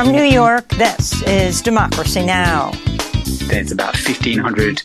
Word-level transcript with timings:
From 0.00 0.12
New 0.12 0.22
York, 0.22 0.66
this 0.78 1.22
is 1.24 1.60
Democracy 1.60 2.24
Now! 2.24 2.70
There's 3.48 3.70
about 3.70 3.96
1,500 3.96 4.82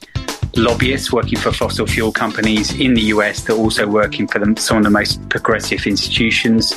lobbyists 0.58 1.10
working 1.10 1.40
for 1.40 1.54
fossil 1.54 1.88
fuel 1.88 2.12
companies 2.12 2.74
in 2.74 2.96
the 2.96 3.04
US 3.14 3.42
that 3.46 3.54
are 3.54 3.58
also 3.58 3.88
working 3.88 4.28
for 4.28 4.40
them, 4.40 4.58
some 4.58 4.76
of 4.76 4.84
the 4.84 4.90
most 4.90 5.30
progressive 5.30 5.88
institutions 5.88 6.74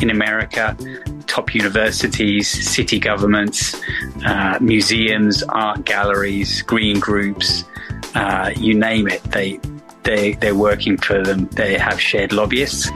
in 0.00 0.08
America, 0.08 0.76
top 1.26 1.52
universities, 1.52 2.48
city 2.48 3.00
governments, 3.00 3.74
uh, 4.24 4.56
museums, 4.60 5.42
art 5.48 5.84
galleries, 5.84 6.62
green 6.62 7.00
groups, 7.00 7.64
uh, 8.14 8.52
you 8.56 8.72
name 8.72 9.08
it. 9.08 9.20
They, 9.24 9.58
they, 10.04 10.34
they're 10.34 10.54
working 10.54 10.96
for 10.96 11.24
them. 11.24 11.46
They 11.46 11.76
have 11.76 12.00
shared 12.00 12.32
lobbyists. 12.32 12.88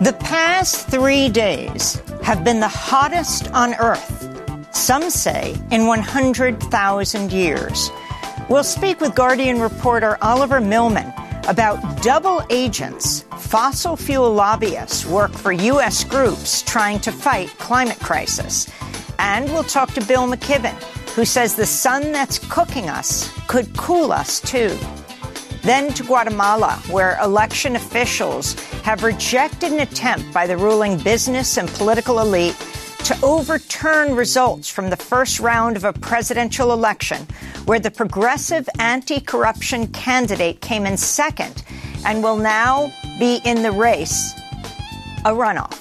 The 0.00 0.12
past 0.20 0.86
three 0.86 1.28
days 1.28 2.00
have 2.22 2.44
been 2.44 2.60
the 2.60 2.68
hottest 2.68 3.50
on 3.50 3.74
Earth, 3.80 4.28
some 4.72 5.10
say 5.10 5.56
in 5.72 5.88
100,000 5.88 7.32
years. 7.32 7.90
We'll 8.48 8.62
speak 8.62 9.00
with 9.00 9.16
Guardian 9.16 9.60
reporter 9.60 10.16
Oliver 10.22 10.60
Milman 10.60 11.12
about 11.48 12.00
double 12.00 12.44
agents. 12.48 13.24
Fossil 13.38 13.96
fuel 13.96 14.32
lobbyists 14.32 15.04
work 15.04 15.32
for 15.32 15.50
U.S. 15.50 16.04
groups 16.04 16.62
trying 16.62 17.00
to 17.00 17.10
fight 17.10 17.48
climate 17.58 17.98
crisis. 17.98 18.70
And 19.18 19.46
we'll 19.46 19.64
talk 19.64 19.92
to 19.94 20.04
Bill 20.04 20.28
McKibben, 20.28 20.80
who 21.16 21.24
says 21.24 21.56
the 21.56 21.66
sun 21.66 22.12
that's 22.12 22.38
cooking 22.38 22.88
us 22.88 23.32
could 23.48 23.76
cool 23.76 24.12
us 24.12 24.38
too. 24.40 24.78
Then 25.68 25.92
to 25.92 26.02
Guatemala, 26.02 26.82
where 26.88 27.18
election 27.22 27.76
officials 27.76 28.54
have 28.84 29.02
rejected 29.02 29.70
an 29.70 29.80
attempt 29.80 30.32
by 30.32 30.46
the 30.46 30.56
ruling 30.56 30.96
business 30.96 31.58
and 31.58 31.68
political 31.68 32.20
elite 32.20 32.56
to 33.04 33.14
overturn 33.22 34.16
results 34.16 34.70
from 34.70 34.88
the 34.88 34.96
first 34.96 35.40
round 35.40 35.76
of 35.76 35.84
a 35.84 35.92
presidential 35.92 36.72
election 36.72 37.26
where 37.66 37.78
the 37.78 37.90
progressive 37.90 38.66
anti 38.78 39.20
corruption 39.20 39.86
candidate 39.88 40.62
came 40.62 40.86
in 40.86 40.96
second 40.96 41.62
and 42.06 42.22
will 42.22 42.38
now 42.38 42.90
be 43.18 43.42
in 43.44 43.62
the 43.62 43.72
race 43.72 44.32
a 45.26 45.32
runoff. 45.32 45.76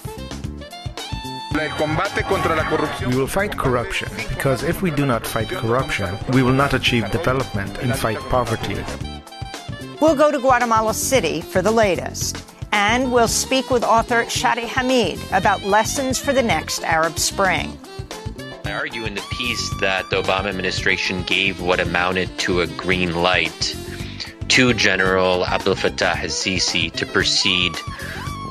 We 3.08 3.16
will 3.16 3.28
fight 3.28 3.58
corruption 3.58 4.10
because 4.28 4.64
if 4.64 4.82
we 4.82 4.92
do 4.92 5.06
not 5.06 5.26
fight 5.26 5.48
corruption, 5.48 6.18
we 6.34 6.44
will 6.44 6.52
not 6.52 6.74
achieve 6.74 7.10
development 7.12 7.78
and 7.78 7.96
fight 7.96 8.20
poverty. 8.30 8.84
We'll 10.00 10.16
go 10.16 10.32
to 10.32 10.38
Guatemala 10.38 10.94
City 10.94 11.42
for 11.42 11.64
the 11.64 11.72
latest. 11.72 12.44
And 12.72 13.12
we'll 13.12 13.28
speak 13.28 13.72
with 13.72 13.84
author 13.84 14.26
Shadi 14.26 14.68
Hamid 14.68 15.20
about 15.32 15.64
lessons 15.64 16.20
for 16.20 16.34
the 16.34 16.44
next 16.44 16.84
Arab 16.84 17.18
Spring. 17.18 17.76
I 18.64 18.74
argue 18.74 19.06
in 19.06 19.16
the 19.16 19.26
piece 19.32 19.70
that 19.80 20.08
the 20.12 20.22
Obama 20.22 20.50
administration 20.50 21.24
gave 21.24 21.62
what 21.62 21.80
amounted 21.80 22.38
to 22.40 22.62
a 22.62 22.68
green 22.68 23.16
light 23.16 23.76
to 24.50 24.74
General 24.76 25.46
Abdel 25.46 25.76
Fattah 25.76 26.16
al-Sisi 26.16 26.92
to 26.92 27.06
proceed 27.08 27.74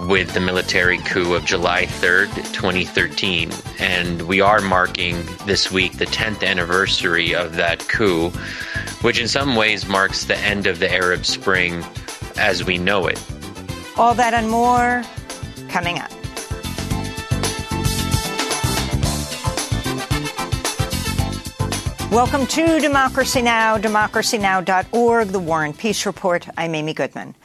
with 0.08 0.34
the 0.34 0.40
military 0.40 0.98
coup 0.98 1.34
of 1.34 1.44
July 1.44 1.86
3rd, 1.86 2.34
2013. 2.52 3.50
And 3.78 4.22
we 4.22 4.40
are 4.40 4.60
marking 4.60 5.24
this 5.46 5.70
week 5.70 5.98
the 5.98 6.06
10th 6.06 6.46
anniversary 6.46 7.34
of 7.34 7.56
that 7.56 7.86
coup, 7.88 8.32
which 9.06 9.20
in 9.20 9.28
some 9.28 9.54
ways 9.54 9.86
marks 9.86 10.24
the 10.24 10.36
end 10.38 10.66
of 10.66 10.80
the 10.80 10.92
Arab 10.92 11.24
Spring 11.24 11.84
as 12.38 12.64
we 12.64 12.76
know 12.76 13.06
it. 13.06 13.22
All 13.96 14.14
that 14.14 14.34
and 14.34 14.50
more 14.50 15.04
coming 15.68 16.00
up. 16.00 16.10
Welcome 22.10 22.48
to 22.48 22.80
Democracy 22.80 23.42
Now!, 23.42 23.78
democracynow.org, 23.78 25.28
the 25.28 25.38
War 25.38 25.64
and 25.64 25.78
Peace 25.78 26.04
Report. 26.04 26.48
I'm 26.58 26.74
Amy 26.74 26.92
Goodman. 26.92 27.36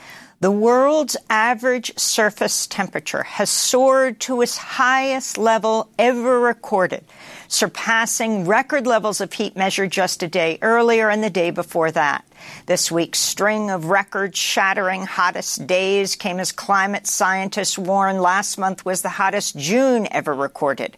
The 0.42 0.50
world's 0.50 1.16
average 1.30 1.96
surface 2.00 2.66
temperature 2.66 3.22
has 3.22 3.48
soared 3.48 4.20
to 4.22 4.42
its 4.42 4.58
highest 4.58 5.38
level 5.38 5.92
ever 6.00 6.40
recorded, 6.40 7.06
surpassing 7.48 8.48
record 8.48 8.88
levels 8.88 9.22
of 9.22 9.34
heat 9.34 9.56
measured 9.56 9.92
just 9.92 10.24
a 10.24 10.28
day 10.28 10.58
earlier 10.64 11.12
and 11.12 11.24
the 11.24 11.30
day 11.30 11.52
before 11.52 11.92
that. 11.92 12.26
This 12.66 12.92
week's 12.92 13.20
string 13.20 13.70
of 13.70 13.86
record 13.86 14.36
shattering 14.36 15.06
hottest 15.06 15.68
days 15.68 16.16
came 16.16 16.40
as 16.40 16.52
climate 16.52 17.06
scientists 17.06 17.78
warned 17.78 18.24
last 18.24 18.58
month 18.58 18.84
was 18.84 19.04
the 19.04 19.10
hottest 19.10 19.56
June 19.60 20.08
ever 20.10 20.34
recorded, 20.34 20.98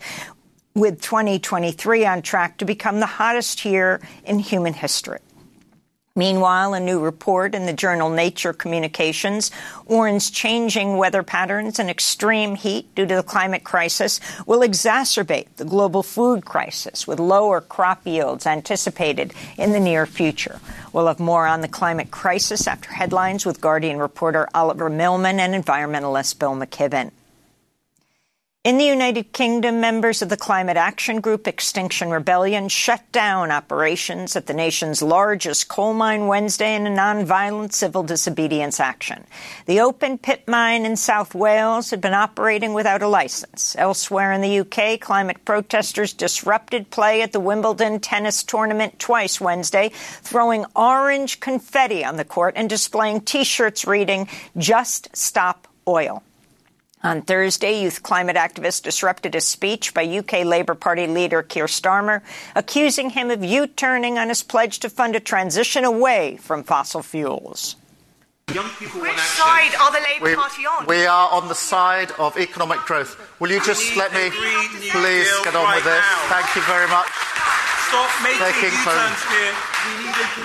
with 0.73 1.01
2023 1.01 2.05
on 2.05 2.21
track 2.21 2.59
to 2.59 2.65
become 2.65 3.01
the 3.01 3.05
hottest 3.05 3.65
year 3.65 3.99
in 4.23 4.39
human 4.39 4.73
history. 4.73 5.19
Meanwhile, 6.15 6.75
a 6.75 6.79
new 6.79 6.99
report 6.99 7.55
in 7.55 7.65
the 7.65 7.73
journal 7.73 8.11
Nature 8.11 8.53
Communications 8.53 9.49
warns 9.87 10.29
changing 10.29 10.97
weather 10.97 11.23
patterns 11.23 11.79
and 11.79 11.89
extreme 11.89 12.53
heat 12.53 12.93
due 12.93 13.07
to 13.07 13.15
the 13.15 13.23
climate 13.23 13.63
crisis 13.63 14.19
will 14.45 14.59
exacerbate 14.59 15.47
the 15.55 15.65
global 15.65 16.03
food 16.03 16.45
crisis 16.45 17.07
with 17.07 17.19
lower 17.19 17.61
crop 17.61 18.05
yields 18.05 18.45
anticipated 18.45 19.33
in 19.57 19.71
the 19.71 19.79
near 19.79 20.05
future. 20.05 20.59
We'll 20.91 21.07
have 21.07 21.19
more 21.19 21.47
on 21.47 21.61
the 21.61 21.67
climate 21.67 22.11
crisis 22.11 22.67
after 22.67 22.91
headlines 22.93 23.43
with 23.43 23.59
Guardian 23.59 23.97
reporter 23.97 24.47
Oliver 24.53 24.91
Milman 24.91 25.39
and 25.39 25.55
environmentalist 25.55 26.37
Bill 26.37 26.53
McKibben. 26.53 27.09
In 28.63 28.77
the 28.77 28.85
United 28.85 29.33
Kingdom, 29.33 29.81
members 29.81 30.21
of 30.21 30.29
the 30.29 30.37
Climate 30.37 30.77
Action 30.77 31.19
Group 31.19 31.49
Extinction 31.49 32.11
Rebellion 32.11 32.69
shut 32.69 33.01
down 33.11 33.51
operations 33.51 34.37
at 34.37 34.45
the 34.45 34.53
nation's 34.53 35.01
largest 35.01 35.67
coal 35.67 35.93
mine 35.93 36.27
Wednesday 36.27 36.73
in 36.73 36.87
a 36.87 36.89
nonviolent 36.89 37.73
civil 37.73 38.03
disobedience 38.03 38.79
action. 38.79 39.25
The 39.65 39.81
open 39.81 40.17
pit 40.17 40.47
mine 40.47 40.85
in 40.85 40.95
South 40.95 41.35
Wales 41.35 41.89
had 41.89 41.99
been 41.99 42.13
operating 42.13 42.71
without 42.71 43.01
a 43.01 43.07
license. 43.09 43.75
Elsewhere 43.77 44.31
in 44.31 44.39
the 44.39 44.59
UK, 44.61 44.97
climate 44.97 45.43
protesters 45.43 46.13
disrupted 46.13 46.89
play 46.89 47.21
at 47.21 47.33
the 47.33 47.41
Wimbledon 47.41 47.99
tennis 47.99 48.45
tournament 48.45 48.97
twice 48.97 49.41
Wednesday, 49.41 49.91
throwing 49.93 50.65
orange 50.73 51.41
confetti 51.41 52.05
on 52.05 52.15
the 52.15 52.23
court 52.23 52.53
and 52.55 52.69
displaying 52.69 53.19
T-shirts 53.19 53.85
reading, 53.85 54.29
Just 54.55 55.13
Stop 55.13 55.67
Oil. 55.85 56.23
On 57.03 57.21
Thursday, 57.21 57.81
youth 57.81 58.01
climate 58.01 58.37
activists 58.37 58.81
disrupted 58.81 59.35
a 59.35 59.41
speech 59.41 59.93
by 59.93 60.05
UK 60.05 60.45
Labour 60.45 60.73
Party 60.73 61.05
leader 61.05 61.43
Keir 61.43 61.65
Starmer, 61.65 62.21
accusing 62.55 63.09
him 63.09 63.29
of 63.29 63.43
U-turning 63.43 64.17
on 64.17 64.29
his 64.29 64.41
pledge 64.41 64.79
to 64.79 64.89
fund 64.89 65.13
a 65.13 65.19
transition 65.19 65.83
away 65.83 66.37
from 66.37 66.63
fossil 66.63 67.03
fuels. 67.03 67.75
Young 68.53 68.69
people 68.79 69.01
Which 69.01 69.17
side 69.17 69.75
are 69.81 69.91
the 69.91 69.99
Labour 69.99 70.25
we, 70.25 70.35
Party 70.35 70.65
on? 70.65 70.85
We 70.85 71.05
are 71.05 71.29
on 71.29 71.49
the 71.49 71.55
side 71.55 72.11
of 72.19 72.37
economic 72.37 72.79
growth. 72.79 73.19
Will 73.41 73.51
you 73.51 73.61
just 73.63 73.97
let 73.97 74.13
me 74.13 74.29
please 74.29 75.27
get 75.43 75.55
on 75.55 75.63
right 75.65 75.75
with 75.75 75.83
this? 75.83 75.99
Now. 75.99 76.29
Thank 76.29 76.55
you 76.55 76.61
very 76.61 76.87
much. 76.87 77.32
Stop 77.93 78.09
making 78.23 78.73
U-turns 78.73 79.21
here. 79.29 79.53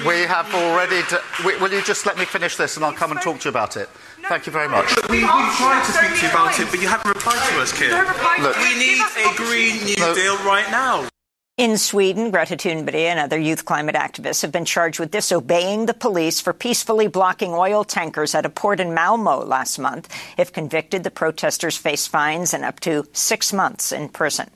We, 0.05 0.21
we 0.21 0.27
have 0.29 0.53
already. 0.55 1.01
will 1.43 1.73
you 1.73 1.81
just 1.81 2.05
let 2.05 2.19
me 2.19 2.27
finish 2.27 2.57
this 2.57 2.77
and 2.77 2.85
I'll 2.85 2.93
come 2.93 3.11
and 3.11 3.21
talk 3.23 3.41
to 3.41 3.45
you 3.47 3.51
about 3.51 3.79
it? 3.79 3.89
Thank 4.29 4.45
you 4.45 4.53
very 4.53 4.69
much. 4.69 4.95
We, 5.09 5.21
have 5.23 5.57
tried 5.57 5.83
to 5.87 5.93
speak 5.93 6.21
to 6.21 6.27
you 6.27 6.31
about 6.31 6.61
it, 6.61 6.71
but 6.71 6.83
you 6.83 6.89
haven't 6.89 7.09
replied 7.09 7.41
to 7.49 7.61
us, 7.61 7.73
Keir. 7.73 8.05
Look, 8.43 8.57
we 8.59 8.79
need 8.79 9.01
a 9.01 9.35
Green 9.35 9.83
New 9.83 9.97
no. 9.97 10.15
Deal 10.15 10.37
right 10.45 10.71
now. 10.71 11.09
In 11.57 11.79
Sweden, 11.79 12.31
Greta 12.31 12.55
Thunberg 12.55 12.95
and 12.95 13.19
other 13.19 13.39
youth 13.39 13.65
climate 13.65 13.97
activists 13.97 14.43
have 14.43 14.53
been 14.53 14.67
charged 14.67 15.01
with 15.01 15.11
disobeying 15.11 15.87
the 15.87 15.95
police 15.95 16.43
for 16.43 16.53
peacefully 16.53 17.09
blocking 17.09 17.55
oil 17.55 17.83
tankers 17.83 18.35
at 18.35 18.45
a 18.45 18.51
port 18.51 18.79
in 18.79 18.93
Malmo 18.93 19.43
last 19.43 19.79
month. 19.79 20.15
If 20.37 20.53
convicted, 20.53 21.03
the 21.03 21.11
protesters 21.11 21.79
face 21.79 22.07
fines 22.07 22.53
and 22.53 22.63
up 22.63 22.79
to 22.81 23.07
six 23.15 23.55
months 23.55 23.91
in 23.91 24.11
prison. 24.11 24.51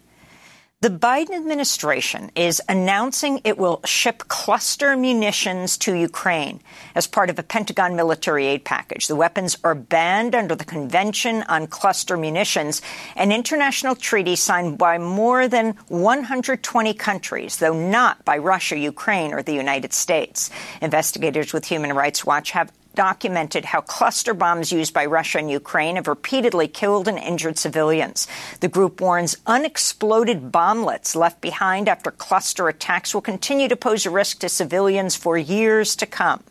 The 0.82 0.90
Biden 0.90 1.36
administration 1.36 2.32
is 2.34 2.60
announcing 2.68 3.40
it 3.44 3.56
will 3.56 3.80
ship 3.84 4.24
cluster 4.26 4.96
munitions 4.96 5.78
to 5.78 5.94
Ukraine 5.94 6.60
as 6.96 7.06
part 7.06 7.30
of 7.30 7.38
a 7.38 7.44
Pentagon 7.44 7.94
military 7.94 8.46
aid 8.48 8.64
package. 8.64 9.06
The 9.06 9.14
weapons 9.14 9.56
are 9.62 9.76
banned 9.76 10.34
under 10.34 10.56
the 10.56 10.64
Convention 10.64 11.44
on 11.44 11.68
Cluster 11.68 12.16
Munitions, 12.16 12.82
an 13.14 13.30
international 13.30 13.94
treaty 13.94 14.34
signed 14.34 14.76
by 14.76 14.98
more 14.98 15.46
than 15.46 15.76
120 15.86 16.94
countries, 16.94 17.58
though 17.58 17.78
not 17.78 18.24
by 18.24 18.38
Russia, 18.38 18.76
Ukraine, 18.76 19.32
or 19.32 19.40
the 19.40 19.54
United 19.54 19.92
States. 19.92 20.50
Investigators 20.80 21.52
with 21.52 21.64
Human 21.66 21.92
Rights 21.92 22.26
Watch 22.26 22.50
have 22.50 22.72
documented 22.94 23.64
how 23.64 23.80
cluster 23.80 24.34
bombs 24.34 24.72
used 24.72 24.94
by 24.94 25.06
Russia 25.06 25.38
and 25.38 25.50
Ukraine 25.50 25.96
have 25.96 26.08
repeatedly 26.08 26.68
killed 26.68 27.08
and 27.08 27.18
injured 27.18 27.58
civilians. 27.58 28.26
The 28.60 28.68
group 28.68 29.00
warns 29.00 29.36
unexploded 29.46 30.52
bomblets 30.52 31.16
left 31.16 31.40
behind 31.40 31.88
after 31.88 32.10
cluster 32.10 32.68
attacks 32.68 33.14
will 33.14 33.22
continue 33.22 33.68
to 33.68 33.76
pose 33.76 34.06
a 34.06 34.10
risk 34.10 34.40
to 34.40 34.48
civilians 34.48 35.16
for 35.16 35.36
years 35.38 35.96
to 35.96 36.06
come. 36.06 36.42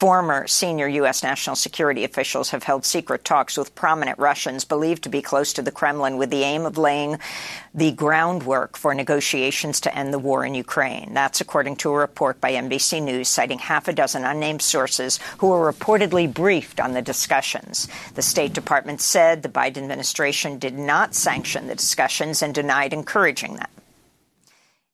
Former 0.00 0.48
senior 0.48 0.88
U.S. 0.88 1.22
national 1.22 1.54
security 1.54 2.02
officials 2.02 2.50
have 2.50 2.64
held 2.64 2.84
secret 2.84 3.24
talks 3.24 3.56
with 3.56 3.76
prominent 3.76 4.18
Russians 4.18 4.64
believed 4.64 5.04
to 5.04 5.08
be 5.08 5.22
close 5.22 5.52
to 5.52 5.62
the 5.62 5.70
Kremlin 5.70 6.16
with 6.16 6.30
the 6.30 6.42
aim 6.42 6.66
of 6.66 6.76
laying 6.76 7.18
the 7.72 7.92
groundwork 7.92 8.76
for 8.76 8.92
negotiations 8.92 9.80
to 9.80 9.96
end 9.96 10.12
the 10.12 10.18
war 10.18 10.44
in 10.44 10.54
Ukraine. 10.54 11.14
That's 11.14 11.40
according 11.40 11.76
to 11.76 11.90
a 11.90 11.96
report 11.96 12.40
by 12.40 12.52
NBC 12.52 13.02
News 13.02 13.28
citing 13.28 13.60
half 13.60 13.86
a 13.86 13.92
dozen 13.92 14.24
unnamed 14.24 14.62
sources 14.62 15.20
who 15.38 15.48
were 15.48 15.72
reportedly 15.72 16.30
briefed 16.30 16.80
on 16.80 16.92
the 16.92 17.00
discussions. 17.00 17.88
The 18.14 18.20
State 18.20 18.52
Department 18.52 19.00
said 19.00 19.42
the 19.42 19.48
Biden 19.48 19.78
administration 19.78 20.58
did 20.58 20.76
not 20.76 21.14
sanction 21.14 21.68
the 21.68 21.76
discussions 21.76 22.42
and 22.42 22.52
denied 22.52 22.92
encouraging 22.92 23.54
them. 23.54 23.68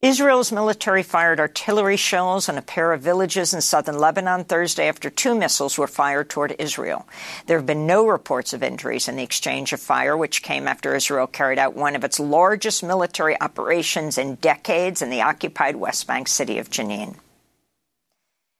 Israel's 0.02 0.50
military 0.50 1.02
fired 1.02 1.40
artillery 1.40 1.98
shells 1.98 2.48
on 2.48 2.56
a 2.56 2.62
pair 2.62 2.94
of 2.94 3.02
villages 3.02 3.52
in 3.52 3.60
southern 3.60 3.98
Lebanon 3.98 4.44
Thursday 4.44 4.88
after 4.88 5.10
two 5.10 5.34
missiles 5.34 5.76
were 5.76 5.86
fired 5.86 6.30
toward 6.30 6.56
Israel. 6.58 7.06
There 7.44 7.58
have 7.58 7.66
been 7.66 7.86
no 7.86 8.06
reports 8.06 8.54
of 8.54 8.62
injuries 8.62 9.08
in 9.08 9.16
the 9.16 9.22
exchange 9.22 9.74
of 9.74 9.80
fire, 9.80 10.16
which 10.16 10.42
came 10.42 10.66
after 10.66 10.96
Israel 10.96 11.26
carried 11.26 11.58
out 11.58 11.76
one 11.76 11.96
of 11.96 12.02
its 12.02 12.18
largest 12.18 12.82
military 12.82 13.38
operations 13.42 14.16
in 14.16 14.36
decades 14.36 15.02
in 15.02 15.10
the 15.10 15.20
occupied 15.20 15.76
West 15.76 16.06
Bank 16.06 16.28
city 16.28 16.56
of 16.56 16.70
Jenin. 16.70 17.16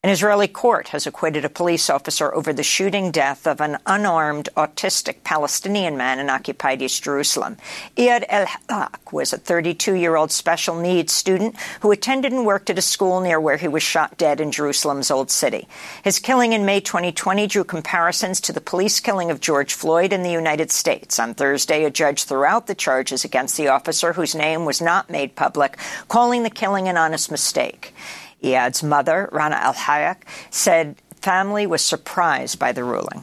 An 0.02 0.08
Israeli 0.08 0.49
court 0.49 0.88
has 0.88 1.06
acquitted 1.06 1.44
a 1.44 1.50
police 1.50 1.91
officer 1.91 2.35
over 2.35 2.55
the 2.55 2.62
shooting 2.62 3.11
death 3.11 3.47
of 3.47 3.61
an 3.61 3.76
unarmed 3.85 4.49
autistic 4.56 5.17
Palestinian 5.25 5.99
man 5.99 6.19
in 6.19 6.31
occupied 6.31 6.81
East 6.81 7.05
Jerusalem. 7.05 7.58
Iyad 7.99 8.25
el-Hallaq 8.31 9.12
was 9.12 9.35
a 9.35 9.38
32-year-old 9.38 10.32
special 10.32 10.81
needs 10.81 11.12
student 11.12 11.55
who 11.82 11.93
attended 11.93 12.32
and 12.32 12.47
worked 12.47 12.70
at 12.70 12.79
a 12.79 12.82
school 12.82 13.20
near 13.20 13.38
where 13.38 13.58
he 13.58 13.69
was 13.69 13.82
shot 13.82 14.17
dead 14.17 14.41
in 14.41 14.52
Jerusalem's 14.52 15.11
Old 15.11 15.31
City. 15.31 15.69
His 16.02 16.19
killing 16.19 16.55
in 16.55 16.64
May 16.64 16.81
2020 16.81 17.47
drew 17.47 17.64
comparisons 17.64 18.41
to 18.41 18.55
the 18.55 18.62
police 18.62 19.00
killing 19.00 19.31
of 19.31 19.41
George 19.41 19.75
Floyd 19.75 20.14
in 20.14 20.23
the 20.23 20.31
United 20.31 20.70
States. 20.70 21.19
On 21.19 21.35
Thursday, 21.35 21.85
a 21.85 21.91
judge 21.91 22.25
threw 22.25 22.47
out 22.47 22.69
the 22.69 22.75
charges 22.75 23.23
against 23.23 23.58
the 23.58 23.69
officer 23.69 24.14
whose 24.14 24.35
name 24.35 24.64
was 24.64 24.81
not 24.81 25.11
made 25.11 25.37
public, 25.37 25.76
calling 26.08 26.43
the 26.43 26.49
killing 26.49 26.88
an 26.88 26.97
honest 26.97 27.31
mistake. 27.31 27.93
Iyad's 28.42 28.82
mother, 28.82 29.28
Rana 29.32 29.56
Al 29.56 29.75
Hayek, 29.75 30.22
said 30.50 30.96
family 31.20 31.66
was 31.66 31.84
surprised 31.84 32.58
by 32.58 32.72
the 32.72 32.84
ruling. 32.84 33.22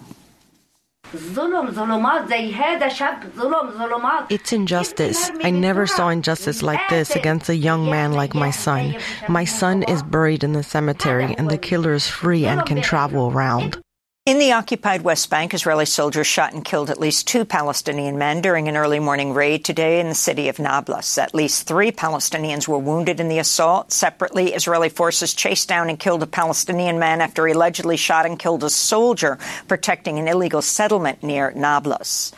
It's 4.29 4.51
injustice. 4.51 5.31
I 5.41 5.51
never 5.51 5.87
saw 5.87 6.09
injustice 6.09 6.61
like 6.61 6.81
this 6.89 7.15
against 7.15 7.47
a 7.47 7.55
young 7.55 7.85
man 7.85 8.11
like 8.11 8.33
my 8.35 8.51
son. 8.51 8.95
My 9.29 9.45
son 9.45 9.83
is 9.83 10.03
buried 10.03 10.43
in 10.43 10.51
the 10.51 10.63
cemetery, 10.63 11.33
and 11.37 11.49
the 11.49 11.57
killer 11.57 11.93
is 11.93 12.09
free 12.09 12.45
and 12.45 12.65
can 12.65 12.81
travel 12.81 13.31
around. 13.31 13.81
In 14.27 14.39
the 14.39 14.51
occupied 14.51 15.03
West 15.03 15.29
Bank, 15.29 15.53
Israeli 15.53 15.85
soldiers 15.85 16.27
shot 16.27 16.51
and 16.51 16.65
killed 16.65 16.89
at 16.89 16.99
least 16.99 17.27
two 17.27 17.45
Palestinian 17.45 18.17
men 18.17 18.41
during 18.41 18.67
an 18.67 18.75
early 18.75 18.99
morning 18.99 19.33
raid 19.33 19.63
today 19.63 20.01
in 20.01 20.09
the 20.09 20.15
city 20.15 20.49
of 20.49 20.59
Nablus. 20.59 21.17
At 21.17 21.33
least 21.33 21.65
three 21.65 21.93
Palestinians 21.93 22.67
were 22.67 22.77
wounded 22.77 23.21
in 23.21 23.29
the 23.29 23.39
assault. 23.39 23.93
Separately, 23.93 24.53
Israeli 24.53 24.89
forces 24.89 25.33
chased 25.33 25.69
down 25.69 25.87
and 25.87 25.97
killed 25.97 26.23
a 26.23 26.27
Palestinian 26.27 26.99
man 26.99 27.21
after 27.21 27.47
he 27.47 27.53
allegedly 27.53 27.95
shot 27.95 28.25
and 28.25 28.37
killed 28.37 28.65
a 28.65 28.69
soldier 28.69 29.39
protecting 29.69 30.19
an 30.19 30.27
illegal 30.27 30.61
settlement 30.61 31.23
near 31.23 31.53
Nablus. 31.55 32.33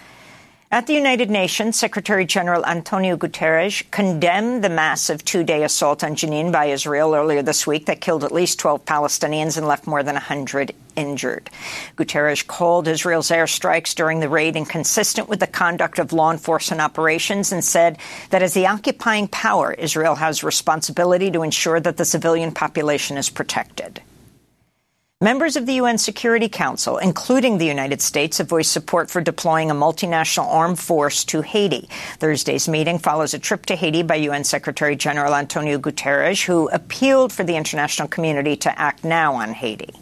At 0.72 0.86
the 0.86 0.94
United 0.94 1.32
Nations, 1.32 1.80
Secretary 1.80 2.26
General 2.26 2.64
Antonio 2.64 3.18
Guterres 3.18 3.90
condemned 3.90 4.64
the 4.64 4.70
massive 4.70 5.26
two-day 5.26 5.64
assault 5.64 6.04
on 6.04 6.16
Jenin 6.16 6.52
by 6.52 6.66
Israel 6.66 7.16
earlier 7.16 7.42
this 7.42 7.66
week 7.66 7.88
that 7.88 8.02
killed 8.02 8.24
at 8.24 8.32
least 8.32 8.60
12 8.60 8.86
Palestinians 8.86 9.58
and 9.58 9.68
left 9.68 9.88
more 9.88 10.04
than 10.04 10.14
100 10.14 10.76
injured. 10.96 11.50
Guterres 11.98 12.46
called 12.46 12.88
Israel's 12.88 13.32
airstrikes 13.32 13.96
during 13.96 14.20
the 14.20 14.30
raid 14.30 14.56
inconsistent 14.56 15.28
with 15.28 15.40
the 15.40 15.48
conduct 15.48 15.98
of 15.98 16.14
law 16.14 16.30
enforcement 16.32 16.82
operations 16.82 17.52
and 17.52 17.66
said 17.66 17.98
that 18.30 18.44
as 18.44 18.54
the 18.54 18.68
occupying 18.68 19.28
power, 19.28 19.74
Israel 19.74 20.14
has 20.14 20.44
responsibility 20.44 21.32
to 21.32 21.42
ensure 21.42 21.80
that 21.80 21.98
the 21.98 22.06
civilian 22.06 22.52
population 22.52 23.18
is 23.18 23.32
protected. 23.32 24.04
Members 25.22 25.58
of 25.58 25.66
the 25.66 25.74
UN 25.74 25.98
Security 25.98 26.48
Council, 26.48 26.98
including 26.98 27.58
the 27.58 27.66
United 27.66 28.02
States, 28.02 28.38
have 28.38 28.48
voiced 28.48 28.72
support 28.72 29.12
for 29.12 29.20
deploying 29.20 29.70
a 29.70 29.76
multinational 29.76 30.48
armed 30.48 30.80
force 30.80 31.26
to 31.26 31.42
Haiti. 31.42 31.90
Thursday's 32.20 32.70
meeting 32.70 32.98
follows 32.98 33.34
a 33.34 33.40
trip 33.40 33.66
to 33.66 33.76
Haiti 33.76 34.02
by 34.02 34.16
UN 34.16 34.46
Secretary 34.46 34.96
General 34.96 35.36
Antonio 35.36 35.78
Guterres, 35.78 36.46
who 36.46 36.70
appealed 36.70 37.34
for 37.34 37.44
the 37.44 37.58
international 37.58 38.08
community 38.08 38.56
to 38.56 38.80
act 38.80 39.04
now 39.04 39.34
on 39.34 39.52
Haiti. 39.52 39.94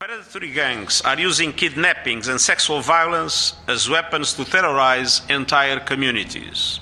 Predatory 0.00 0.50
gangs 0.50 1.00
are 1.02 1.20
using 1.20 1.52
kidnappings 1.52 2.26
and 2.26 2.40
sexual 2.40 2.80
violence 2.80 3.54
as 3.68 3.88
weapons 3.88 4.32
to 4.32 4.44
terrorize 4.44 5.22
entire 5.28 5.78
communities. 5.78 6.80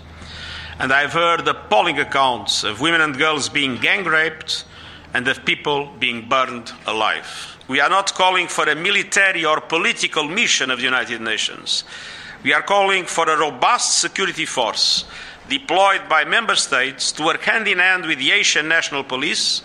And 0.78 0.90
I've 0.90 1.12
heard 1.12 1.46
appalling 1.46 1.98
accounts 1.98 2.64
of 2.64 2.80
women 2.80 3.02
and 3.02 3.18
girls 3.18 3.50
being 3.50 3.76
gang 3.76 4.04
raped 4.04 4.64
and 5.12 5.28
of 5.28 5.44
people 5.44 5.92
being 5.98 6.30
burned 6.30 6.72
alive. 6.86 7.56
We 7.68 7.80
are 7.80 7.90
not 7.90 8.14
calling 8.14 8.48
for 8.48 8.64
a 8.64 8.74
military 8.74 9.44
or 9.44 9.60
political 9.60 10.24
mission 10.24 10.70
of 10.70 10.78
the 10.78 10.84
United 10.84 11.20
Nations. 11.20 11.84
We 12.42 12.54
are 12.54 12.62
calling 12.62 13.04
for 13.04 13.28
a 13.28 13.38
robust 13.38 13.98
security 13.98 14.46
force 14.46 15.04
deployed 15.48 16.08
by 16.08 16.24
member 16.24 16.56
states 16.56 17.12
to 17.12 17.24
work 17.24 17.42
hand 17.42 17.68
in 17.68 17.78
hand 17.78 18.06
with 18.06 18.18
the 18.18 18.30
Haitian 18.30 18.68
National 18.68 19.04
Police 19.04 19.62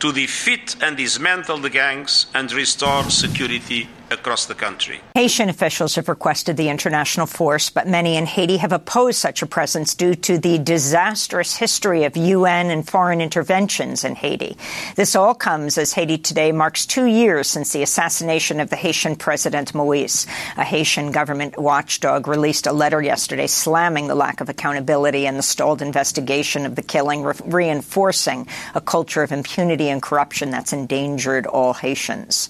to 0.00 0.12
defeat 0.12 0.76
and 0.80 0.96
dismantle 0.96 1.58
the 1.58 1.70
gangs 1.70 2.26
and 2.34 2.52
restore 2.52 3.04
security 3.10 3.88
across 4.10 4.46
the 4.46 4.54
country. 4.54 5.00
Haitian 5.14 5.48
officials 5.48 5.94
have 5.96 6.08
requested 6.08 6.56
the 6.56 6.68
international 6.68 7.26
force, 7.26 7.70
but 7.70 7.86
many 7.86 8.16
in 8.16 8.26
Haiti 8.26 8.58
have 8.58 8.72
opposed 8.72 9.18
such 9.18 9.42
a 9.42 9.46
presence 9.46 9.94
due 9.94 10.14
to 10.14 10.38
the 10.38 10.58
disastrous 10.58 11.56
history 11.56 12.04
of 12.04 12.16
UN 12.16 12.70
and 12.70 12.86
foreign 12.88 13.20
interventions 13.20 14.04
in 14.04 14.14
Haiti. 14.14 14.56
This 14.96 15.16
all 15.16 15.34
comes 15.34 15.78
as 15.78 15.92
Haiti 15.92 16.18
today 16.18 16.52
marks 16.52 16.86
two 16.86 17.06
years 17.06 17.48
since 17.48 17.72
the 17.72 17.82
assassination 17.82 18.60
of 18.60 18.70
the 18.70 18.76
Haitian 18.76 19.16
President 19.16 19.74
Moise. 19.74 20.26
A 20.56 20.64
Haitian 20.64 21.12
government 21.12 21.58
watchdog 21.58 22.28
released 22.28 22.66
a 22.66 22.72
letter 22.72 23.02
yesterday 23.02 23.46
slamming 23.46 24.08
the 24.08 24.14
lack 24.14 24.40
of 24.40 24.48
accountability 24.48 25.26
and 25.26 25.38
the 25.38 25.42
stalled 25.42 25.82
investigation 25.82 26.66
of 26.66 26.74
the 26.74 26.82
killing, 26.82 27.22
re- 27.22 27.34
reinforcing 27.44 28.46
a 28.74 28.80
culture 28.80 29.22
of 29.22 29.32
impunity 29.32 29.88
and 29.88 30.02
corruption 30.02 30.50
that's 30.50 30.72
endangered 30.72 31.46
all 31.46 31.74
Haitians. 31.74 32.48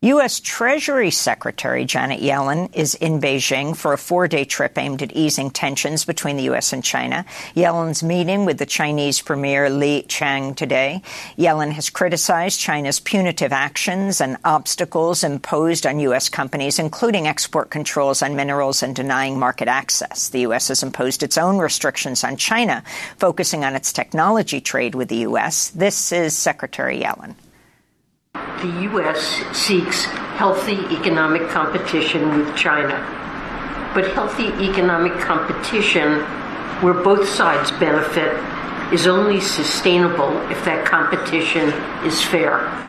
U.S. 0.00 0.38
Treasury 0.38 1.10
Secretary 1.10 1.84
Janet 1.84 2.20
Yellen 2.20 2.72
is 2.72 2.94
in 2.94 3.20
Beijing 3.20 3.76
for 3.76 3.92
a 3.92 3.98
four-day 3.98 4.44
trip 4.44 4.78
aimed 4.78 5.02
at 5.02 5.12
easing 5.12 5.50
tensions 5.50 6.04
between 6.04 6.36
the 6.36 6.44
U.S. 6.44 6.72
and 6.72 6.84
China. 6.84 7.24
Yellen's 7.56 8.04
meeting 8.04 8.44
with 8.44 8.58
the 8.58 8.64
Chinese 8.64 9.20
Premier 9.20 9.68
Li 9.68 10.04
Qiang 10.06 10.54
today. 10.54 11.02
Yellen 11.36 11.72
has 11.72 11.90
criticized 11.90 12.60
China's 12.60 13.00
punitive 13.00 13.52
actions 13.52 14.20
and 14.20 14.36
obstacles 14.44 15.24
imposed 15.24 15.84
on 15.84 15.98
U.S. 15.98 16.28
companies, 16.28 16.78
including 16.78 17.26
export 17.26 17.68
controls 17.68 18.22
on 18.22 18.36
minerals 18.36 18.84
and 18.84 18.94
denying 18.94 19.36
market 19.36 19.66
access. 19.66 20.28
The 20.28 20.42
U.S. 20.42 20.68
has 20.68 20.84
imposed 20.84 21.24
its 21.24 21.36
own 21.36 21.58
restrictions 21.58 22.22
on 22.22 22.36
China, 22.36 22.84
focusing 23.16 23.64
on 23.64 23.74
its 23.74 23.92
technology 23.92 24.60
trade 24.60 24.94
with 24.94 25.08
the 25.08 25.26
U.S. 25.26 25.70
This 25.70 26.12
is 26.12 26.38
Secretary 26.38 27.00
Yellen 27.00 27.34
the 28.62 28.82
U.S. 28.90 29.20
seeks 29.56 30.04
healthy 30.36 30.78
economic 30.94 31.48
competition 31.48 32.38
with 32.38 32.56
China. 32.56 32.96
But 33.94 34.12
healthy 34.12 34.48
economic 34.68 35.18
competition, 35.20 36.20
where 36.82 36.94
both 36.94 37.28
sides 37.28 37.70
benefit, 37.72 38.32
is 38.92 39.06
only 39.06 39.40
sustainable 39.40 40.36
if 40.50 40.64
that 40.64 40.84
competition 40.86 41.68
is 42.04 42.20
fair. 42.22 42.88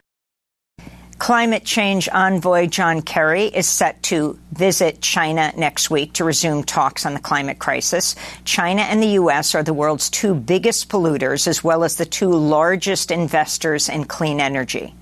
Climate 1.20 1.66
change 1.66 2.08
envoy 2.14 2.68
John 2.68 3.02
Kerry 3.02 3.46
is 3.46 3.68
set 3.68 4.02
to 4.04 4.40
visit 4.54 5.02
China 5.02 5.52
next 5.58 5.92
week 5.92 6.14
to 6.14 6.24
resume 6.24 6.64
talks 6.64 7.06
on 7.06 7.14
the 7.14 7.20
climate 7.20 7.60
crisis. 7.60 8.16
China 8.46 8.84
and 8.84 9.04
the 9.04 9.16
U.S. 9.20 9.54
are 9.54 9.62
the 9.62 9.74
world's 9.74 10.10
two 10.10 10.34
biggest 10.34 10.90
polluters, 10.90 11.46
as 11.46 11.64
well 11.64 11.84
as 11.84 11.98
the 11.98 12.06
two 12.06 12.32
largest 12.32 13.12
investors 13.12 13.90
in 13.90 14.06
clean 14.06 14.40
energy. 14.40 14.96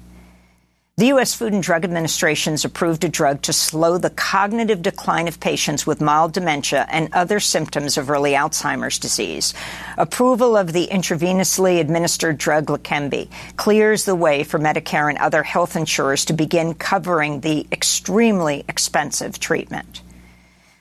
The 0.99 1.13
U.S. 1.13 1.35
Food 1.35 1.53
and 1.53 1.61
Drug 1.61 1.83
Administration's 1.83 2.65
approved 2.65 3.03
a 3.03 3.07
drug 3.07 3.43
to 3.43 3.53
slow 3.53 3.99
the 3.99 4.09
cognitive 4.09 4.81
decline 4.81 5.27
of 5.27 5.39
patients 5.39 5.85
with 5.85 6.01
mild 6.01 6.33
dementia 6.33 6.87
and 6.89 7.13
other 7.13 7.39
symptoms 7.39 7.99
of 7.99 8.09
early 8.09 8.31
Alzheimer's 8.31 8.97
disease. 8.97 9.53
Approval 9.99 10.57
of 10.57 10.73
the 10.73 10.87
intravenously 10.87 11.79
administered 11.79 12.39
drug 12.39 12.65
Leqembi 12.65 13.29
clears 13.57 14.05
the 14.05 14.15
way 14.15 14.43
for 14.43 14.57
Medicare 14.57 15.07
and 15.07 15.19
other 15.19 15.43
health 15.43 15.75
insurers 15.75 16.25
to 16.25 16.33
begin 16.33 16.73
covering 16.73 17.41
the 17.41 17.67
extremely 17.71 18.65
expensive 18.67 19.37
treatment. 19.39 20.01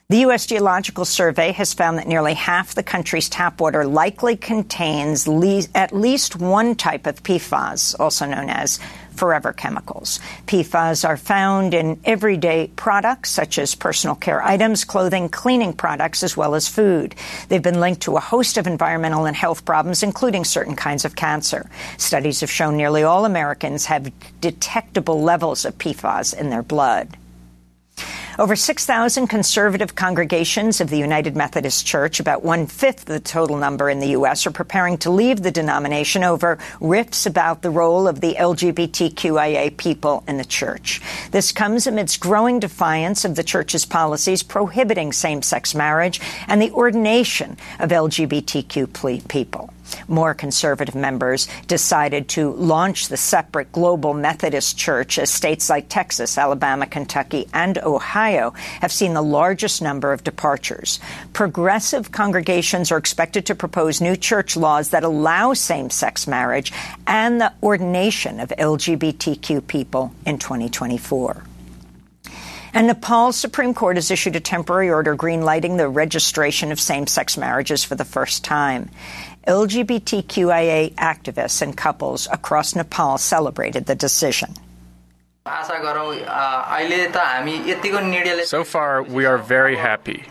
The 0.08 0.18
U.S. 0.18 0.46
Geological 0.46 1.04
Survey 1.04 1.50
has 1.50 1.74
found 1.74 1.98
that 1.98 2.06
nearly 2.06 2.34
half 2.34 2.76
the 2.76 2.84
country's 2.84 3.28
tap 3.28 3.60
water 3.60 3.84
likely 3.84 4.36
contains 4.36 5.26
le- 5.26 5.64
at 5.74 5.92
least 5.92 6.36
one 6.36 6.76
type 6.76 7.06
of 7.06 7.24
PFAS, 7.24 7.98
also 7.98 8.24
known 8.24 8.48
as 8.48 8.78
forever 9.16 9.52
chemicals. 9.52 10.20
PFAS 10.46 11.08
are 11.08 11.16
found 11.16 11.74
in 11.74 12.00
everyday 12.04 12.68
products 12.76 13.30
such 13.30 13.58
as 13.58 13.74
personal 13.74 14.14
care 14.14 14.42
items, 14.42 14.84
clothing, 14.84 15.28
cleaning 15.28 15.72
products, 15.72 16.22
as 16.22 16.36
well 16.36 16.54
as 16.54 16.68
food. 16.68 17.14
They've 17.48 17.62
been 17.62 17.80
linked 17.80 18.02
to 18.02 18.16
a 18.16 18.20
host 18.20 18.56
of 18.56 18.66
environmental 18.66 19.26
and 19.26 19.36
health 19.36 19.64
problems, 19.64 20.02
including 20.02 20.44
certain 20.44 20.76
kinds 20.76 21.04
of 21.04 21.16
cancer. 21.16 21.68
Studies 21.98 22.40
have 22.40 22.50
shown 22.50 22.76
nearly 22.76 23.02
all 23.02 23.24
Americans 23.24 23.86
have 23.86 24.12
detectable 24.40 25.22
levels 25.22 25.64
of 25.64 25.78
PFAS 25.78 26.38
in 26.38 26.50
their 26.50 26.62
blood. 26.62 27.16
Over 28.38 28.54
6,000 28.54 29.28
conservative 29.28 29.94
congregations 29.94 30.82
of 30.82 30.90
the 30.90 30.98
United 30.98 31.34
Methodist 31.34 31.86
Church, 31.86 32.20
about 32.20 32.44
one 32.44 32.66
fifth 32.66 33.00
of 33.00 33.06
the 33.06 33.20
total 33.20 33.56
number 33.56 33.88
in 33.88 33.98
the 33.98 34.08
U.S., 34.08 34.46
are 34.46 34.50
preparing 34.50 34.98
to 34.98 35.10
leave 35.10 35.42
the 35.42 35.50
denomination 35.50 36.22
over 36.22 36.58
rifts 36.78 37.24
about 37.24 37.62
the 37.62 37.70
role 37.70 38.06
of 38.06 38.20
the 38.20 38.34
LGBTQIA 38.34 39.78
people 39.78 40.22
in 40.28 40.36
the 40.36 40.44
church. 40.44 41.00
This 41.30 41.50
comes 41.50 41.86
amidst 41.86 42.20
growing 42.20 42.60
defiance 42.60 43.24
of 43.24 43.36
the 43.36 43.42
church's 43.42 43.86
policies 43.86 44.42
prohibiting 44.42 45.14
same 45.14 45.40
sex 45.40 45.74
marriage 45.74 46.20
and 46.46 46.60
the 46.60 46.72
ordination 46.72 47.56
of 47.78 47.88
LGBTQ 47.88 49.28
people. 49.28 49.72
More 50.08 50.34
conservative 50.34 50.94
members 50.94 51.48
decided 51.66 52.28
to 52.30 52.52
launch 52.52 53.08
the 53.08 53.16
separate 53.16 53.72
global 53.72 54.14
Methodist 54.14 54.78
Church 54.78 55.18
as 55.18 55.30
states 55.30 55.68
like 55.68 55.88
Texas, 55.88 56.38
Alabama, 56.38 56.86
Kentucky, 56.86 57.48
and 57.52 57.78
Ohio 57.78 58.50
have 58.80 58.92
seen 58.92 59.14
the 59.14 59.22
largest 59.22 59.82
number 59.82 60.12
of 60.12 60.24
departures. 60.24 61.00
Progressive 61.32 62.12
congregations 62.12 62.92
are 62.92 62.98
expected 62.98 63.46
to 63.46 63.54
propose 63.54 64.00
new 64.00 64.16
church 64.16 64.56
laws 64.56 64.90
that 64.90 65.04
allow 65.04 65.52
same 65.52 65.90
sex 65.90 66.26
marriage 66.26 66.72
and 67.06 67.40
the 67.40 67.52
ordination 67.62 68.40
of 68.40 68.48
LGBTQ 68.50 69.66
people 69.66 70.12
in 70.24 70.38
2024. 70.38 71.42
And 72.76 72.88
Nepal's 72.88 73.36
Supreme 73.36 73.72
Court 73.72 73.96
has 73.96 74.10
issued 74.10 74.36
a 74.36 74.40
temporary 74.40 74.90
order 74.90 75.16
greenlighting 75.16 75.78
the 75.78 75.88
registration 75.88 76.72
of 76.72 76.78
same 76.78 77.06
sex 77.06 77.38
marriages 77.38 77.82
for 77.82 77.94
the 77.94 78.04
first 78.04 78.44
time. 78.44 78.90
LGBTQIA 79.46 80.92
activists 80.96 81.62
and 81.62 81.74
couples 81.74 82.28
across 82.30 82.76
Nepal 82.76 83.16
celebrated 83.16 83.86
the 83.86 83.94
decision. 83.94 84.52
So 88.44 88.64
far, 88.64 89.02
we 89.02 89.24
are 89.26 89.38
very 89.38 89.76
happy. 89.76 90.24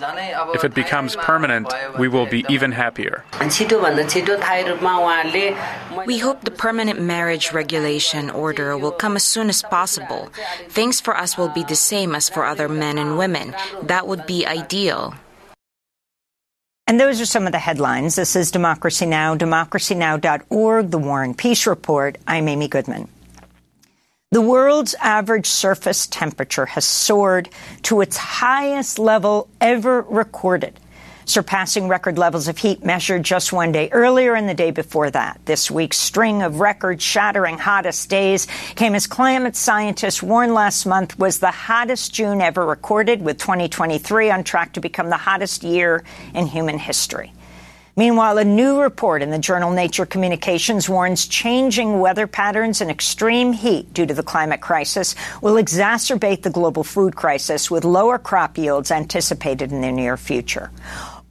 If 0.53 0.63
it 0.65 0.73
becomes 0.73 1.15
permanent, 1.15 1.73
we 1.97 2.07
will 2.07 2.25
be 2.25 2.45
even 2.49 2.71
happier. 2.73 3.23
We 6.05 6.17
hope 6.19 6.41
the 6.41 6.51
permanent 6.51 7.01
marriage 7.01 7.53
regulation 7.53 8.29
order 8.29 8.77
will 8.77 8.91
come 8.91 9.15
as 9.15 9.23
soon 9.23 9.49
as 9.49 9.61
possible. 9.63 10.29
Things 10.67 10.99
for 10.99 11.15
us 11.15 11.37
will 11.37 11.49
be 11.49 11.63
the 11.63 11.75
same 11.75 12.13
as 12.13 12.27
for 12.27 12.43
other 12.43 12.67
men 12.67 12.97
and 12.97 13.17
women. 13.17 13.55
That 13.83 14.07
would 14.07 14.25
be 14.25 14.45
ideal. 14.45 15.15
And 16.87 16.99
those 16.99 17.19
are 17.19 17.25
some 17.25 17.47
of 17.47 17.51
the 17.51 17.59
headlines. 17.59 18.15
This 18.15 18.35
is 18.35 18.51
Democracy 18.51 19.07
Now!, 19.07 19.35
democracynow.org, 19.35 20.91
The 20.91 20.99
War 20.99 21.23
and 21.23 21.35
Peace 21.35 21.65
Report. 21.65 22.17
I'm 22.27 22.47
Amy 22.47 22.67
Goodman. 22.67 23.07
The 24.35 24.41
world's 24.41 24.95
average 24.95 25.45
surface 25.45 26.07
temperature 26.07 26.65
has 26.65 26.83
soared 26.83 27.47
to 27.83 28.01
its 28.01 28.17
highest 28.17 28.99
level 28.99 29.47
ever 29.61 30.01
recorded 30.01 30.77
surpassing 31.25 31.87
record 31.87 32.17
levels 32.17 32.47
of 32.47 32.57
heat 32.57 32.85
measured 32.85 33.23
just 33.23 33.51
one 33.51 33.71
day 33.71 33.89
earlier 33.91 34.35
and 34.35 34.47
the 34.47 34.53
day 34.53 34.71
before 34.71 35.09
that. 35.09 35.39
This 35.45 35.71
week's 35.71 35.97
string 35.97 36.43
of 36.43 36.59
record 36.59 37.01
shattering 37.01 37.57
hottest 37.57 38.09
days 38.09 38.45
came 38.75 38.93
as 38.93 39.07
climate 39.07 39.55
scientists 39.55 40.21
warned 40.21 40.53
last 40.53 40.85
month 40.85 41.17
was 41.17 41.39
the 41.39 41.51
hottest 41.51 42.13
June 42.13 42.41
ever 42.41 42.65
recorded, 42.65 43.21
with 43.21 43.39
2023 43.39 44.29
on 44.31 44.43
track 44.43 44.73
to 44.73 44.81
become 44.81 45.09
the 45.09 45.17
hottest 45.17 45.63
year 45.63 46.03
in 46.33 46.45
human 46.45 46.77
history. 46.77 47.31
Meanwhile, 47.97 48.39
a 48.39 48.43
new 48.43 48.81
report 48.81 49.21
in 49.21 49.29
the 49.29 49.39
journal 49.39 49.71
Nature 49.71 50.05
Communications 50.05 50.89
warns 50.89 51.27
changing 51.27 52.01
weather 52.01 52.27
patterns 52.27 52.81
and 52.81 52.91
extreme 52.91 53.53
heat 53.53 53.93
due 53.93 54.05
to 54.05 54.13
the 54.13 54.21
climate 54.21 54.59
crisis 54.59 55.15
will 55.41 55.53
exacerbate 55.53 56.41
the 56.41 56.49
global 56.49 56.83
food 56.83 57.15
crisis 57.15 57.71
with 57.71 57.85
lower 57.85 58.19
crop 58.19 58.57
yields 58.57 58.91
anticipated 58.91 59.71
in 59.71 59.79
the 59.79 59.93
near 59.93 60.17
future. 60.17 60.71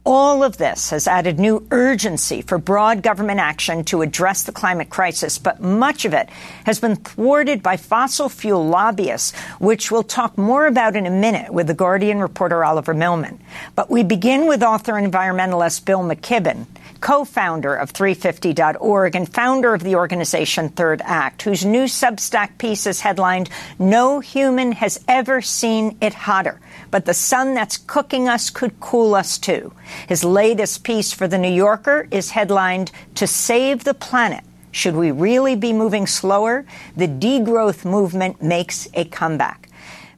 All 0.07 0.43
of 0.43 0.57
this 0.57 0.91
has 0.91 1.07
added 1.07 1.39
new 1.39 1.65
urgency 1.71 2.43
for 2.43 2.59
broad 2.59 3.01
government 3.01 3.39
action 3.39 3.83
to 3.85 4.03
address 4.03 4.43
the 4.43 4.51
climate 4.51 4.91
crisis, 4.91 5.39
but 5.39 5.61
much 5.61 6.05
of 6.05 6.13
it 6.13 6.29
has 6.65 6.79
been 6.79 6.95
thwarted 6.95 7.63
by 7.63 7.75
fossil 7.75 8.29
fuel 8.29 8.67
lobbyists, 8.67 9.35
which 9.57 9.89
we'll 9.89 10.03
talk 10.03 10.37
more 10.37 10.67
about 10.67 10.95
in 10.95 11.07
a 11.07 11.09
minute 11.09 11.51
with 11.51 11.65
The 11.65 11.73
Guardian 11.73 12.19
reporter 12.19 12.63
Oliver 12.63 12.93
Milman. 12.93 13.39
But 13.73 13.89
we 13.89 14.03
begin 14.03 14.45
with 14.45 14.61
author 14.61 14.95
and 14.95 15.11
environmentalist 15.11 15.85
Bill 15.85 16.01
McKibben, 16.01 16.67
co-founder 17.01 17.75
of 17.75 17.93
350.org 17.93 19.15
and 19.15 19.33
founder 19.33 19.73
of 19.73 19.83
the 19.83 19.95
organization 19.95 20.69
Third 20.69 21.01
Act, 21.03 21.41
whose 21.41 21.65
new 21.65 21.85
Substack 21.85 22.57
piece 22.57 22.87
is 22.87 23.01
headlined, 23.01 23.49
No 23.79 24.19
Human 24.19 24.73
Has 24.73 25.03
Ever 25.07 25.41
Seen 25.41 25.97
It 26.01 26.13
Hotter 26.13 26.59
but 26.95 27.03
the 27.03 27.13
sun 27.13 27.53
that's 27.53 27.75
cooking 27.75 28.29
us 28.29 28.49
could 28.49 28.79
cool 28.79 29.15
us 29.15 29.37
too. 29.37 29.73
His 30.07 30.23
latest 30.23 30.85
piece 30.85 31.11
for 31.11 31.27
The 31.27 31.37
New 31.37 31.51
Yorker 31.51 32.07
is 32.09 32.31
headlined, 32.31 32.89
To 33.15 33.27
Save 33.27 33.83
the 33.83 33.93
Planet. 33.93 34.45
Should 34.71 34.95
we 34.95 35.11
really 35.11 35.57
be 35.57 35.73
moving 35.73 36.07
slower? 36.07 36.65
The 36.95 37.09
degrowth 37.09 37.83
movement 37.83 38.41
makes 38.41 38.87
a 38.93 39.03
comeback. 39.03 39.67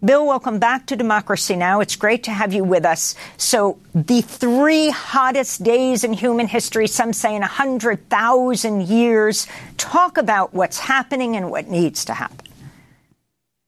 Bill, 0.05 0.27
welcome 0.27 0.59
back 0.59 0.85
to 0.87 0.95
Democracy 0.95 1.55
Now! 1.55 1.79
It's 1.79 1.95
great 1.95 2.21
to 2.25 2.31
have 2.31 2.53
you 2.53 2.63
with 2.63 2.85
us. 2.85 3.15
So, 3.37 3.79
the 3.95 4.21
three 4.21 4.91
hottest 4.91 5.63
days 5.63 6.03
in 6.03 6.13
human 6.13 6.45
history, 6.45 6.85
some 6.85 7.13
say 7.13 7.35
in 7.35 7.41
100,000 7.41 8.81
years. 8.83 9.47
Talk 9.77 10.19
about 10.19 10.53
what's 10.53 10.77
happening 10.77 11.35
and 11.35 11.49
what 11.49 11.67
needs 11.67 12.05
to 12.05 12.13
happen. 12.13 12.45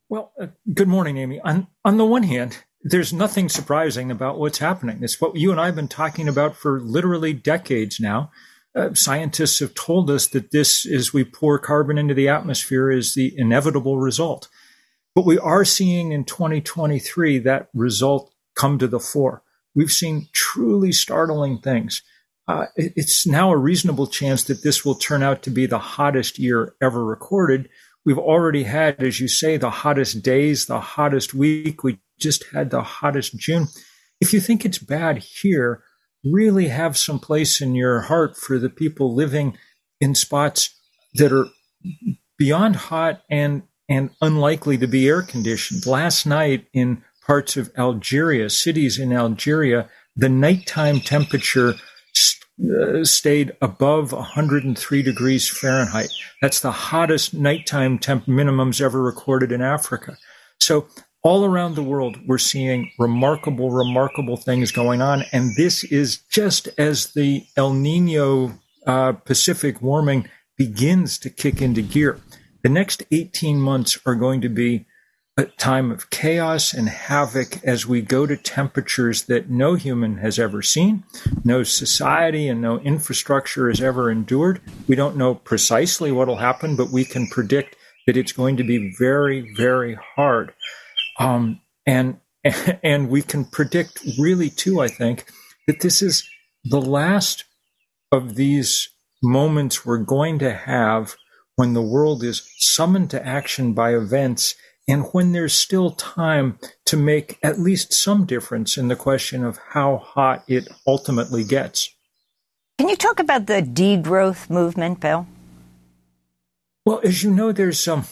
Well, 0.07 0.31
uh, 0.39 0.47
good 0.71 0.87
morning, 0.87 1.17
Amy. 1.17 1.39
On, 1.39 1.65
on 1.83 1.97
the 1.97 2.05
one 2.05 2.23
hand, 2.23 2.59
there's 2.83 3.11
nothing 3.11 3.49
surprising 3.49 4.11
about 4.11 4.37
what's 4.37 4.59
happening. 4.59 4.99
It's 5.01 5.19
what 5.19 5.35
you 5.35 5.49
and 5.49 5.59
I 5.59 5.65
have 5.65 5.75
been 5.75 5.87
talking 5.87 6.27
about 6.27 6.55
for 6.55 6.79
literally 6.79 7.33
decades 7.33 7.99
now. 7.99 8.29
Uh, 8.75 8.93
scientists 8.93 9.57
have 9.59 9.73
told 9.73 10.11
us 10.11 10.27
that 10.27 10.51
this, 10.51 10.85
as 10.85 11.11
we 11.11 11.23
pour 11.23 11.57
carbon 11.57 11.97
into 11.97 12.13
the 12.13 12.29
atmosphere, 12.29 12.91
is 12.91 13.15
the 13.15 13.33
inevitable 13.35 13.97
result. 13.97 14.47
But 15.15 15.25
we 15.25 15.37
are 15.37 15.65
seeing 15.65 16.11
in 16.11 16.23
2023 16.23 17.39
that 17.39 17.69
result 17.73 18.33
come 18.55 18.77
to 18.79 18.87
the 18.87 18.99
fore. 18.99 19.43
We've 19.75 19.91
seen 19.91 20.27
truly 20.33 20.91
startling 20.91 21.59
things. 21.59 22.01
Uh, 22.47 22.65
it's 22.75 23.27
now 23.27 23.51
a 23.51 23.57
reasonable 23.57 24.07
chance 24.07 24.43
that 24.45 24.63
this 24.63 24.83
will 24.83 24.95
turn 24.95 25.21
out 25.21 25.43
to 25.43 25.51
be 25.51 25.65
the 25.65 25.79
hottest 25.79 26.39
year 26.39 26.73
ever 26.81 27.05
recorded. 27.05 27.69
We've 28.05 28.17
already 28.17 28.63
had, 28.63 29.03
as 29.03 29.19
you 29.19 29.27
say, 29.27 29.57
the 29.57 29.69
hottest 29.69 30.23
days, 30.23 30.65
the 30.65 30.79
hottest 30.79 31.33
week. 31.33 31.83
We 31.83 31.99
just 32.19 32.45
had 32.51 32.71
the 32.71 32.81
hottest 32.81 33.37
June. 33.37 33.67
If 34.19 34.33
you 34.33 34.39
think 34.39 34.65
it's 34.65 34.79
bad 34.79 35.19
here, 35.19 35.83
really 36.23 36.69
have 36.69 36.97
some 36.97 37.19
place 37.19 37.61
in 37.61 37.75
your 37.75 38.01
heart 38.01 38.35
for 38.35 38.57
the 38.57 38.69
people 38.69 39.13
living 39.13 39.57
in 40.01 40.15
spots 40.15 40.75
that 41.13 41.31
are 41.31 41.47
beyond 42.37 42.75
hot 42.75 43.21
and 43.29 43.63
and 43.89 44.11
unlikely 44.21 44.77
to 44.77 44.87
be 44.87 45.07
air 45.07 45.21
conditioned. 45.21 45.85
Last 45.85 46.25
night 46.25 46.67
in 46.73 47.03
parts 47.25 47.57
of 47.57 47.71
Algeria, 47.77 48.49
cities 48.49 48.99
in 48.99 49.11
Algeria, 49.11 49.89
the 50.15 50.29
nighttime 50.29 50.99
temperature 50.99 51.75
uh, 52.61 53.03
stayed 53.03 53.53
above 53.61 54.11
103 54.11 55.01
degrees 55.01 55.49
Fahrenheit. 55.49 56.09
That's 56.41 56.59
the 56.59 56.71
hottest 56.71 57.33
nighttime 57.33 57.97
temp 57.97 58.25
minimums 58.25 58.81
ever 58.81 59.01
recorded 59.01 59.51
in 59.51 59.61
Africa. 59.61 60.17
So 60.59 60.87
all 61.23 61.45
around 61.45 61.75
the 61.75 61.83
world, 61.83 62.17
we're 62.27 62.37
seeing 62.37 62.91
remarkable, 62.99 63.71
remarkable 63.71 64.37
things 64.37 64.71
going 64.71 65.01
on. 65.01 65.23
And 65.31 65.55
this 65.55 65.83
is 65.85 66.17
just 66.29 66.67
as 66.77 67.13
the 67.13 67.45
El 67.55 67.73
Nino 67.73 68.59
uh, 68.85 69.13
Pacific 69.13 69.81
warming 69.81 70.29
begins 70.57 71.17
to 71.19 71.29
kick 71.29 71.61
into 71.61 71.81
gear. 71.81 72.19
The 72.61 72.69
next 72.69 73.03
18 73.11 73.59
months 73.59 73.97
are 74.05 74.15
going 74.15 74.41
to 74.41 74.49
be 74.49 74.85
a 75.37 75.45
time 75.45 75.89
of 75.89 76.09
chaos 76.09 76.73
and 76.73 76.89
havoc 76.89 77.63
as 77.63 77.87
we 77.87 78.01
go 78.01 78.25
to 78.25 78.35
temperatures 78.35 79.23
that 79.23 79.49
no 79.49 79.75
human 79.75 80.17
has 80.17 80.37
ever 80.37 80.61
seen, 80.61 81.03
no 81.45 81.63
society 81.63 82.49
and 82.49 82.61
no 82.61 82.79
infrastructure 82.79 83.69
has 83.69 83.81
ever 83.81 84.11
endured. 84.11 84.61
We 84.87 84.95
don't 84.95 85.15
know 85.15 85.35
precisely 85.35 86.11
what 86.11 86.27
will 86.27 86.37
happen, 86.37 86.75
but 86.75 86.89
we 86.89 87.05
can 87.05 87.27
predict 87.27 87.77
that 88.05 88.17
it's 88.17 88.33
going 88.33 88.57
to 88.57 88.63
be 88.63 88.93
very, 88.99 89.53
very 89.55 89.97
hard. 90.15 90.53
Um, 91.19 91.61
and 91.85 92.19
and 92.83 93.09
we 93.09 93.21
can 93.21 93.45
predict 93.45 94.01
really 94.17 94.49
too, 94.49 94.81
I 94.81 94.87
think, 94.87 95.25
that 95.67 95.81
this 95.81 96.01
is 96.01 96.27
the 96.63 96.81
last 96.81 97.45
of 98.11 98.35
these 98.35 98.89
moments 99.21 99.85
we're 99.85 99.97
going 99.97 100.39
to 100.39 100.53
have 100.53 101.15
when 101.59 101.73
the 101.73 101.81
world 101.81 102.23
is 102.23 102.49
summoned 102.57 103.09
to 103.09 103.27
action 103.27 103.73
by 103.73 103.93
events 103.93 104.55
and 104.87 105.03
when 105.11 105.33
there's 105.33 105.53
still 105.53 105.91
time 105.91 106.57
to 106.85 106.95
make 106.95 107.37
at 107.43 107.59
least 107.59 107.91
some 107.91 108.25
difference 108.25 108.77
in 108.77 108.87
the 108.87 108.95
question 108.95 109.43
of 109.43 109.59
how 109.71 109.97
hot 109.97 110.41
it 110.47 110.69
ultimately 110.87 111.43
gets. 111.43 111.93
Can 112.77 112.87
you 112.87 112.95
talk 112.95 113.19
about 113.19 113.47
the 113.47 113.61
degrowth 113.61 114.49
movement, 114.49 115.01
Bill? 115.01 115.27
Well, 116.85 117.01
as 117.03 117.23
you 117.23 117.29
know, 117.29 117.51
there's 117.51 117.85
um, 117.89 118.05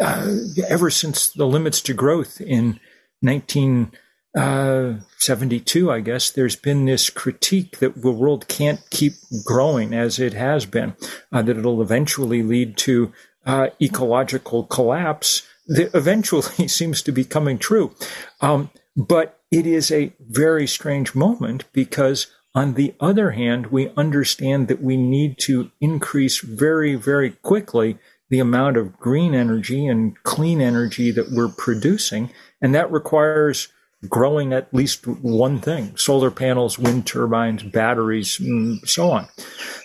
uh, 0.00 0.38
ever 0.66 0.90
since 0.90 1.28
the 1.28 1.46
limits 1.46 1.80
to 1.82 1.94
growth 1.94 2.40
in 2.40 2.80
1972, 3.20 3.98
uh, 4.36 4.94
72, 5.18 5.90
I 5.90 6.00
guess, 6.00 6.30
there's 6.30 6.56
been 6.56 6.84
this 6.84 7.10
critique 7.10 7.78
that 7.78 8.02
the 8.02 8.12
world 8.12 8.48
can't 8.48 8.80
keep 8.90 9.14
growing 9.44 9.94
as 9.94 10.18
it 10.18 10.34
has 10.34 10.66
been, 10.66 10.94
uh, 11.32 11.42
that 11.42 11.56
it'll 11.56 11.82
eventually 11.82 12.42
lead 12.42 12.76
to 12.78 13.12
uh, 13.46 13.68
ecological 13.80 14.64
collapse 14.64 15.46
that 15.66 15.94
eventually 15.94 16.68
seems 16.68 17.02
to 17.02 17.12
be 17.12 17.24
coming 17.24 17.58
true. 17.58 17.94
Um, 18.40 18.70
but 18.96 19.40
it 19.50 19.66
is 19.66 19.90
a 19.90 20.12
very 20.20 20.66
strange 20.66 21.14
moment 21.14 21.64
because 21.72 22.26
on 22.54 22.74
the 22.74 22.94
other 23.00 23.30
hand, 23.32 23.68
we 23.68 23.90
understand 23.96 24.68
that 24.68 24.82
we 24.82 24.96
need 24.96 25.38
to 25.38 25.70
increase 25.80 26.40
very, 26.40 26.96
very 26.96 27.30
quickly 27.30 27.98
the 28.30 28.40
amount 28.40 28.76
of 28.76 28.98
green 28.98 29.34
energy 29.34 29.86
and 29.86 30.20
clean 30.22 30.60
energy 30.60 31.10
that 31.12 31.30
we're 31.30 31.48
producing. 31.48 32.30
And 32.60 32.74
that 32.74 32.90
requires 32.90 33.68
growing 34.08 34.52
at 34.52 34.72
least 34.72 35.06
one 35.06 35.60
thing 35.60 35.96
solar 35.96 36.30
panels, 36.30 36.78
wind 36.78 37.06
turbines, 37.06 37.62
batteries, 37.62 38.38
and 38.38 38.80
so 38.88 39.10
on. 39.10 39.28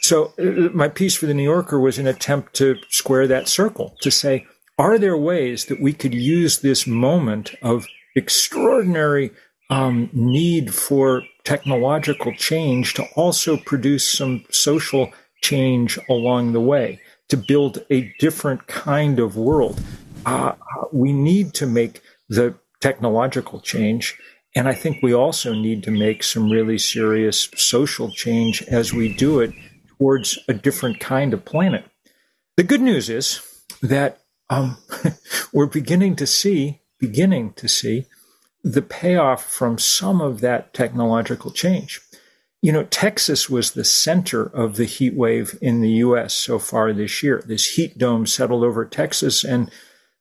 So, 0.02 0.34
uh, 0.38 0.70
my 0.74 0.88
piece 0.88 1.16
for 1.16 1.26
the 1.26 1.34
New 1.34 1.44
Yorker 1.44 1.80
was 1.80 1.98
an 1.98 2.08
attempt 2.08 2.54
to 2.56 2.76
square 2.90 3.28
that 3.28 3.48
circle 3.48 3.96
to 4.02 4.12
say, 4.12 4.46
are 4.78 4.98
there 4.98 5.18
ways 5.18 5.66
that 5.66 5.82
we 5.82 5.94
could 5.94 6.14
use 6.14 6.60
this 6.60 6.86
moment 6.86 7.54
of 7.62 7.88
extraordinary 8.16 9.32
um, 9.70 10.10
need 10.14 10.74
for 10.74 11.24
technological 11.44 12.34
change 12.34 12.94
to 12.96 13.06
also 13.16 13.58
produce 13.58 14.10
some 14.12 14.46
social 14.50 15.12
change 15.42 16.00
along 16.10 16.54
the 16.54 16.62
way 16.62 17.00
to 17.30 17.38
build 17.38 17.84
a 17.90 18.14
different 18.20 18.68
kind 18.68 19.20
of 19.20 19.36
world? 19.38 19.82
Uh, 20.26 20.54
we 20.92 21.12
need 21.12 21.54
to 21.56 21.66
make 21.66 22.02
the 22.30 22.56
technological 22.84 23.62
change. 23.62 24.20
And 24.58 24.68
I 24.68 24.74
think 24.74 25.02
we 25.02 25.14
also 25.14 25.54
need 25.54 25.84
to 25.84 25.92
make 25.92 26.22
some 26.22 26.52
really 26.52 26.78
serious 26.78 27.48
social 27.56 28.12
change 28.12 28.62
as 28.64 28.92
we 28.92 29.14
do 29.14 29.40
it 29.40 29.54
towards 29.98 30.38
a 30.50 30.54
different 30.54 31.00
kind 31.00 31.34
of 31.34 31.46
planet. 31.46 31.86
The 32.58 32.64
good 32.64 32.82
news 32.82 33.10
is 33.10 33.40
that 33.82 34.20
um, 34.50 34.78
we're 35.54 35.68
beginning 35.68 36.18
to 36.18 36.28
see, 36.28 36.82
beginning 37.00 37.54
to 37.54 37.70
see 37.70 38.06
the 38.66 38.82
payoff 38.82 39.46
from 39.50 39.78
some 39.78 40.20
of 40.20 40.42
that 40.42 40.74
technological 40.74 41.52
change. 41.52 42.02
You 42.62 42.74
know, 42.74 42.84
Texas 42.84 43.50
was 43.50 43.72
the 43.72 43.86
center 43.86 44.44
of 44.44 44.76
the 44.76 44.86
heat 44.86 45.16
wave 45.16 45.58
in 45.62 45.80
the 45.80 46.04
U.S. 46.08 46.34
so 46.34 46.60
far 46.60 46.92
this 46.92 47.24
year. 47.24 47.42
This 47.46 47.76
heat 47.76 47.98
dome 47.98 48.26
settled 48.26 48.66
over 48.66 48.84
Texas 48.84 49.46
and 49.46 49.72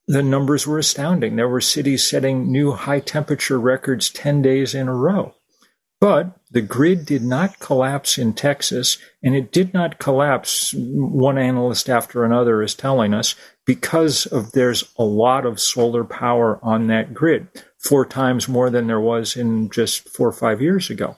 the 0.07 0.23
numbers 0.23 0.67
were 0.67 0.79
astounding. 0.79 1.37
There 1.37 1.49
were 1.49 1.61
cities 1.61 2.09
setting 2.09 2.51
new 2.51 2.73
high 2.73 3.01
temperature 3.01 3.59
records 3.59 4.11
10 4.11 4.43
days 4.43 4.75
in 4.75 4.89
a 4.89 4.95
row. 4.95 5.35
But 6.01 6.37
the 6.51 6.61
grid 6.61 7.07
did 7.07 7.23
not 7.23 7.61
collapse 7.61 8.19
in 8.19 8.33
Texas, 8.33 8.99
and 9.23 9.37
it 9.37 9.53
did 9.53 9.73
not 9.73 10.01
collapse, 10.01 10.75
one 10.77 11.39
analyst 11.39 11.89
after 11.89 12.25
another 12.25 12.61
is 12.61 12.75
telling 12.75 13.15
us, 13.15 13.37
because 13.65 14.27
of 14.27 14.51
there's 14.51 14.93
a 14.99 15.05
lot 15.05 15.47
of 15.47 15.61
solar 15.61 16.03
power 16.03 16.59
on 16.61 16.89
that 16.89 17.15
grid, 17.15 17.47
four 17.79 18.05
times 18.05 18.49
more 18.49 18.69
than 18.69 18.89
there 18.89 19.01
was 19.01 19.37
in 19.37 19.71
just 19.71 20.09
four 20.09 20.27
or 20.29 20.33
five 20.33 20.61
years 20.61 20.91
ago. 20.91 21.17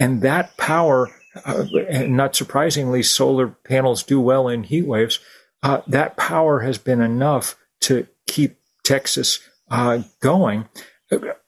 And 0.00 0.22
that 0.22 0.56
power, 0.56 1.08
uh, 1.44 1.64
not 2.08 2.34
surprisingly, 2.34 3.04
solar 3.04 3.46
panels 3.46 4.02
do 4.02 4.20
well 4.20 4.48
in 4.48 4.64
heat 4.64 4.88
waves. 4.88 5.20
Uh, 5.62 5.82
that 5.86 6.16
power 6.16 6.60
has 6.60 6.78
been 6.78 7.00
enough 7.00 7.54
to 7.86 8.06
keep 8.26 8.56
Texas 8.84 9.40
uh, 9.70 10.02
going. 10.20 10.68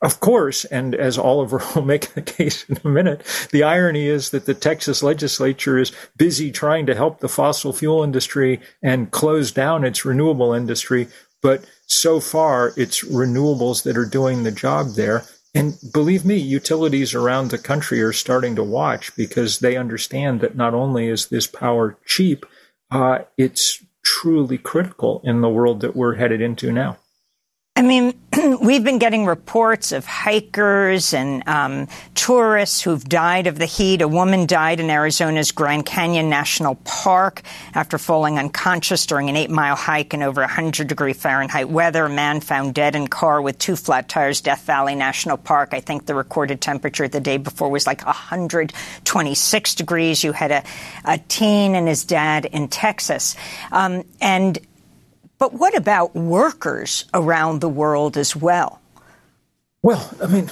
Of 0.01 0.21
course, 0.21 0.65
and 0.67 0.95
as 0.95 1.19
Oliver 1.19 1.61
will 1.75 1.83
make 1.83 2.15
the 2.15 2.23
case 2.23 2.65
in 2.69 2.79
a 2.85 2.89
minute, 2.89 3.23
the 3.51 3.65
irony 3.65 4.07
is 4.07 4.31
that 4.31 4.47
the 4.47 4.55
Texas 4.55 5.03
legislature 5.03 5.79
is 5.79 5.93
busy 6.17 6.53
trying 6.53 6.87
to 6.87 6.95
help 6.95 7.19
the 7.19 7.29
fossil 7.29 7.73
fuel 7.73 8.05
industry 8.05 8.61
and 8.83 9.11
close 9.11 9.51
down 9.51 9.85
its 9.85 10.05
renewable 10.05 10.53
industry. 10.53 11.09
But 11.43 11.65
so 11.87 12.21
far, 12.21 12.73
it's 12.77 13.05
renewables 13.05 13.83
that 13.83 13.97
are 13.97 14.07
doing 14.07 14.45
the 14.45 14.53
job 14.53 14.95
there. 14.95 15.25
And 15.55 15.77
believe 15.93 16.25
me, 16.25 16.37
utilities 16.37 17.15
around 17.15 17.51
the 17.51 17.59
country 17.59 18.01
are 18.03 18.13
starting 18.13 18.55
to 18.57 18.63
watch 18.63 19.15
because 19.17 19.59
they 19.59 19.77
understand 19.77 20.41
that 20.41 20.57
not 20.57 20.75
only 20.75 21.09
is 21.09 21.29
this 21.29 21.49
power 21.49 21.99
cheap, 22.07 22.47
uh, 22.91 23.21
it's 23.37 23.83
truly 24.05 24.59
critical 24.59 25.21
in 25.25 25.41
the 25.41 25.49
world 25.49 25.81
that 25.81 25.97
we're 25.97 26.15
headed 26.15 26.41
into 26.41 26.73
now. 26.73 26.99
I 27.79 27.83
mean, 27.83 28.13
we've 28.61 28.83
been 28.83 28.99
getting 28.99 29.25
reports 29.25 29.93
of 29.93 30.05
hikers 30.05 31.15
and 31.15 31.47
um, 31.47 31.87
tourists 32.13 32.83
who've 32.83 33.05
died 33.05 33.47
of 33.47 33.57
the 33.57 33.67
heat. 33.67 34.03
A 34.03 34.09
woman 34.09 34.47
died 34.47 34.81
in 34.81 34.91
Arizona's 34.91 35.53
Grand 35.53 35.87
Canyon 35.87 36.29
National 36.29 36.75
Park 36.83 37.43
after 37.77 37.97
falling 37.97 38.37
unconscious 38.37 39.07
during 39.07 39.29
an 39.29 39.37
eight 39.37 39.49
mile 39.49 39.77
hike 39.77 40.13
in 40.13 40.25
over 40.25 40.41
100 40.41 40.89
degree 40.89 41.13
Fahrenheit 41.13 41.69
weather. 41.69 42.07
A 42.07 42.11
man 42.11 42.41
found 42.41 42.75
dead 42.75 42.97
in 42.97 43.07
car 43.07 43.41
with 43.41 43.61
two 43.61 43.77
flat 43.77 44.09
tires, 44.09 44.41
Death 44.41 44.65
Valley 44.65 44.97
National 44.97 45.37
Park. 45.37 45.69
I 45.71 45.79
think 45.79 46.05
the 46.05 46.17
recorded 46.17 46.61
temperature 46.61 47.07
the 47.07 47.21
day 47.21 47.37
before 47.37 47.69
was 47.71 47.87
like 47.87 48.05
126 48.05 49.75
degrees. 49.77 50.25
You 50.25 50.33
had 50.33 50.51
a, 50.51 50.65
a 51.05 51.19
teen 51.29 51.77
and 51.77 51.87
his 51.87 52.05
dad 52.05 52.45
in 52.45 52.67
Texas. 52.67 53.37
Um, 53.71 54.03
and 54.21 54.59
but 55.39 55.55
what 55.55 55.77
about 55.77 56.15
workers 56.15 57.05
around 57.15 57.61
the 57.61 57.69
world 57.69 58.17
as 58.17 58.35
well? 58.35 58.81
Well, 59.83 60.11
I 60.23 60.27
mean, 60.27 60.51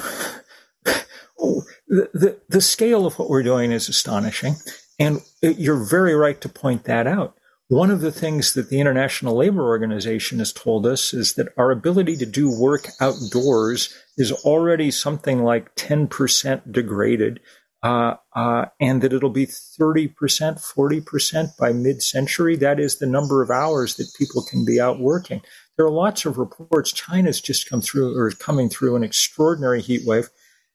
the, 1.89 2.11
the, 2.13 2.41
the 2.49 2.61
scale 2.61 3.07
of 3.07 3.19
what 3.19 3.29
we're 3.29 3.43
doing 3.43 3.73
is 3.73 3.89
astonishing. 3.89 4.55
And 4.99 5.21
you're 5.43 5.85
very 5.85 6.15
right 6.15 6.41
to 6.41 6.49
point 6.49 6.85
that 6.85 7.07
out. 7.07 7.37
One 7.69 7.91
of 7.91 8.01
the 8.01 8.13
things 8.13 8.55
that 8.55 8.71
the 8.71 8.79
International 8.79 9.37
Labor 9.37 9.65
Organization 9.65 10.39
has 10.39 10.53
told 10.53 10.87
us 10.87 11.13
is 11.13 11.35
that 11.35 11.49
our 11.57 11.73
ability 11.73 12.17
to 12.19 12.27
do 12.27 12.49
work 12.49 12.89
outdoors 13.01 13.93
is 14.17 14.31
already 14.31 14.93
something 14.93 15.43
like 15.43 15.75
10% 15.75 16.73
degraded 16.73 17.41
uh, 17.83 18.17
uh, 18.35 18.67
and 18.81 19.03
that 19.03 19.13
it'll 19.13 19.31
be 19.31 19.47
30%, 19.47 20.15
40% 20.15 21.57
by 21.59 21.73
mid 21.73 22.03
century. 22.03 22.57
That 22.57 22.81
is 22.81 22.99
the 22.99 23.07
number 23.07 23.43
of 23.43 23.51
hours 23.51 23.97
that 23.97 24.15
people 24.19 24.43
can 24.43 24.65
be 24.65 24.81
out 24.81 24.99
working. 24.99 25.43
There 25.77 25.87
are 25.87 25.91
lots 25.91 26.25
of 26.25 26.39
reports. 26.39 26.93
China's 26.93 27.41
just 27.41 27.69
come 27.69 27.83
through 27.83 28.17
or 28.17 28.29
is 28.29 28.35
coming 28.35 28.69
through 28.69 28.97
an 28.97 29.05
extraordinary 29.05 29.83
heat 29.83 30.03
wave, 30.07 30.31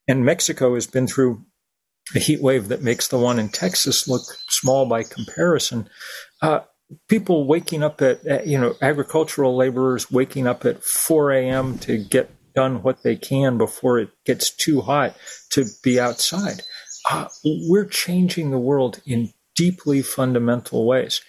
and 0.08 0.26
Mexico 0.26 0.76
has 0.76 0.88
been 0.88 1.08
through 1.08 1.44
a 2.16 2.20
heat 2.20 2.42
wave 2.42 2.68
that 2.68 2.84
makes 2.84 3.08
the 3.08 3.18
one 3.18 3.40
in 3.40 3.50
Texas 3.50 4.08
look 4.08 4.24
small 4.50 4.86
by 4.86 5.04
comparison. 5.04 5.90
Uh, 6.42 6.60
people 7.08 7.48
waking 7.48 7.84
up 7.84 8.02
at, 8.02 8.46
you 8.46 8.60
know, 8.60 8.76
agricultural 8.82 9.56
laborers 9.56 10.12
waking 10.12 10.46
up 10.46 10.66
at 10.66 10.84
4 10.84 11.32
a.m. 11.32 11.78
to 11.80 11.98
get 11.98 12.30
done 12.54 12.84
what 12.84 13.04
they 13.04 13.16
can 13.16 13.58
before 13.58 14.00
it 14.00 14.10
gets 14.26 14.50
too 14.50 14.82
hot 14.82 15.16
to 15.52 15.66
be 15.84 16.00
outside 16.00 16.62
uh, 17.10 17.28
we're 17.44 17.86
changing 17.86 18.52
the 18.52 18.58
world 18.58 19.02
in 19.06 19.34
deeply 19.56 20.02
fundamental 20.02 20.86
ways. 20.86 21.22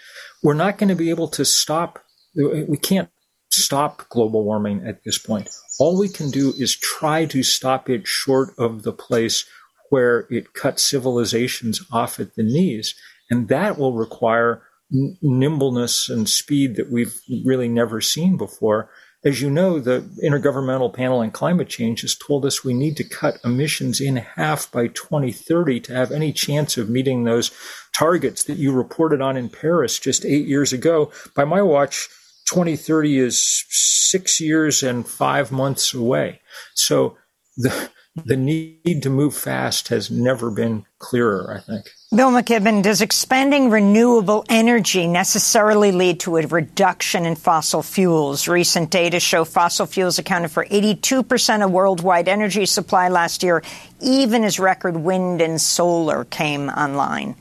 We're 0.42 0.54
not 0.54 0.78
going 0.78 0.88
to 0.88 0.94
be 0.94 1.11
able 1.11 1.28
to 1.28 1.44
stop, 1.44 2.00
we 2.35 2.76
can't 2.76 3.11
stop 3.50 4.08
global 4.08 4.44
warming 4.44 4.87
at 4.87 5.04
this 5.04 5.18
point. 5.18 5.50
All 5.78 5.98
we 5.98 6.08
can 6.08 6.30
do 6.30 6.52
is 6.56 6.76
try 6.76 7.26
to 7.26 7.42
stop 7.42 7.90
it 7.90 8.06
short 8.06 8.54
of 8.58 8.82
the 8.82 8.92
place 8.92 9.44
where 9.90 10.26
it 10.30 10.54
cuts 10.54 10.82
civilizations 10.82 11.85
off 11.92 12.18
at 12.18 12.35
the 12.35 12.42
knees. 12.42 12.94
And 13.30 13.48
that 13.48 13.78
will 13.78 13.94
require 13.94 14.62
nimbleness 14.90 16.08
and 16.08 16.28
speed 16.28 16.76
that 16.76 16.90
we've 16.90 17.18
really 17.44 17.68
never 17.68 18.00
seen 18.00 18.37
before. 18.37 18.90
As 19.24 19.40
you 19.40 19.50
know, 19.50 19.78
the 19.78 20.00
Intergovernmental 20.22 20.92
Panel 20.92 21.18
on 21.18 21.30
Climate 21.30 21.68
Change 21.68 22.00
has 22.00 22.16
told 22.16 22.44
us 22.44 22.64
we 22.64 22.74
need 22.74 22.96
to 22.96 23.04
cut 23.04 23.38
emissions 23.44 24.00
in 24.00 24.16
half 24.16 24.70
by 24.72 24.88
2030 24.88 25.78
to 25.80 25.94
have 25.94 26.11
any 26.11 26.32
chance 26.32 26.76
of 26.76 26.90
meeting 26.90 27.22
those 27.22 27.52
targets 27.92 28.42
that 28.44 28.56
you 28.56 28.72
reported 28.72 29.20
on 29.20 29.37
in 29.37 29.48
Paris 29.48 30.00
just 30.00 30.24
eight 30.24 30.46
years 30.48 30.72
ago. 30.72 31.12
By 31.37 31.44
my 31.44 31.62
watch, 31.62 32.08
2030 32.46 33.18
is 33.18 33.64
six 33.68 34.40
years 34.40 34.82
and 34.82 35.06
five 35.06 35.52
months 35.52 35.94
away. 35.94 36.40
So 36.74 37.16
the, 37.56 37.90
the 38.14 38.37
need 38.37 39.03
to 39.03 39.11
move 39.11 39.35
fast 39.35 39.88
has 39.88 40.11
never 40.11 40.51
been 40.51 40.85
clearer, 40.98 41.55
I 41.57 41.61
think. 41.61 41.90
Bill 42.14 42.31
McKibben, 42.31 42.83
does 42.83 43.01
expanding 43.01 43.70
renewable 43.70 44.44
energy 44.51 45.07
necessarily 45.07 45.92
lead 45.92 46.20
to 46.20 46.37
a 46.37 46.46
reduction 46.46 47.25
in 47.25 47.37
fossil 47.37 47.83
fuels? 47.83 48.48
Recent 48.48 48.90
data 48.90 49.18
show 49.18 49.44
fossil 49.44 49.87
fuels 49.87 50.18
accounted 50.18 50.51
for 50.51 50.66
82% 50.66 51.64
of 51.64 51.70
worldwide 51.70 52.29
energy 52.29 52.66
supply 52.66 53.09
last 53.09 53.42
year, 53.42 53.62
even 54.01 54.44
as 54.44 54.59
record 54.59 54.98
wind 54.98 55.40
and 55.40 55.59
solar 55.59 56.25
came 56.25 56.68
online. 56.68 57.35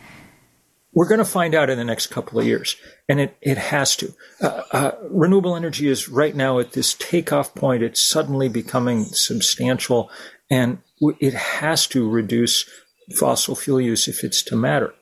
We're 0.93 1.07
going 1.07 1.19
to 1.19 1.25
find 1.25 1.55
out 1.55 1.69
in 1.69 1.77
the 1.77 1.85
next 1.85 2.07
couple 2.07 2.39
of 2.39 2.45
years, 2.45 2.75
and 3.07 3.19
it, 3.19 3.37
it 3.41 3.57
has 3.57 3.95
to. 3.97 4.13
Uh, 4.41 4.63
uh, 4.71 4.91
renewable 5.09 5.55
energy 5.55 5.87
is 5.87 6.09
right 6.09 6.35
now 6.35 6.59
at 6.59 6.73
this 6.73 6.93
takeoff 6.93 7.55
point. 7.55 7.81
It's 7.81 8.03
suddenly 8.03 8.49
becoming 8.49 9.05
substantial, 9.05 10.11
and 10.51 10.77
it 11.19 11.33
has 11.33 11.87
to 11.87 12.07
reduce 12.07 12.69
fossil 13.17 13.55
fuel 13.55 13.81
use 13.81 14.07
if 14.07 14.23
it's 14.23 14.43
to 14.43 14.55
matter. 14.55 14.93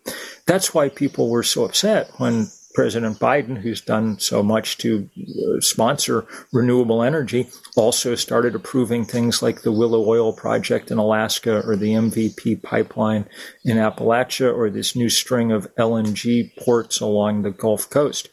That's 0.47 0.73
why 0.73 0.89
people 0.89 1.29
were 1.29 1.43
so 1.43 1.65
upset 1.65 2.11
when 2.17 2.47
President 2.75 3.19
Biden, 3.19 3.57
who's 3.57 3.81
done 3.81 4.19
so 4.19 4.43
much 4.43 4.77
to 4.77 5.09
uh, 5.19 5.59
sponsor 5.59 6.25
renewable 6.53 7.01
energy, 7.01 7.49
also 7.75 8.15
started 8.15 8.55
approving 8.55 9.05
things 9.05 9.41
like 9.41 9.63
the 9.63 9.71
Willow 9.71 10.07
Oil 10.07 10.31
project 10.31 10.91
in 10.91 10.97
Alaska 10.97 11.61
or 11.65 11.75
the 11.75 11.93
MVP 11.93 12.61
pipeline 12.61 13.27
in 13.65 13.77
Appalachia 13.77 14.55
or 14.55 14.69
this 14.69 14.95
new 14.95 15.09
string 15.09 15.51
of 15.51 15.67
LNG 15.75 16.55
ports 16.57 16.99
along 16.99 17.41
the 17.41 17.51
Gulf 17.51 17.89
Coast. 17.89 18.29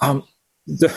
Um, 0.00 0.22
the, 0.66 0.94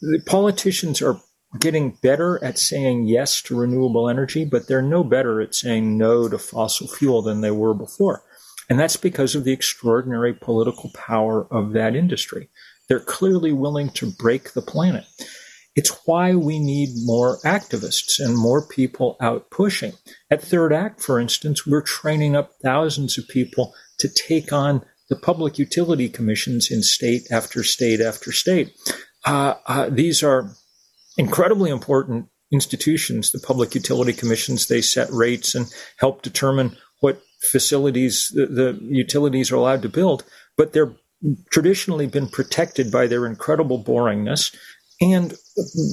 the 0.00 0.20
politicians 0.26 1.00
are 1.00 1.20
getting 1.58 1.98
better 2.02 2.42
at 2.42 2.58
saying 2.58 3.06
yes 3.06 3.42
to 3.42 3.58
renewable 3.58 4.08
energy, 4.08 4.44
but 4.44 4.68
they're 4.68 4.82
no 4.82 5.04
better 5.04 5.40
at 5.40 5.54
saying 5.54 5.96
no 5.98 6.28
to 6.28 6.38
fossil 6.38 6.88
fuel 6.88 7.22
than 7.22 7.40
they 7.40 7.50
were 7.50 7.74
before. 7.74 8.22
And 8.68 8.78
that's 8.78 8.96
because 8.96 9.34
of 9.34 9.44
the 9.44 9.52
extraordinary 9.52 10.34
political 10.34 10.90
power 10.94 11.46
of 11.52 11.72
that 11.72 11.94
industry. 11.94 12.48
They're 12.88 13.00
clearly 13.00 13.52
willing 13.52 13.90
to 13.90 14.10
break 14.10 14.52
the 14.52 14.62
planet. 14.62 15.04
It's 15.76 15.90
why 16.06 16.34
we 16.34 16.58
need 16.58 16.88
more 17.04 17.38
activists 17.44 18.18
and 18.18 18.36
more 18.36 18.66
people 18.66 19.16
out 19.20 19.50
pushing. 19.50 19.92
At 20.30 20.42
Third 20.42 20.72
Act, 20.72 21.02
for 21.02 21.20
instance, 21.20 21.66
we're 21.66 21.82
training 21.82 22.34
up 22.34 22.52
thousands 22.62 23.18
of 23.18 23.28
people 23.28 23.74
to 23.98 24.08
take 24.08 24.52
on 24.52 24.82
the 25.10 25.16
public 25.16 25.58
utility 25.58 26.08
commissions 26.08 26.70
in 26.70 26.82
state 26.82 27.22
after 27.30 27.62
state 27.62 28.00
after 28.00 28.32
state. 28.32 28.72
Uh, 29.24 29.54
uh, 29.66 29.90
these 29.90 30.22
are 30.22 30.50
incredibly 31.16 31.70
important 31.70 32.28
institutions, 32.52 33.30
the 33.30 33.40
public 33.40 33.74
utility 33.74 34.12
commissions. 34.12 34.66
They 34.66 34.80
set 34.80 35.10
rates 35.10 35.54
and 35.54 35.66
help 35.98 36.22
determine 36.22 36.76
what 37.00 37.22
facilities 37.50 38.30
the, 38.34 38.46
the 38.46 38.78
utilities 38.82 39.50
are 39.50 39.56
allowed 39.56 39.82
to 39.82 39.88
build, 39.88 40.24
but 40.56 40.72
they're 40.72 40.92
traditionally 41.50 42.06
been 42.06 42.28
protected 42.28 42.92
by 42.92 43.06
their 43.06 43.26
incredible 43.26 43.82
boringness 43.82 44.54
and 45.00 45.34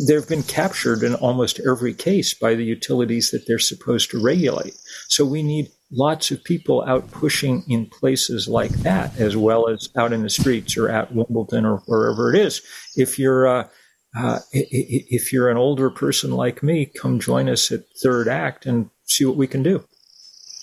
they've 0.07 0.27
been 0.27 0.43
captured 0.43 1.03
in 1.03 1.15
almost 1.15 1.59
every 1.59 1.93
case 1.93 2.33
by 2.33 2.55
the 2.55 2.63
utilities 2.63 3.31
that 3.31 3.45
they're 3.45 3.59
supposed 3.59 4.11
to 4.11 4.23
regulate. 4.23 4.75
So 5.09 5.25
we 5.25 5.43
need 5.43 5.69
lots 5.91 6.31
of 6.31 6.43
people 6.43 6.83
out 6.87 7.11
pushing 7.11 7.63
in 7.67 7.87
places 7.87 8.47
like 8.47 8.71
that, 8.83 9.17
as 9.19 9.35
well 9.35 9.67
as 9.67 9.89
out 9.97 10.13
in 10.13 10.23
the 10.23 10.29
streets 10.29 10.77
or 10.77 10.89
at 10.89 11.13
Wimbledon 11.13 11.65
or 11.65 11.77
wherever 11.85 12.33
it 12.33 12.39
is. 12.39 12.61
If 12.95 13.19
you're 13.19 13.45
uh, 13.47 13.67
uh, 14.15 14.39
if 14.51 15.33
you're 15.33 15.49
an 15.49 15.57
older 15.57 15.89
person 15.89 16.31
like 16.31 16.61
me, 16.61 16.85
come 16.85 17.19
join 17.19 17.49
us 17.49 17.71
at 17.71 17.85
Third 18.01 18.27
Act 18.27 18.65
and 18.65 18.89
see 19.05 19.25
what 19.25 19.37
we 19.37 19.47
can 19.47 19.63
do. 19.63 19.83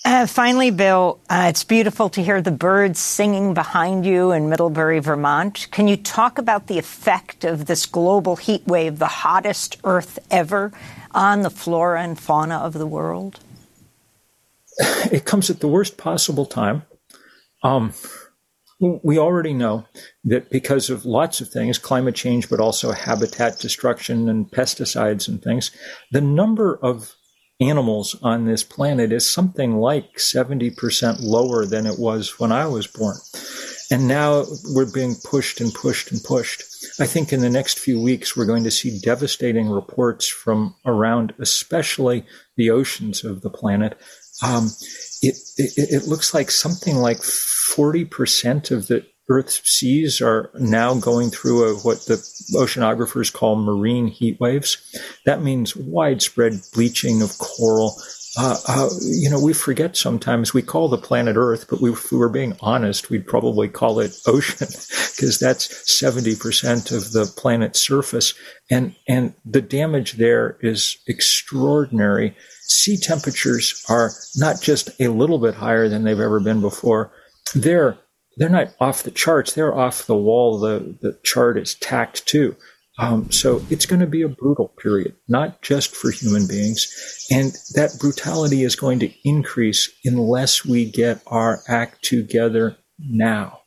Uh, 0.03 0.25
finally, 0.25 0.71
Bill, 0.71 1.19
uh, 1.29 1.45
it's 1.49 1.63
beautiful 1.63 2.09
to 2.09 2.23
hear 2.23 2.41
the 2.41 2.49
birds 2.49 2.99
singing 2.99 3.53
behind 3.53 4.03
you 4.03 4.31
in 4.31 4.49
Middlebury, 4.49 4.99
Vermont. 4.99 5.67
Can 5.69 5.87
you 5.87 5.95
talk 5.95 6.39
about 6.39 6.65
the 6.67 6.79
effect 6.79 7.43
of 7.43 7.67
this 7.67 7.85
global 7.85 8.35
heat 8.35 8.65
wave, 8.65 8.97
the 8.97 9.05
hottest 9.05 9.77
Earth 9.83 10.17
ever, 10.31 10.71
on 11.11 11.41
the 11.41 11.51
flora 11.51 12.01
and 12.01 12.19
fauna 12.19 12.57
of 12.57 12.73
the 12.73 12.87
world? 12.87 13.41
It 15.11 15.25
comes 15.25 15.51
at 15.51 15.59
the 15.59 15.67
worst 15.67 15.97
possible 15.97 16.47
time. 16.47 16.83
Um, 17.61 17.93
we 18.81 19.19
already 19.19 19.53
know 19.53 19.85
that 20.23 20.49
because 20.49 20.89
of 20.89 21.05
lots 21.05 21.39
of 21.39 21.49
things, 21.49 21.77
climate 21.77 22.15
change, 22.15 22.49
but 22.49 22.59
also 22.59 22.91
habitat 22.91 23.59
destruction 23.59 24.27
and 24.27 24.49
pesticides 24.49 25.27
and 25.27 25.41
things, 25.41 25.71
the 26.11 26.21
number 26.21 26.79
of 26.81 27.15
animals 27.59 28.15
on 28.23 28.45
this 28.45 28.63
planet 28.63 29.11
is 29.11 29.31
something 29.31 29.77
like 29.77 30.17
70% 30.17 31.17
lower 31.21 31.65
than 31.65 31.85
it 31.85 31.99
was 31.99 32.39
when 32.39 32.51
I 32.51 32.65
was 32.65 32.87
born. 32.87 33.17
And 33.91 34.07
now 34.07 34.45
we're 34.73 34.91
being 34.91 35.15
pushed 35.23 35.61
and 35.61 35.71
pushed 35.71 36.11
and 36.11 36.23
pushed. 36.23 36.63
I 36.99 37.05
think 37.05 37.31
in 37.31 37.41
the 37.41 37.49
next 37.49 37.77
few 37.77 38.01
weeks, 38.01 38.35
we're 38.35 38.47
going 38.47 38.63
to 38.63 38.71
see 38.71 38.99
devastating 38.99 39.69
reports 39.69 40.27
from 40.27 40.75
around, 40.85 41.33
especially 41.39 42.25
the 42.57 42.71
oceans 42.71 43.23
of 43.23 43.41
the 43.41 43.49
planet. 43.49 43.95
Um, 44.41 44.71
it, 45.21 45.35
it, 45.57 45.73
it 45.77 46.07
looks 46.07 46.33
like 46.33 46.49
something 46.49 46.95
like 46.95 47.19
40% 47.75 48.71
of 48.71 48.87
the 48.87 49.05
Earth's 49.29 49.61
seas 49.63 50.21
are 50.21 50.51
now 50.59 50.93
going 50.95 51.29
through 51.29 51.63
a, 51.63 51.75
what 51.79 52.05
the 52.05 52.15
oceanographers 52.53 53.31
call 53.31 53.55
marine 53.55 54.07
heat 54.07 54.39
waves. 54.39 54.77
That 55.25 55.41
means 55.41 55.75
widespread 55.75 56.59
bleaching 56.73 57.21
of 57.21 57.37
coral. 57.37 57.95
Uh, 58.37 58.57
uh, 58.67 58.89
you 59.01 59.29
know, 59.29 59.39
we 59.39 59.53
forget 59.53 59.95
sometimes 59.95 60.53
we 60.53 60.61
call 60.61 60.87
the 60.87 60.97
planet 60.97 61.35
Earth, 61.37 61.67
but 61.69 61.81
we, 61.81 61.91
if 61.91 62.11
we 62.11 62.17
were 62.17 62.29
being 62.29 62.57
honest, 62.61 63.09
we'd 63.09 63.27
probably 63.27 63.67
call 63.67 63.99
it 63.99 64.17
ocean 64.25 64.67
because 64.67 65.37
that's 65.39 65.67
70% 66.01 66.91
of 66.91 67.11
the 67.11 67.31
planet's 67.37 67.79
surface. 67.79 68.33
And, 68.69 68.95
and 69.07 69.33
the 69.45 69.61
damage 69.61 70.13
there 70.13 70.57
is 70.61 70.97
extraordinary 71.07 72.35
sea 72.63 72.97
temperatures 72.97 73.85
are 73.89 74.11
not 74.37 74.61
just 74.61 74.89
a 74.99 75.09
little 75.09 75.39
bit 75.39 75.55
higher 75.55 75.89
than 75.89 76.03
they've 76.03 76.19
ever 76.19 76.39
been 76.39 76.61
before. 76.61 77.11
They're 77.53 77.97
they're 78.37 78.49
not 78.49 78.73
off 78.79 79.03
the 79.03 79.11
charts. 79.11 79.53
They're 79.53 79.77
off 79.77 80.05
the 80.05 80.15
wall. 80.15 80.59
The 80.59 80.97
the 81.01 81.19
chart 81.23 81.57
is 81.57 81.75
tacked 81.75 82.25
to. 82.27 82.55
Um, 82.99 83.31
so 83.31 83.63
it's 83.69 83.85
going 83.85 84.01
to 84.01 84.07
be 84.07 84.21
a 84.21 84.29
brutal 84.29 84.67
period, 84.67 85.15
not 85.27 85.61
just 85.61 85.95
for 85.95 86.11
human 86.11 86.45
beings, 86.45 86.87
and 87.31 87.51
that 87.73 87.97
brutality 87.99 88.63
is 88.63 88.75
going 88.75 88.99
to 88.99 89.11
increase 89.23 89.89
unless 90.03 90.65
we 90.65 90.85
get 90.85 91.21
our 91.25 91.61
act 91.67 92.03
together 92.03 92.77
now. 92.99 93.60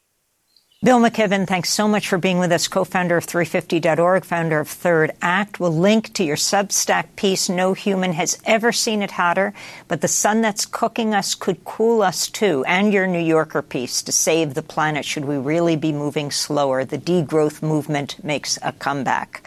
Bill 0.84 1.00
McKibben, 1.00 1.46
thanks 1.46 1.70
so 1.70 1.88
much 1.88 2.08
for 2.08 2.18
being 2.18 2.38
with 2.38 2.52
us, 2.52 2.68
co-founder 2.68 3.16
of 3.16 3.26
350.org, 3.26 4.22
founder 4.22 4.60
of 4.60 4.68
Third 4.68 5.12
Act. 5.22 5.58
We'll 5.58 5.74
link 5.74 6.12
to 6.12 6.22
your 6.22 6.36
Substack 6.36 7.16
piece, 7.16 7.48
No 7.48 7.72
Human 7.72 8.12
Has 8.12 8.38
Ever 8.44 8.70
Seen 8.70 9.00
It 9.00 9.12
Hotter, 9.12 9.54
but 9.88 10.02
the 10.02 10.08
sun 10.08 10.42
that's 10.42 10.66
cooking 10.66 11.14
us 11.14 11.34
could 11.34 11.64
cool 11.64 12.02
us 12.02 12.28
too, 12.28 12.66
and 12.66 12.92
your 12.92 13.06
New 13.06 13.18
Yorker 13.18 13.62
piece, 13.62 14.02
To 14.02 14.12
Save 14.12 14.52
the 14.52 14.62
Planet, 14.62 15.06
Should 15.06 15.24
We 15.24 15.38
Really 15.38 15.74
Be 15.74 15.90
Moving 15.90 16.30
Slower? 16.30 16.84
The 16.84 16.98
Degrowth 16.98 17.62
Movement 17.62 18.22
Makes 18.22 18.58
a 18.60 18.72
Comeback. 18.72 19.42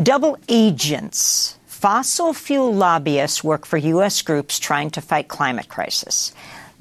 Double 0.00 0.38
agents. 0.48 1.58
Fossil 1.66 2.32
fuel 2.32 2.72
lobbyists 2.72 3.42
work 3.42 3.66
for 3.66 3.76
U.S. 3.76 4.22
groups 4.22 4.60
trying 4.60 4.90
to 4.90 5.00
fight 5.00 5.26
climate 5.26 5.68
crisis. 5.68 6.32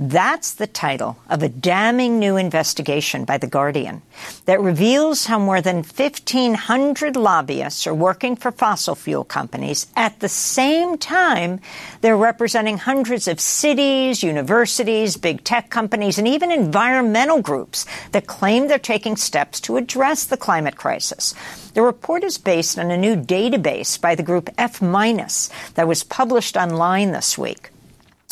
That's 0.05 0.55
the 0.55 0.67
title 0.67 1.17
of 1.29 1.43
a 1.43 1.47
damning 1.47 2.19
new 2.19 2.35
investigation 2.35 3.23
by 3.23 3.37
The 3.37 3.47
Guardian 3.47 4.01
that 4.43 4.59
reveals 4.59 5.27
how 5.27 5.39
more 5.39 5.61
than 5.61 5.77
1,500 5.77 7.15
lobbyists 7.15 7.87
are 7.87 7.93
working 7.93 8.35
for 8.35 8.51
fossil 8.51 8.95
fuel 8.95 9.23
companies 9.23 9.87
at 9.95 10.19
the 10.19 10.27
same 10.27 10.97
time 10.97 11.61
they're 12.01 12.17
representing 12.17 12.79
hundreds 12.79 13.29
of 13.29 13.39
cities, 13.39 14.23
universities, 14.23 15.15
big 15.15 15.45
tech 15.45 15.69
companies, 15.69 16.17
and 16.17 16.27
even 16.27 16.51
environmental 16.51 17.41
groups 17.41 17.85
that 18.11 18.27
claim 18.27 18.67
they're 18.67 18.79
taking 18.79 19.15
steps 19.15 19.61
to 19.61 19.77
address 19.77 20.25
the 20.25 20.35
climate 20.35 20.75
crisis. 20.75 21.33
The 21.75 21.81
report 21.81 22.25
is 22.25 22.37
based 22.37 22.77
on 22.77 22.91
a 22.91 22.97
new 22.97 23.15
database 23.15 24.01
by 24.01 24.15
the 24.15 24.23
group 24.23 24.49
F- 24.57 24.81
minus 24.81 25.49
that 25.75 25.87
was 25.87 26.03
published 26.03 26.57
online 26.57 27.13
this 27.13 27.37
week. 27.37 27.69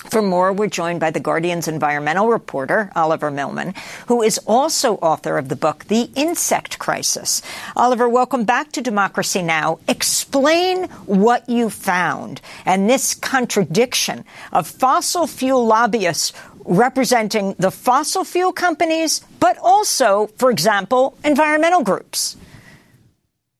For 0.09 0.21
more, 0.21 0.51
we're 0.51 0.67
joined 0.67 0.99
by 0.99 1.11
The 1.11 1.19
Guardian's 1.19 1.67
environmental 1.67 2.27
reporter, 2.27 2.91
Oliver 2.95 3.29
Milman, 3.29 3.75
who 4.07 4.23
is 4.23 4.39
also 4.47 4.95
author 4.95 5.37
of 5.37 5.47
the 5.47 5.55
book, 5.55 5.85
The 5.85 6.09
Insect 6.15 6.79
Crisis. 6.79 7.41
Oliver, 7.75 8.09
welcome 8.09 8.43
back 8.43 8.71
to 8.71 8.81
Democracy 8.81 9.43
Now! 9.43 9.79
Explain 9.87 10.85
what 11.05 11.47
you 11.47 11.69
found 11.69 12.41
and 12.65 12.89
this 12.89 13.13
contradiction 13.13 14.25
of 14.51 14.67
fossil 14.67 15.27
fuel 15.27 15.65
lobbyists 15.65 16.33
representing 16.65 17.53
the 17.59 17.71
fossil 17.71 18.23
fuel 18.23 18.51
companies, 18.51 19.21
but 19.39 19.57
also, 19.59 20.27
for 20.37 20.49
example, 20.49 21.15
environmental 21.23 21.83
groups. 21.83 22.37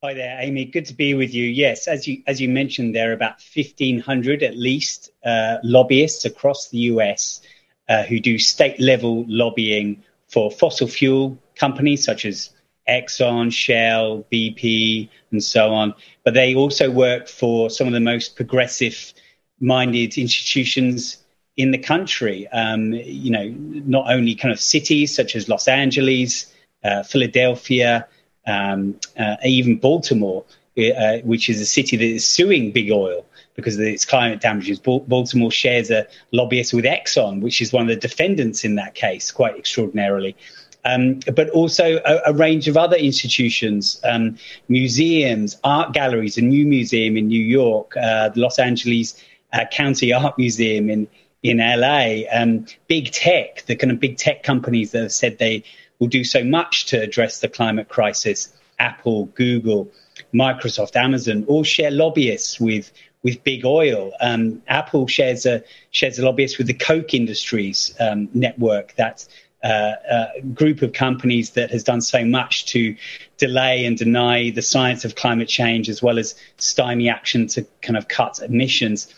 Hi 0.04 0.16
there, 0.16 0.36
Amy. 0.40 0.66
Good 0.66 0.88
to 0.88 0.96
be 0.96 1.14
with 1.14 1.32
you. 1.32 1.46
Yes, 1.46 1.88
as 1.88 2.08
you 2.08 2.24
as 2.26 2.42
you 2.42 2.50
mentioned, 2.50 2.96
there 2.96 3.12
are 3.12 3.14
about 3.14 3.40
fifteen 3.40 4.00
hundred 4.00 4.42
at 4.42 4.58
least 4.58 5.12
uh, 5.24 5.58
lobbyists 5.62 6.26
across 6.26 6.70
the 6.70 6.80
US 6.94 7.40
uh, 7.88 8.02
who 8.02 8.20
do 8.20 8.40
state 8.40 8.80
level 8.80 9.26
lobbying 9.28 10.02
for 10.28 10.50
fossil 10.50 10.88
fuel 10.88 11.38
companies 11.56 12.04
such 12.04 12.26
as 12.26 12.50
Exxon, 12.90 13.54
Shell, 13.54 14.26
BP, 14.32 15.08
and 15.30 15.44
so 15.44 15.72
on. 15.72 15.94
But 16.24 16.34
they 16.34 16.56
also 16.56 16.90
work 16.90 17.28
for 17.28 17.70
some 17.70 17.86
of 17.86 17.94
the 17.94 18.00
most 18.00 18.36
progressive 18.36 19.14
minded 19.60 20.18
institutions 20.18 21.18
in 21.58 21.70
the 21.70 21.78
country. 21.78 22.48
Um, 22.48 22.94
you 22.94 23.30
know, 23.30 23.54
not 23.56 24.12
only 24.12 24.34
kind 24.34 24.52
of 24.52 24.60
cities 24.60 25.16
such 25.16 25.36
as 25.36 25.48
Los 25.48 25.68
Angeles, 25.68 26.52
uh, 26.84 27.04
Philadelphia 27.04 28.08
um, 28.47 28.99
uh, 29.17 29.38
even 29.45 29.77
Baltimore, 29.77 30.43
uh, 30.77 31.17
which 31.23 31.49
is 31.49 31.60
a 31.62 31.65
city 31.65 31.97
that 31.97 32.06
is 32.06 32.25
suing 32.25 32.71
big 32.71 32.91
oil 32.91 33.25
because 33.56 33.75
of 33.75 33.82
its 33.82 34.06
climate 34.06 34.41
damages. 34.41 34.80
Baltimore 34.80 35.51
shares 35.51 35.91
a 35.91 36.08
lobbyist 36.32 36.73
with 36.73 36.86
Exxon, 36.86 37.41
which 37.41 37.62
is 37.62 37.73
one 37.73 37.84
of 37.84 37.89
the 37.89 37.95
defendants 37.95 38.63
in 38.63 38.75
that 38.75 38.95
case, 38.95 39.32
quite 39.32 39.58
extraordinarily. 39.58 40.36
Um, 40.84 41.19
but 41.36 41.49
also 41.51 42.01
a, 42.06 42.21
a, 42.32 42.34
range 42.34 42.67
of 42.67 42.75
other 42.75 42.95
institutions, 42.95 44.01
um, 44.04 44.38
museums, 44.67 45.58
art 45.63 45.93
galleries, 45.93 46.39
a 46.39 46.41
new 46.41 46.65
museum 46.65 47.17
in 47.17 47.27
New 47.27 47.43
York, 47.43 47.95
uh, 47.97 48.30
the 48.30 48.39
Los 48.39 48.58
Angeles 48.58 49.21
uh, 49.54 49.65
County 49.71 50.12
Art 50.12 50.39
Museum 50.39 50.89
in 50.89 51.08
in 51.43 51.58
LA, 51.58 52.23
um, 52.32 52.65
big 52.88 53.12
tech, 53.12 53.63
the 53.65 53.75
kind 53.75 53.91
of 53.91 53.99
big 53.99 54.17
tech 54.17 54.43
companies 54.43 54.91
that 54.91 55.01
have 55.04 55.12
said 55.12 55.39
they 55.39 55.63
will 56.02 56.08
do 56.08 56.26
so 56.26 56.44
much 56.44 56.88
to 56.88 57.00
address 57.00 57.40
the 57.40 57.48
climate 57.48 57.88
crisis. 57.88 58.52
Apple, 58.80 59.28
Google, 59.28 59.92
Microsoft, 60.34 60.96
Amazon 60.96 61.46
all 61.48 61.64
share 61.64 61.92
lobbyists 61.92 62.60
with 62.60 62.92
with 63.24 63.44
big 63.44 63.64
oil. 63.64 64.12
Um, 64.20 64.64
Apple 64.68 65.06
shares 65.06 65.46
a 65.46 65.64
shares 65.92 66.18
a 66.18 66.26
lobbyist 66.26 66.58
with 66.58 66.68
the 66.68 66.74
Koch 66.74 67.14
Industries 67.14 67.94
um, 68.00 68.28
network. 68.34 68.96
That's 68.98 69.30
uh, 69.64 69.94
a 70.10 70.42
group 70.42 70.82
of 70.82 70.92
companies 70.92 71.52
that 71.52 71.70
has 71.70 71.84
done 71.84 72.02
so 72.02 72.26
much 72.26 72.66
to 72.66 72.96
delay 73.38 73.86
and 73.86 73.96
deny 73.96 74.50
the 74.50 74.64
science 74.64 75.06
of 75.06 75.14
climate 75.14 75.48
change, 75.48 75.88
as 75.88 76.02
well 76.02 76.18
as 76.18 76.34
stymie 76.58 77.10
action 77.10 77.46
to 77.46 77.68
kind 77.84 77.96
of 77.96 78.08
cut 78.08 78.40
emissions. 78.40 79.14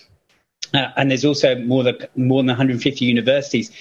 Uh, 0.74 0.90
and 0.98 1.10
there's 1.10 1.24
also 1.24 1.56
more 1.56 1.84
than 1.84 1.96
more 2.18 2.42
than 2.42 2.48
150 2.48 3.06
universities 3.06 3.72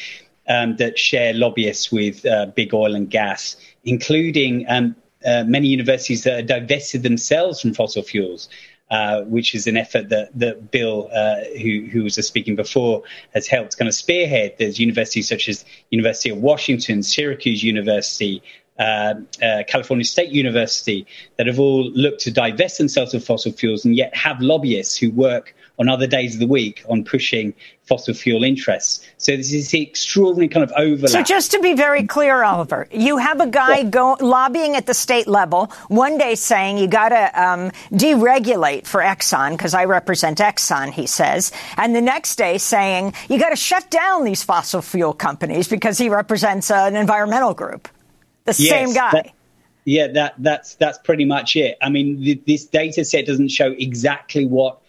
um, 0.49 0.77
that 0.77 0.99
share 0.99 1.33
lobbyists 1.35 1.93
with 1.93 2.25
uh, 2.27 2.47
big 2.47 2.75
oil 2.75 2.95
and 2.95 3.11
gas, 3.11 3.57
including 3.85 4.67
um, 4.69 4.97
uh, 5.25 5.45
many 5.47 5.69
universities 5.69 6.25
that 6.25 6.39
have 6.39 6.47
divested 6.47 7.03
themselves 7.03 7.61
from 7.61 7.75
fossil 7.75 8.03
fuels. 8.03 8.49
Uh, 8.91 9.23
which 9.23 9.55
is 9.55 9.67
an 9.67 9.75
effort 9.75 10.11
that, 10.11 10.29
that 10.39 10.71
Bill, 10.71 11.09
uh, 11.15 11.37
who, 11.63 11.89
who 11.91 12.03
was 12.03 12.17
speaking 12.17 12.57
before, 12.57 13.03
has 13.33 13.47
helped 13.47 13.79
kind 13.79 13.89
of 13.89 13.95
spearhead. 13.95 14.55
There's 14.59 14.79
universities 14.79 15.27
such 15.31 15.49
as 15.49 15.65
University 15.89 16.29
of 16.29 16.37
Washington, 16.37 17.03
Syracuse 17.03 17.63
University, 17.63 18.43
uh, 18.79 19.15
uh, 19.43 19.63
California 19.67 20.05
State 20.05 20.31
University 20.31 21.07
that 21.39 21.47
have 21.47 21.59
all 21.59 21.91
looked 21.93 22.21
to 22.23 22.31
divest 22.31 22.77
themselves 22.77 23.15
of 23.15 23.25
fossil 23.25 23.53
fuels 23.53 23.87
and 23.87 23.97
yet 23.97 24.15
have 24.15 24.43
lobbyists 24.43 24.97
who 24.99 25.11
work 25.11 25.55
on 25.83 25.89
other 25.89 26.07
days 26.07 26.35
of 26.35 26.41
the 26.41 26.47
week 26.47 26.85
on 26.89 27.03
pushing 27.03 27.53
fossil 27.83 28.15
fuel 28.15 28.45
interests. 28.45 29.05
So 29.19 29.37
this 29.37 29.53
is 29.53 29.71
the 29.71 29.83
extraordinary 29.83 30.49
kind 30.49 30.63
of 30.63 30.73
overlap. 30.77 31.11
So 31.11 31.23
just 31.23 31.51
to 31.51 31.59
be 31.59 31.75
very 31.75 32.07
clear, 32.07 32.45
Oliver, 32.45 32.87
you 32.93 33.19
have 33.19 33.41
a 33.41 33.49
guy 33.49 33.83
go 33.83 34.17
lobbying 34.21 34.77
at 34.77 34.87
the 34.87 34.95
state 34.95 35.27
level 35.27 35.67
one 35.89 36.19
day 36.19 36.37
saying 36.37 36.79
you 36.79 36.87
got 36.87 37.09
to 37.09 37.43
um, 37.43 37.71
deregulate 37.91 38.87
for 38.87 39.01
Exxon 39.01 39.51
because 39.51 39.75
I 39.75 39.87
represent 39.87 40.39
Exxon, 40.39 40.93
he 40.93 41.09
says, 41.09 41.51
and 41.77 41.97
the 41.97 42.01
next 42.01 42.37
day 42.37 42.59
saying 42.59 43.13
you 43.29 43.41
got 43.41 43.51
to 43.51 43.57
shut 43.57 43.91
down 43.91 44.23
these 44.23 44.45
fossil 44.45 44.83
fuel 44.83 45.13
companies 45.13 45.67
because 45.67 45.99
he 45.99 46.09
represents 46.09 46.71
uh, 46.71 46.77
an 46.77 46.95
environmental 46.95 47.55
group. 47.55 47.89
The 48.45 48.55
yes, 48.57 48.69
same 48.71 48.95
guy. 48.95 49.11
That, 49.11 49.33
yeah, 49.85 50.07
that 50.09 50.35
that's 50.39 50.77
that's 50.77 50.99
pretty 50.99 51.25
much 51.25 51.57
it. 51.57 51.77
I 51.83 51.89
mean, 51.89 52.23
th- 52.23 52.43
this 52.47 52.67
data 52.67 53.05
set 53.05 53.27
doesn't 53.27 53.49
show 53.49 53.73
exactly 53.73 54.47
what 54.47 54.82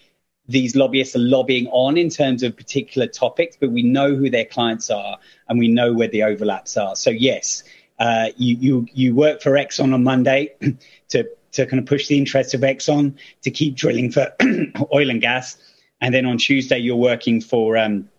these 0.54 0.76
lobbyists 0.76 1.16
are 1.16 1.20
lobbying 1.20 1.68
on 1.68 1.98
in 1.98 2.10
terms 2.10 2.44
of 2.44 2.56
particular 2.56 3.08
topics, 3.08 3.58
but 3.60 3.72
we 3.72 3.82
know 3.82 4.16
who 4.16 4.30
their 4.30 4.46
clients 4.46 4.90
are 4.90 5.18
and 5.50 5.58
we 5.60 5.68
know 5.68 5.92
where 5.92 6.08
the 6.08 6.24
overlaps 6.24 6.78
are. 6.78 6.96
So 6.96 7.10
yes, 7.10 7.64
uh, 8.00 8.30
you, 8.38 8.56
you 8.60 8.88
you 8.94 9.16
work 9.16 9.42
for 9.42 9.52
Exxon 9.52 9.94
on 9.94 10.04
Monday 10.04 10.54
to 11.10 11.28
to 11.54 11.66
kind 11.66 11.80
of 11.80 11.86
push 11.86 12.08
the 12.08 12.18
interests 12.18 12.54
of 12.54 12.62
Exxon 12.62 13.16
to 13.42 13.52
keep 13.52 13.76
drilling 13.76 14.12
for 14.12 14.32
oil 14.94 15.10
and 15.10 15.22
gas, 15.22 15.58
and 16.00 16.14
then 16.14 16.26
on 16.26 16.38
Tuesday 16.38 16.78
you're 16.78 16.96
working 16.96 17.42
for 17.42 17.78
um, 17.78 18.10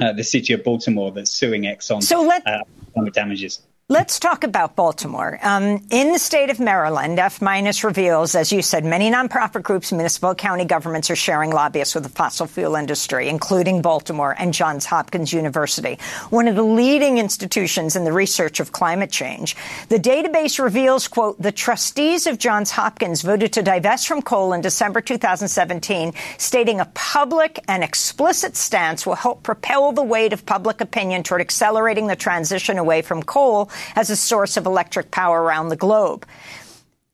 uh, 0.00 0.12
the 0.12 0.24
city 0.24 0.52
of 0.52 0.62
Baltimore 0.62 1.10
that's 1.10 1.30
suing 1.30 1.62
Exxon 1.62 2.02
so 2.02 2.22
let, 2.22 2.46
uh, 2.46 2.62
damages. 3.12 3.60
Let's 3.90 4.20
talk 4.20 4.44
about 4.44 4.76
Baltimore. 4.76 5.38
Um, 5.42 5.82
in 5.90 6.12
the 6.12 6.18
state 6.18 6.50
of 6.50 6.60
Maryland, 6.60 7.18
F 7.18 7.40
minus 7.40 7.84
reveals, 7.84 8.34
as 8.34 8.52
you 8.52 8.60
said, 8.60 8.84
many 8.84 9.10
nonprofit 9.10 9.62
groups, 9.62 9.92
municipal, 9.92 10.34
county 10.34 10.66
governments 10.66 11.08
are 11.08 11.16
sharing 11.16 11.52
lobbyists 11.52 11.94
with 11.94 12.04
the 12.04 12.10
fossil 12.10 12.46
fuel 12.46 12.74
industry, 12.76 13.30
including 13.30 13.80
Baltimore 13.80 14.36
and 14.38 14.52
Johns 14.52 14.84
Hopkins 14.84 15.32
University, 15.32 15.98
one 16.28 16.48
of 16.48 16.54
the 16.54 16.62
leading 16.62 17.16
institutions 17.16 17.96
in 17.96 18.04
the 18.04 18.12
research 18.12 18.60
of 18.60 18.72
climate 18.72 19.10
change. 19.10 19.56
The 19.88 19.98
database 19.98 20.62
reveals, 20.62 21.08
quote, 21.08 21.40
the 21.40 21.50
trustees 21.50 22.26
of 22.26 22.36
Johns 22.36 22.70
Hopkins 22.70 23.22
voted 23.22 23.54
to 23.54 23.62
divest 23.62 24.06
from 24.06 24.20
coal 24.20 24.52
in 24.52 24.60
December 24.60 25.00
2017, 25.00 26.12
stating 26.36 26.80
a 26.80 26.90
public 26.92 27.64
and 27.68 27.82
explicit 27.82 28.54
stance 28.54 29.06
will 29.06 29.14
help 29.14 29.42
propel 29.42 29.92
the 29.92 30.02
weight 30.02 30.34
of 30.34 30.44
public 30.44 30.82
opinion 30.82 31.22
toward 31.22 31.40
accelerating 31.40 32.06
the 32.06 32.16
transition 32.16 32.76
away 32.76 33.00
from 33.00 33.22
coal 33.22 33.70
as 33.96 34.10
a 34.10 34.16
source 34.16 34.56
of 34.56 34.66
electric 34.66 35.10
power 35.10 35.42
around 35.42 35.68
the 35.68 35.76
globe. 35.76 36.26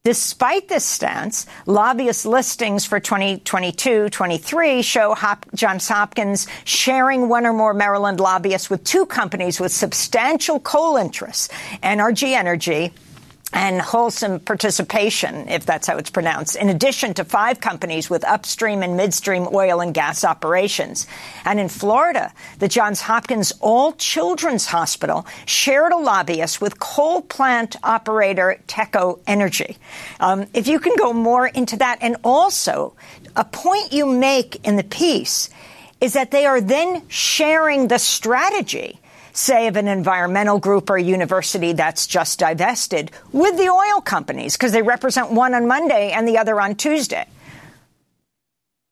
Despite 0.04 0.68
this 0.68 0.84
stance, 0.84 1.46
lobbyist 1.64 2.26
listings 2.26 2.84
for 2.84 3.00
2022-23 3.00 4.84
show 4.84 5.14
Hop- 5.14 5.46
Johns 5.54 5.88
Hopkins 5.88 6.46
sharing 6.64 7.30
one 7.30 7.46
or 7.46 7.54
more 7.54 7.72
Maryland 7.72 8.20
lobbyists 8.20 8.68
with 8.68 8.84
two 8.84 9.06
companies 9.06 9.58
with 9.58 9.72
substantial 9.72 10.60
coal 10.60 10.98
interests, 10.98 11.48
NRG 11.82 12.34
Energy 12.34 12.92
and 13.54 13.80
Holcim 13.80 14.44
Participation, 14.44 15.48
if 15.48 15.64
that's 15.64 15.86
how 15.86 15.96
it's 15.96 16.10
pronounced, 16.10 16.56
in 16.56 16.68
addition 16.68 17.14
to 17.14 17.24
five 17.24 17.60
companies 17.60 18.10
with 18.10 18.24
upstream 18.24 18.82
and 18.82 18.96
midstream 18.96 19.46
oil 19.52 19.80
and 19.80 19.94
gas 19.94 20.24
operations. 20.24 21.06
And 21.44 21.60
in 21.60 21.68
Florida, 21.68 22.32
the 22.58 22.66
Johns 22.66 23.00
Hopkins 23.00 23.52
All 23.60 23.92
Children's 23.92 24.66
Hospital 24.66 25.24
shared 25.46 25.92
a 25.92 25.96
lobbyist 25.96 26.60
with 26.60 26.80
coal 26.80 27.22
plant 27.22 27.76
operator 27.84 28.60
Teco 28.66 29.20
Energy. 29.24 29.76
Um, 30.18 30.46
if 30.52 30.66
you 30.66 30.80
can 30.80 30.96
go 30.96 31.12
more 31.12 31.46
into 31.46 31.76
that, 31.76 31.98
and 32.00 32.16
also 32.24 32.96
a 33.36 33.44
point 33.44 33.92
you 33.92 34.04
make 34.04 34.66
in 34.66 34.74
the 34.74 34.84
piece 34.84 35.48
is 36.00 36.14
that 36.14 36.32
they 36.32 36.44
are 36.44 36.60
then 36.60 37.08
sharing 37.08 37.86
the 37.86 37.98
strategy 37.98 38.98
say, 39.34 39.66
of 39.66 39.76
an 39.76 39.88
environmental 39.88 40.58
group 40.58 40.88
or 40.88 40.96
university 40.96 41.72
that's 41.72 42.06
just 42.06 42.38
divested 42.38 43.10
with 43.32 43.56
the 43.58 43.68
oil 43.68 44.00
companies 44.00 44.56
because 44.56 44.72
they 44.72 44.82
represent 44.82 45.30
one 45.30 45.54
on 45.54 45.66
Monday 45.66 46.12
and 46.12 46.26
the 46.26 46.38
other 46.38 46.60
on 46.60 46.74
Tuesday. 46.76 47.26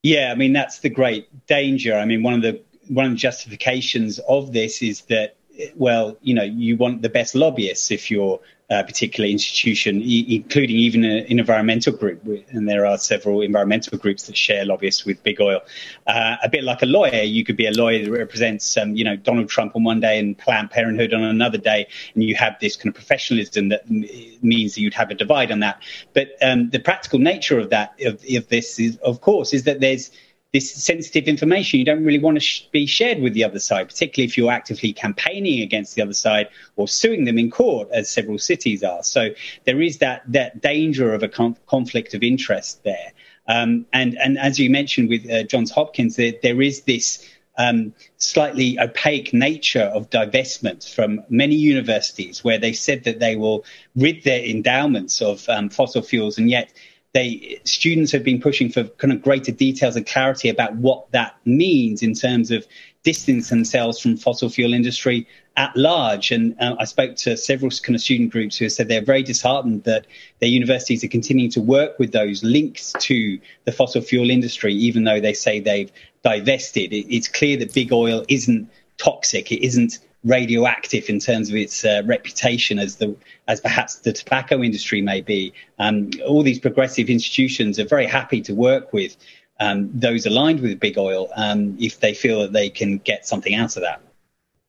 Yeah, 0.03 0.33
I 0.33 0.35
mean 0.35 0.53
that's 0.53 0.81
the 0.81 0.91
great 0.91 1.29
danger. 1.47 1.97
I 1.97 2.05
mean 2.05 2.23
one 2.23 2.35
of 2.35 2.43
the 2.43 2.61
one 2.89 3.07
of 3.07 3.13
the 3.13 3.19
justifications 3.19 4.19
of 4.19 4.53
this 4.53 4.83
is 4.83 5.03
that 5.03 5.37
well, 5.77 6.17
you 6.23 6.35
know, 6.35 6.43
you 6.43 6.77
want 6.77 7.03
the 7.03 7.09
best 7.09 7.35
lobbyists 7.35 7.91
if 7.91 8.11
you're 8.11 8.41
a 8.81 8.85
particular 8.85 9.29
institution, 9.29 10.01
e- 10.03 10.37
including 10.37 10.77
even 10.77 11.05
a, 11.05 11.19
an 11.31 11.39
environmental 11.39 11.93
group. 11.93 12.25
And 12.51 12.69
there 12.69 12.87
are 12.87 12.99
several 12.99 13.43
environmental 13.43 13.99
groups 13.99 14.27
that 14.27 14.37
share 14.37 14.65
lobbyists 14.65 15.05
with 15.05 15.23
big 15.23 15.41
oil. 15.41 15.61
Uh, 16.07 16.37
a 16.43 16.49
bit 16.49 16.65
like 16.65 16.83
a 16.83 16.87
lawyer, 16.87 17.23
you 17.23 17.45
could 17.45 17.57
be 17.57 17.67
a 17.67 17.73
lawyer 17.73 18.05
that 18.05 18.11
represents, 18.11 18.77
um, 18.77 18.97
you 18.97 19.05
know, 19.05 19.17
Donald 19.17 19.49
Trump 19.49 19.77
on 19.77 19.85
one 19.85 20.01
day 20.01 20.19
and 20.19 20.37
Planned 20.37 20.71
Parenthood 20.71 21.13
on 21.15 21.23
another 21.23 21.59
day, 21.59 21.87
and 22.15 22.25
you 22.25 22.35
have 22.35 22.57
this 22.61 22.77
kind 22.77 22.89
of 22.89 22.95
professionalism 22.95 23.69
that 23.69 23.83
m- 23.91 24.05
means 24.43 24.75
that 24.75 24.81
you'd 24.81 24.95
have 24.95 25.11
a 25.11 25.15
divide 25.15 25.53
on 25.53 25.61
that. 25.61 25.83
But 26.15 26.29
um, 26.41 26.71
the 26.71 26.79
practical 26.79 27.19
nature 27.19 27.59
of 27.59 27.71
that, 27.71 27.95
of, 28.05 28.25
of 28.35 28.49
this, 28.49 28.79
is, 28.81 28.97
of 28.99 29.21
course, 29.21 29.53
is 29.53 29.65
that 29.65 29.81
there's 29.81 30.11
this 30.53 30.73
sensitive 30.73 31.29
information 31.29 31.79
you 31.79 31.85
don't 31.85 32.05
really 32.05 32.19
want 32.19 32.37
to 32.37 32.41
sh- 32.41 32.67
be 32.73 32.85
shared 32.85 33.21
with 33.21 33.33
the 33.33 33.43
other 33.45 33.59
side, 33.59 33.89
particularly 33.89 34.29
if 34.29 34.37
you're 34.37 34.53
actively 34.53 34.93
campaigning 34.93 35.63
against 35.63 35.95
the 35.95 36.03
other 36.03 36.13
side 36.13 36.49
or 36.77 36.87
suing 36.87 37.25
them 37.25 37.39
in 37.39 37.51
court, 37.51 37.89
as 37.91 38.11
several 38.11 38.39
cities 38.39 38.83
are. 38.83 39.03
So 39.03 39.31
there 39.65 39.81
is 39.81 39.99
that 39.99 40.23
that 40.29 40.61
danger 40.61 41.15
of 41.15 41.23
a 41.23 41.29
con- 41.29 41.57
conflict 41.67 42.13
of 42.15 42.23
interest 42.23 42.85
there. 42.85 43.13
Um, 43.49 43.87
and 43.93 44.17
and 44.19 44.39
as 44.39 44.59
you 44.59 44.69
mentioned 44.71 45.09
with 45.09 45.29
uh, 45.29 45.43
Johns 45.45 45.71
Hopkins, 45.71 46.17
there, 46.17 46.35
there 46.43 46.61
is 46.61 46.83
this 46.83 47.27
um, 47.59 47.95
slightly 48.19 48.79
opaque 48.79 49.35
nature 49.35 49.91
of 49.95 50.11
divestment 50.11 50.89
from 50.95 51.23
many 51.29 51.55
universities, 51.55 52.45
where 52.45 52.59
they 52.59 52.73
said 52.73 53.05
that 53.05 53.19
they 53.21 53.37
will 53.37 53.65
rid 53.97 54.23
their 54.25 54.43
endowments 54.45 55.23
of 55.23 55.49
um, 55.49 55.71
fossil 55.71 56.03
fuels, 56.03 56.39
and 56.39 56.51
yet 56.51 56.73
they 57.13 57.61
students 57.65 58.11
have 58.13 58.25
been 58.25 58.41
pushing 58.41 58.71
for 58.71 58.85
kind 58.85 59.13
of 59.13 59.23
greater 59.23 59.53
details 59.53 59.97
and 59.97 60.07
clarity 60.07 60.49
about 60.49 60.75
what 60.77 61.11
that 61.13 61.37
means 61.45 62.03
in 62.03 62.15
terms 62.15 62.51
of 62.51 62.67
distance 63.03 63.51
themselves 63.51 64.01
from 64.01 64.17
fossil 64.17 64.49
fuel 64.49 64.73
industry 64.73 65.27
at 65.57 65.77
large. 65.77 66.31
And 66.31 66.59
uh, 66.61 66.77
I 66.79 66.85
spoke 66.85 67.17
to 67.17 67.37
several 67.37 67.71
kind 67.71 67.95
of 67.95 68.01
student 68.01 68.31
groups 68.31 68.57
who 68.57 68.65
have 68.65 68.73
said 68.73 68.89
they're 68.89 69.05
very 69.05 69.23
disheartened 69.23 69.85
that 69.85 70.07
their 70.41 70.49
universities 70.49 71.05
are 71.05 71.09
continuing 71.09 71.51
to 71.51 71.61
work 71.61 71.99
with 71.99 72.13
those 72.13 72.43
links 72.43 72.95
to 73.01 73.39
the 73.65 73.73
fossil 73.73 74.01
fuel 74.01 74.31
industry, 74.31 74.73
even 74.75 75.05
though 75.05 75.21
they 75.21 75.35
say 75.35 75.61
they've 75.61 75.93
divested. 76.23 76.93
It, 76.93 77.15
it's 77.15 77.29
clear 77.29 77.59
that 77.59 77.75
big 77.75 77.93
oil 77.93 78.25
isn't 78.29 78.71
toxic. 78.97 79.53
It 79.53 79.65
isn't 79.65 79.99
radioactive 80.25 81.09
in 81.09 81.19
terms 81.19 81.49
of 81.49 81.57
its 81.57 81.85
uh, 81.85 82.03
reputation 82.05 82.79
as 82.79 82.97
the 82.97 83.17
as 83.49 83.61
perhaps 83.61 83.97
the 83.97 84.13
tobacco 84.13 84.63
industry 84.63 85.03
may 85.03 85.21
be. 85.21 85.53
Um, 85.79 86.11
all 86.27 86.43
these 86.43 86.61
progressive 86.61 87.11
institutions 87.11 87.79
are 87.79 87.87
very 87.87 88.07
happy 88.07 88.41
to 88.43 88.55
work 88.55 88.93
with 88.93 89.17
um, 89.59 89.91
those 89.93 90.27
aligned 90.27 90.61
with 90.61 90.79
big 90.81 90.99
oil 90.99 91.29
um, 91.37 91.77
if 91.81 92.01
they 92.01 92.15
feel 92.15 92.41
that 92.41 92.53
they 92.53 92.71
can 92.71 92.99
get 92.99 93.27
something 93.27 93.55
out 93.55 93.77
of 93.77 93.83
that. 93.83 94.01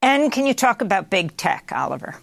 And 0.02 0.32
can 0.32 0.46
you 0.46 0.54
talk 0.54 0.82
about 0.82 1.10
big 1.10 1.38
tech, 1.38 1.72
Oliver? 1.72 2.16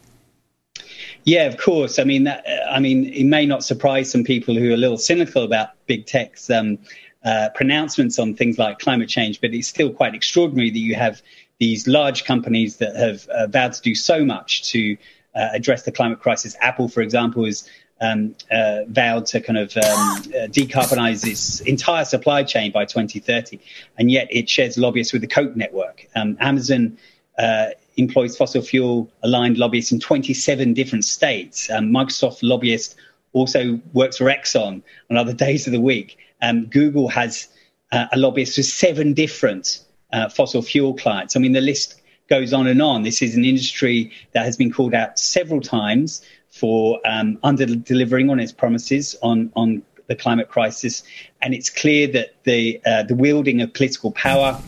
Yeah, 1.24 1.44
of 1.44 1.56
course. 1.56 1.98
I 1.98 2.04
mean, 2.04 2.24
that, 2.24 2.44
I 2.70 2.80
mean, 2.80 3.06
it 3.06 3.24
may 3.24 3.46
not 3.46 3.64
surprise 3.64 4.10
some 4.10 4.24
people 4.24 4.54
who 4.54 4.70
are 4.70 4.74
a 4.74 4.76
little 4.76 4.98
cynical 4.98 5.44
about 5.44 5.70
big 5.86 6.06
tech's 6.06 6.50
um, 6.50 6.78
uh, 7.24 7.48
pronouncements 7.54 8.18
on 8.18 8.34
things 8.34 8.58
like 8.58 8.78
climate 8.78 9.08
change, 9.08 9.40
but 9.40 9.52
it's 9.52 9.68
still 9.68 9.90
quite 9.90 10.14
extraordinary 10.14 10.70
that 10.70 10.78
you 10.78 10.94
have 10.94 11.22
these 11.60 11.86
large 11.86 12.24
companies 12.24 12.78
that 12.78 12.96
have 12.96 13.28
uh, 13.28 13.46
vowed 13.46 13.74
to 13.74 13.82
do 13.82 13.94
so 13.94 14.24
much 14.24 14.70
to 14.70 14.96
uh, 15.34 15.48
address 15.52 15.82
the 15.84 15.92
climate 15.92 16.18
crisis. 16.18 16.56
Apple, 16.60 16.88
for 16.88 17.02
example, 17.02 17.44
has 17.44 17.68
um, 18.00 18.34
uh, 18.50 18.80
vowed 18.88 19.26
to 19.26 19.40
kind 19.40 19.58
of 19.58 19.76
um, 19.76 19.82
uh, 19.82 20.48
decarbonize 20.48 21.24
its 21.26 21.60
entire 21.60 22.06
supply 22.06 22.42
chain 22.42 22.72
by 22.72 22.86
2030, 22.86 23.60
and 23.98 24.10
yet 24.10 24.26
it 24.30 24.48
shares 24.48 24.78
lobbyists 24.78 25.12
with 25.12 25.20
the 25.20 25.28
Koch 25.28 25.54
network. 25.54 26.08
Um, 26.16 26.38
Amazon 26.40 26.96
uh, 27.38 27.66
employs 27.96 28.38
fossil 28.38 28.62
fuel 28.62 29.10
aligned 29.22 29.58
lobbyists 29.58 29.92
in 29.92 30.00
27 30.00 30.72
different 30.72 31.04
states. 31.04 31.68
Um, 31.70 31.90
Microsoft 31.90 32.38
lobbyist 32.42 32.96
also 33.34 33.78
works 33.92 34.16
for 34.16 34.24
Exxon 34.24 34.82
on 35.10 35.16
other 35.18 35.32
days 35.46 35.66
of 35.66 35.74
the 35.74 35.80
week. 35.80 36.16
Um, 36.40 36.66
Google 36.66 37.08
has 37.08 37.48
uh, 37.92 38.06
a 38.12 38.18
lobbyist 38.18 38.56
for 38.56 38.62
seven 38.62 39.12
different 39.12 39.84
uh, 40.12 40.28
fossil 40.28 40.62
fuel 40.62 40.94
clients. 40.94 41.36
I 41.36 41.40
mean, 41.40 41.52
the 41.52 41.60
list 41.60 42.00
goes 42.28 42.52
on 42.52 42.66
and 42.66 42.80
on. 42.80 43.02
This 43.02 43.22
is 43.22 43.36
an 43.36 43.44
industry 43.44 44.12
that 44.32 44.44
has 44.44 44.56
been 44.56 44.72
called 44.72 44.94
out 44.94 45.18
several 45.18 45.60
times 45.60 46.22
for 46.48 47.00
um, 47.04 47.38
under 47.42 47.66
delivering 47.66 48.30
on 48.30 48.40
its 48.40 48.52
promises 48.52 49.16
on, 49.22 49.52
on 49.56 49.82
the 50.06 50.16
climate 50.16 50.48
crisis. 50.48 51.02
And 51.42 51.54
it's 51.54 51.70
clear 51.70 52.06
that 52.08 52.34
the, 52.44 52.80
uh, 52.86 53.02
the 53.04 53.14
wielding 53.14 53.60
of 53.60 53.72
political 53.74 54.10
power 54.12 54.60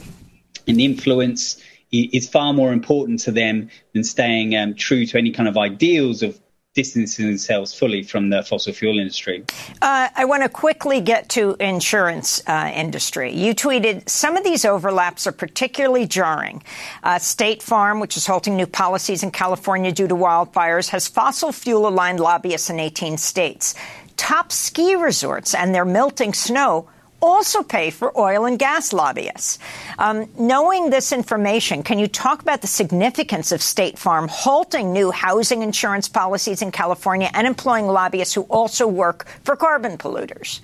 and 0.66 0.80
influence 0.80 1.62
is 1.92 2.28
far 2.28 2.52
more 2.52 2.72
important 2.72 3.20
to 3.20 3.32
them 3.32 3.68
than 3.92 4.02
staying 4.02 4.56
um, 4.56 4.74
true 4.74 5.04
to 5.06 5.18
any 5.18 5.30
kind 5.30 5.48
of 5.48 5.58
ideals 5.58 6.22
of 6.22 6.40
distancing 6.74 7.26
themselves 7.26 7.74
fully 7.74 8.02
from 8.02 8.30
the 8.30 8.42
fossil 8.42 8.72
fuel 8.72 8.98
industry. 8.98 9.44
Uh, 9.82 10.08
I 10.14 10.24
want 10.24 10.42
to 10.42 10.48
quickly 10.48 11.02
get 11.02 11.28
to 11.30 11.54
insurance 11.60 12.42
uh, 12.46 12.72
industry. 12.74 13.34
You 13.34 13.54
tweeted 13.54 14.08
some 14.08 14.36
of 14.36 14.44
these 14.44 14.64
overlaps 14.64 15.26
are 15.26 15.32
particularly 15.32 16.06
jarring. 16.06 16.62
Uh, 17.02 17.18
State 17.18 17.62
Farm, 17.62 18.00
which 18.00 18.16
is 18.16 18.26
halting 18.26 18.56
new 18.56 18.66
policies 18.66 19.22
in 19.22 19.30
California 19.30 19.92
due 19.92 20.08
to 20.08 20.14
wildfires, 20.14 20.88
has 20.88 21.06
fossil 21.08 21.52
fuel 21.52 21.86
aligned 21.86 22.20
lobbyists 22.20 22.70
in 22.70 22.80
18 22.80 23.18
states. 23.18 23.74
Top 24.16 24.50
ski 24.50 24.94
resorts 24.94 25.54
and 25.54 25.74
their 25.74 25.84
melting 25.84 26.32
snow 26.32 26.88
also 27.22 27.62
pay 27.62 27.90
for 27.90 28.18
oil 28.18 28.44
and 28.44 28.58
gas 28.58 28.92
lobbyists. 28.92 29.58
Um, 29.98 30.28
knowing 30.38 30.90
this 30.90 31.12
information, 31.12 31.82
can 31.82 31.98
you 31.98 32.08
talk 32.08 32.42
about 32.42 32.60
the 32.60 32.66
significance 32.66 33.52
of 33.52 33.62
State 33.62 33.98
Farm 33.98 34.28
halting 34.28 34.92
new 34.92 35.10
housing 35.10 35.62
insurance 35.62 36.08
policies 36.08 36.60
in 36.60 36.72
California 36.72 37.30
and 37.32 37.46
employing 37.46 37.86
lobbyists 37.86 38.34
who 38.34 38.42
also 38.42 38.86
work 38.86 39.26
for 39.44 39.56
carbon 39.56 39.96
polluters? 39.96 40.60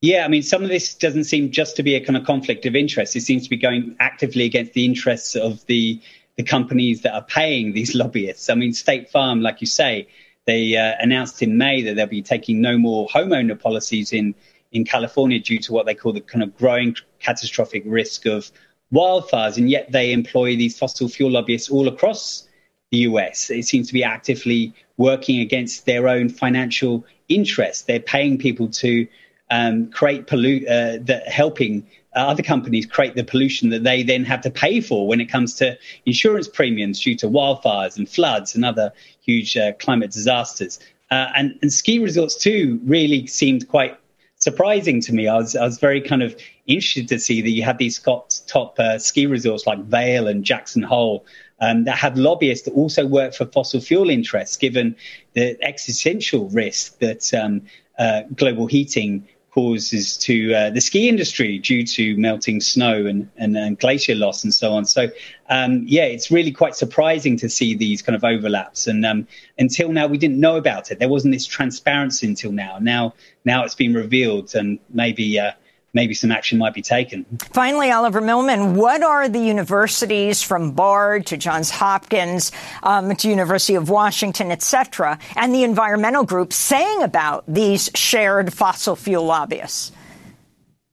Yeah, 0.00 0.24
I 0.24 0.28
mean, 0.28 0.42
some 0.42 0.64
of 0.64 0.68
this 0.68 0.94
doesn't 0.94 1.24
seem 1.24 1.52
just 1.52 1.76
to 1.76 1.82
be 1.82 1.94
a 1.94 2.04
kind 2.04 2.16
of 2.16 2.24
conflict 2.24 2.66
of 2.66 2.74
interest. 2.74 3.14
It 3.14 3.20
seems 3.20 3.44
to 3.44 3.50
be 3.50 3.56
going 3.56 3.96
actively 4.00 4.44
against 4.44 4.72
the 4.72 4.84
interests 4.84 5.36
of 5.36 5.64
the 5.66 6.00
the 6.36 6.42
companies 6.42 7.02
that 7.02 7.14
are 7.14 7.22
paying 7.22 7.72
these 7.72 7.94
lobbyists. 7.94 8.48
I 8.48 8.54
mean, 8.54 8.72
State 8.72 9.10
Farm, 9.10 9.42
like 9.42 9.60
you 9.60 9.66
say, 9.66 10.08
they 10.46 10.76
uh, 10.76 10.94
announced 10.98 11.42
in 11.42 11.58
May 11.58 11.82
that 11.82 11.94
they'll 11.94 12.06
be 12.06 12.22
taking 12.22 12.60
no 12.60 12.78
more 12.78 13.06
homeowner 13.08 13.60
policies 13.60 14.12
in 14.12 14.34
in 14.72 14.84
California 14.84 15.38
due 15.38 15.58
to 15.58 15.72
what 15.72 15.86
they 15.86 15.94
call 15.94 16.12
the 16.12 16.20
kind 16.20 16.42
of 16.42 16.56
growing 16.56 16.96
catastrophic 17.20 17.82
risk 17.86 18.26
of 18.26 18.50
wildfires, 18.92 19.56
and 19.56 19.70
yet 19.70 19.90
they 19.92 20.12
employ 20.12 20.56
these 20.56 20.78
fossil 20.78 21.08
fuel 21.08 21.30
lobbyists 21.30 21.70
all 21.70 21.88
across 21.88 22.48
the 22.90 22.98
US. 22.98 23.50
It 23.50 23.64
seems 23.64 23.86
to 23.88 23.92
be 23.92 24.04
actively 24.04 24.74
working 24.96 25.40
against 25.40 25.86
their 25.86 26.08
own 26.08 26.28
financial 26.28 27.04
interests. 27.28 27.84
They're 27.84 28.00
paying 28.00 28.38
people 28.38 28.68
to 28.68 29.06
um, 29.50 29.90
create 29.90 30.26
pollute, 30.26 30.66
uh, 30.66 30.98
that 31.02 31.28
helping 31.28 31.86
other 32.14 32.42
companies 32.42 32.84
create 32.86 33.14
the 33.14 33.24
pollution 33.24 33.70
that 33.70 33.84
they 33.84 34.02
then 34.02 34.24
have 34.24 34.42
to 34.42 34.50
pay 34.50 34.80
for 34.80 35.06
when 35.06 35.20
it 35.20 35.26
comes 35.26 35.54
to 35.54 35.78
insurance 36.04 36.48
premiums 36.48 37.00
due 37.00 37.16
to 37.16 37.26
wildfires 37.28 37.96
and 37.96 38.08
floods 38.08 38.54
and 38.54 38.64
other 38.64 38.92
huge 39.20 39.56
uh, 39.56 39.72
climate 39.74 40.10
disasters. 40.10 40.78
Uh, 41.10 41.30
and, 41.34 41.58
and 41.62 41.72
ski 41.72 41.98
resorts 41.98 42.36
too 42.36 42.80
really 42.84 43.26
seemed 43.26 43.68
quite 43.68 43.96
surprising 44.42 45.00
to 45.02 45.12
me. 45.12 45.28
I 45.28 45.36
was 45.36 45.54
I 45.54 45.64
was 45.64 45.78
very 45.78 46.00
kind 46.00 46.22
of 46.22 46.36
interested 46.66 47.08
to 47.08 47.18
see 47.18 47.42
that 47.42 47.50
you 47.50 47.62
had 47.62 47.78
these 47.78 47.98
top 47.98 48.78
uh, 48.78 48.98
ski 48.98 49.26
resorts 49.26 49.66
like 49.66 49.78
Vail 49.84 50.26
and 50.28 50.44
Jackson 50.44 50.82
Hole 50.82 51.24
um, 51.60 51.84
that 51.84 51.96
had 51.96 52.18
lobbyists 52.18 52.64
that 52.64 52.74
also 52.74 53.06
work 53.06 53.34
for 53.34 53.46
fossil 53.46 53.80
fuel 53.80 54.10
interests, 54.10 54.56
given 54.56 54.96
the 55.34 55.56
existential 55.62 56.48
risk 56.50 56.98
that 56.98 57.32
um, 57.32 57.62
uh, 57.98 58.22
global 58.34 58.66
heating 58.66 59.28
causes 59.52 60.16
to 60.16 60.54
uh, 60.54 60.70
the 60.70 60.80
ski 60.80 61.08
industry 61.08 61.58
due 61.58 61.84
to 61.84 62.16
melting 62.16 62.60
snow 62.60 63.04
and, 63.06 63.28
and, 63.36 63.56
and 63.56 63.78
glacier 63.78 64.14
loss 64.14 64.44
and 64.44 64.54
so 64.54 64.72
on. 64.72 64.86
So, 64.86 65.10
um, 65.50 65.84
yeah, 65.86 66.04
it's 66.04 66.30
really 66.30 66.52
quite 66.52 66.74
surprising 66.74 67.36
to 67.38 67.48
see 67.50 67.74
these 67.74 68.00
kind 68.00 68.16
of 68.16 68.24
overlaps. 68.24 68.86
And 68.86 69.04
um, 69.04 69.26
until 69.58 69.92
now, 69.92 70.06
we 70.06 70.16
didn't 70.16 70.40
know 70.40 70.56
about 70.56 70.90
it. 70.90 70.98
There 70.98 71.08
wasn't 71.08 71.34
this 71.34 71.46
transparency 71.46 72.26
until 72.26 72.52
now. 72.52 72.78
Now, 72.80 73.14
now 73.44 73.64
it's 73.64 73.74
been 73.74 73.92
revealed, 73.92 74.54
and 74.54 74.78
maybe 74.88 75.38
uh, 75.38 75.52
maybe 75.94 76.14
some 76.14 76.30
action 76.30 76.58
might 76.58 76.74
be 76.74 76.82
taken. 76.82 77.24
Finally, 77.52 77.90
Oliver 77.90 78.20
Milman, 78.20 78.74
what 78.74 79.02
are 79.02 79.28
the 79.28 79.38
universities 79.38 80.42
from 80.42 80.72
Bard 80.72 81.26
to 81.26 81.36
Johns 81.36 81.70
Hopkins 81.70 82.52
um, 82.82 83.14
to 83.16 83.28
University 83.28 83.74
of 83.74 83.90
Washington, 83.90 84.50
et 84.50 84.62
cetera, 84.62 85.18
and 85.36 85.54
the 85.54 85.64
environmental 85.64 86.24
groups 86.24 86.56
saying 86.56 87.02
about 87.02 87.44
these 87.46 87.90
shared 87.94 88.52
fossil 88.52 88.96
fuel 88.96 89.24
lobbyists? 89.24 89.92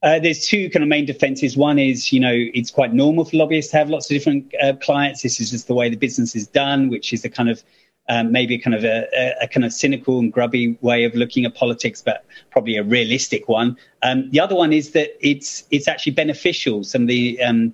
Uh, 0.02 0.18
there's 0.18 0.46
two 0.46 0.70
kind 0.70 0.82
of 0.82 0.88
main 0.88 1.04
defenses. 1.04 1.58
One 1.58 1.78
is, 1.78 2.10
you 2.10 2.20
know, 2.20 2.32
it's 2.32 2.70
quite 2.70 2.94
normal 2.94 3.26
for 3.26 3.36
lobbyists 3.36 3.70
to 3.72 3.76
have 3.76 3.90
lots 3.90 4.10
of 4.10 4.16
different 4.16 4.54
uh, 4.62 4.72
clients. 4.74 5.20
This 5.22 5.40
is 5.40 5.50
just 5.50 5.66
the 5.66 5.74
way 5.74 5.90
the 5.90 5.96
business 5.96 6.34
is 6.34 6.46
done, 6.46 6.88
which 6.88 7.12
is 7.12 7.20
the 7.20 7.28
kind 7.28 7.50
of 7.50 7.62
um, 8.10 8.32
maybe 8.32 8.58
kind 8.58 8.74
of 8.74 8.84
a, 8.84 9.06
a, 9.16 9.44
a, 9.44 9.48
kind 9.48 9.64
of 9.64 9.72
cynical 9.72 10.18
and 10.18 10.32
grubby 10.32 10.76
way 10.80 11.04
of 11.04 11.14
looking 11.14 11.44
at 11.44 11.54
politics, 11.54 12.02
but 12.02 12.24
probably 12.50 12.76
a 12.76 12.82
realistic 12.82 13.48
one. 13.48 13.76
Um, 14.02 14.28
the 14.30 14.40
other 14.40 14.56
one 14.56 14.72
is 14.72 14.90
that 14.90 15.10
it's 15.20 15.64
it's 15.70 15.86
actually 15.86 16.12
beneficial. 16.12 16.82
Some 16.82 17.02
of 17.02 17.08
the 17.08 17.40
um, 17.40 17.72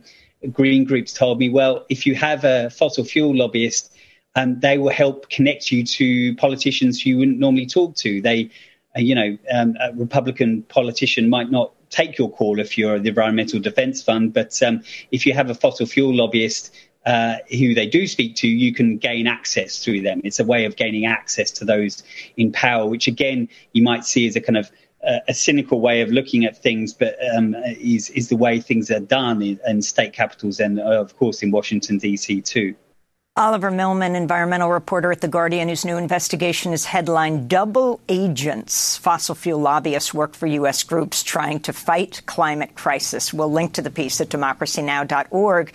green 0.52 0.84
groups 0.84 1.14
told 1.14 1.38
me, 1.38 1.48
well, 1.48 1.86
if 1.88 2.06
you 2.06 2.14
have 2.16 2.44
a 2.44 2.68
fossil 2.68 3.02
fuel 3.02 3.34
lobbyist, 3.34 3.96
um, 4.34 4.60
they 4.60 4.76
will 4.76 4.90
help 4.90 5.30
connect 5.30 5.72
you 5.72 5.82
to 5.84 6.36
politicians 6.36 7.00
who 7.00 7.10
you 7.10 7.18
wouldn't 7.18 7.38
normally 7.38 7.66
talk 7.66 7.96
to. 7.96 8.20
They, 8.20 8.50
uh, 8.94 9.00
you 9.00 9.14
know, 9.14 9.38
um, 9.50 9.74
a 9.80 9.94
Republican 9.94 10.64
politician 10.64 11.30
might 11.30 11.50
not 11.50 11.72
take 11.88 12.18
your 12.18 12.30
call 12.30 12.60
if 12.60 12.76
you're 12.76 12.98
the 12.98 13.08
Environmental 13.08 13.58
Defense 13.58 14.02
Fund, 14.02 14.34
but 14.34 14.62
um, 14.62 14.82
if 15.12 15.24
you 15.24 15.32
have 15.32 15.48
a 15.48 15.54
fossil 15.54 15.86
fuel 15.86 16.14
lobbyist 16.14 16.74
uh, 17.06 17.36
who 17.50 17.72
they 17.72 17.86
do 17.86 18.06
speak 18.06 18.34
to, 18.36 18.48
you 18.48 18.74
can 18.74 18.98
gain 18.98 19.28
access 19.28 19.82
through 19.82 20.02
them. 20.02 20.20
It's 20.24 20.40
a 20.40 20.44
way 20.44 20.64
of 20.64 20.74
gaining 20.74 21.06
access 21.06 21.52
to 21.52 21.64
those 21.64 22.02
in 22.36 22.50
power, 22.50 22.84
which 22.86 23.06
again 23.06 23.48
you 23.72 23.82
might 23.84 24.04
see 24.04 24.26
as 24.26 24.34
a 24.34 24.40
kind 24.40 24.56
of 24.56 24.70
uh, 25.06 25.20
a 25.28 25.34
cynical 25.34 25.80
way 25.80 26.00
of 26.00 26.10
looking 26.10 26.44
at 26.44 26.60
things, 26.60 26.92
but 26.92 27.16
um, 27.36 27.54
is 27.54 28.10
is 28.10 28.28
the 28.28 28.36
way 28.36 28.60
things 28.60 28.90
are 28.90 29.00
done 29.00 29.40
in, 29.40 29.60
in 29.64 29.82
state 29.82 30.12
capitals 30.12 30.58
and 30.58 30.80
uh, 30.80 31.00
of 31.00 31.16
course 31.16 31.42
in 31.42 31.52
Washington 31.52 31.98
D.C. 31.98 32.40
too. 32.42 32.74
Oliver 33.38 33.70
Milman, 33.70 34.16
environmental 34.16 34.70
reporter 34.70 35.12
at 35.12 35.20
The 35.20 35.28
Guardian, 35.28 35.68
whose 35.68 35.84
new 35.84 35.98
investigation 35.98 36.72
is 36.72 36.86
headlined 36.86 37.50
Double 37.50 38.00
Agents. 38.08 38.96
Fossil 38.96 39.34
fuel 39.34 39.60
lobbyists 39.60 40.14
work 40.14 40.34
for 40.34 40.46
U.S. 40.46 40.82
groups 40.82 41.22
trying 41.22 41.60
to 41.60 41.74
fight 41.74 42.22
climate 42.24 42.74
crisis. 42.74 43.34
We'll 43.34 43.52
link 43.52 43.74
to 43.74 43.82
the 43.82 43.90
piece 43.90 44.22
at 44.22 44.30
democracynow.org. 44.30 45.74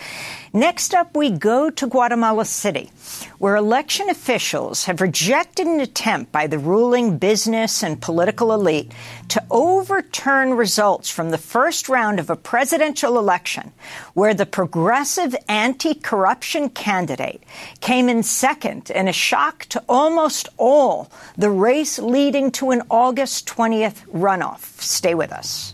Next 0.54 0.96
up, 0.96 1.16
we 1.16 1.30
go 1.30 1.70
to 1.70 1.88
Guatemala 1.88 2.46
City, 2.46 2.90
where 3.38 3.56
election 3.56 4.10
officials 4.10 4.86
have 4.86 5.00
rejected 5.00 5.68
an 5.68 5.80
attempt 5.82 6.32
by 6.32 6.48
the 6.48 6.58
ruling 6.58 7.20
business 7.20 7.84
and 7.84 8.02
political 8.02 8.54
elite 8.54 8.92
to 9.30 9.44
overturn 9.52 10.56
results 10.56 11.12
from 11.12 11.30
the 11.30 11.38
first 11.38 11.90
round 11.90 12.20
of 12.20 12.32
a 12.32 12.36
presidential 12.36 13.20
election, 13.20 13.72
where 14.16 14.34
the 14.34 14.48
progressive 14.48 15.36
anti 15.48 15.94
corruption 15.94 16.68
candidate 16.68 17.44
came 17.80 18.10
in 18.10 18.24
second 18.24 18.90
in 18.90 19.08
a 19.08 19.14
shock 19.14 19.66
to 19.66 19.84
almost 19.88 20.50
all 20.58 21.12
the 21.38 21.50
race 21.50 22.00
leading 22.00 22.52
to 22.52 22.72
an 22.72 22.84
August 22.90 23.48
20th 23.48 24.08
runoff. 24.12 24.82
Stay 24.82 25.14
with 25.16 25.32
us. 25.32 25.71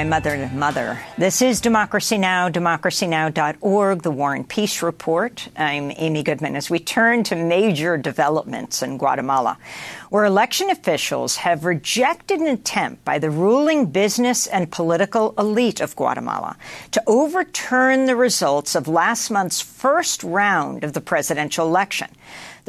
By 0.00 0.04
Mother 0.04 0.50
Mother. 0.54 0.98
This 1.18 1.42
is 1.42 1.60
Democracy 1.60 2.16
Now!, 2.16 2.48
democracynow.org, 2.48 4.00
the 4.00 4.10
War 4.10 4.32
and 4.32 4.48
Peace 4.48 4.80
Report. 4.80 5.46
I'm 5.58 5.92
Amy 5.94 6.22
Goodman 6.22 6.56
as 6.56 6.70
we 6.70 6.78
turn 6.78 7.22
to 7.24 7.36
major 7.36 7.98
developments 7.98 8.82
in 8.82 8.96
Guatemala, 8.96 9.58
where 10.08 10.24
election 10.24 10.70
officials 10.70 11.36
have 11.36 11.66
rejected 11.66 12.40
an 12.40 12.46
attempt 12.46 13.04
by 13.04 13.18
the 13.18 13.28
ruling 13.28 13.90
business 13.90 14.46
and 14.46 14.72
political 14.72 15.34
elite 15.36 15.82
of 15.82 15.94
Guatemala 15.94 16.56
to 16.92 17.02
overturn 17.06 18.06
the 18.06 18.16
results 18.16 18.74
of 18.74 18.88
last 18.88 19.30
month's 19.30 19.60
first 19.60 20.24
round 20.24 20.82
of 20.82 20.94
the 20.94 21.02
presidential 21.02 21.66
election. 21.66 22.08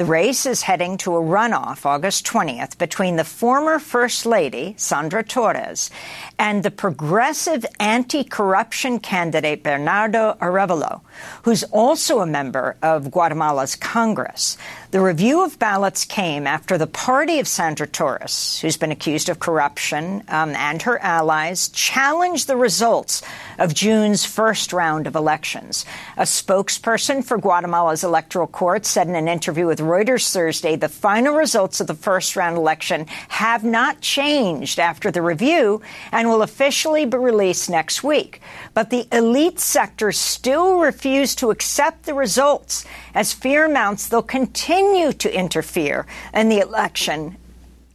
The 0.02 0.08
race 0.08 0.46
is 0.46 0.62
heading 0.62 0.96
to 0.98 1.14
a 1.14 1.20
runoff 1.20 1.86
August 1.86 2.26
20th 2.26 2.76
between 2.76 3.14
the 3.14 3.22
former 3.22 3.78
First 3.78 4.26
Lady, 4.26 4.74
Sandra 4.76 5.22
Torres, 5.22 5.92
and 6.40 6.64
the 6.64 6.72
progressive 6.72 7.64
anti-corruption 7.78 8.98
candidate 8.98 9.62
Bernardo 9.62 10.36
Arevalo, 10.40 11.02
who's 11.44 11.62
also 11.62 12.18
a 12.18 12.26
member 12.26 12.76
of 12.82 13.12
Guatemala's 13.12 13.76
Congress. 13.76 14.58
The 14.92 15.00
review 15.00 15.42
of 15.42 15.58
ballots 15.58 16.04
came 16.04 16.46
after 16.46 16.76
the 16.76 16.86
party 16.86 17.38
of 17.38 17.48
Sandra 17.48 17.86
Torres, 17.86 18.58
who's 18.60 18.76
been 18.76 18.92
accused 18.92 19.30
of 19.30 19.38
corruption, 19.38 20.22
um, 20.28 20.50
and 20.50 20.82
her 20.82 20.98
allies 20.98 21.70
challenged 21.70 22.46
the 22.46 22.58
results 22.58 23.22
of 23.58 23.72
June's 23.72 24.26
first 24.26 24.70
round 24.70 25.06
of 25.06 25.16
elections. 25.16 25.86
A 26.18 26.24
spokesperson 26.24 27.24
for 27.24 27.38
Guatemala's 27.38 28.04
electoral 28.04 28.46
court 28.46 28.84
said 28.84 29.08
in 29.08 29.14
an 29.14 29.28
interview 29.28 29.66
with 29.66 29.78
Reuters 29.78 30.30
Thursday 30.30 30.76
the 30.76 30.90
final 30.90 31.36
results 31.36 31.80
of 31.80 31.86
the 31.86 31.94
first 31.94 32.36
round 32.36 32.58
election 32.58 33.06
have 33.28 33.64
not 33.64 34.02
changed 34.02 34.78
after 34.78 35.10
the 35.10 35.22
review 35.22 35.80
and 36.12 36.28
will 36.28 36.42
officially 36.42 37.06
be 37.06 37.16
released 37.16 37.70
next 37.70 38.04
week. 38.04 38.42
But 38.74 38.90
the 38.90 39.08
elite 39.10 39.58
sector 39.58 40.12
still 40.12 40.80
refused 40.80 41.38
to 41.38 41.50
accept 41.50 42.02
the 42.02 42.12
results 42.12 42.84
as 43.14 43.32
fear 43.32 43.68
mounts 43.68 44.08
they'll 44.08 44.22
continue 44.22 45.12
to 45.12 45.34
interfere 45.34 46.06
in 46.32 46.48
the 46.48 46.60
election 46.60 47.36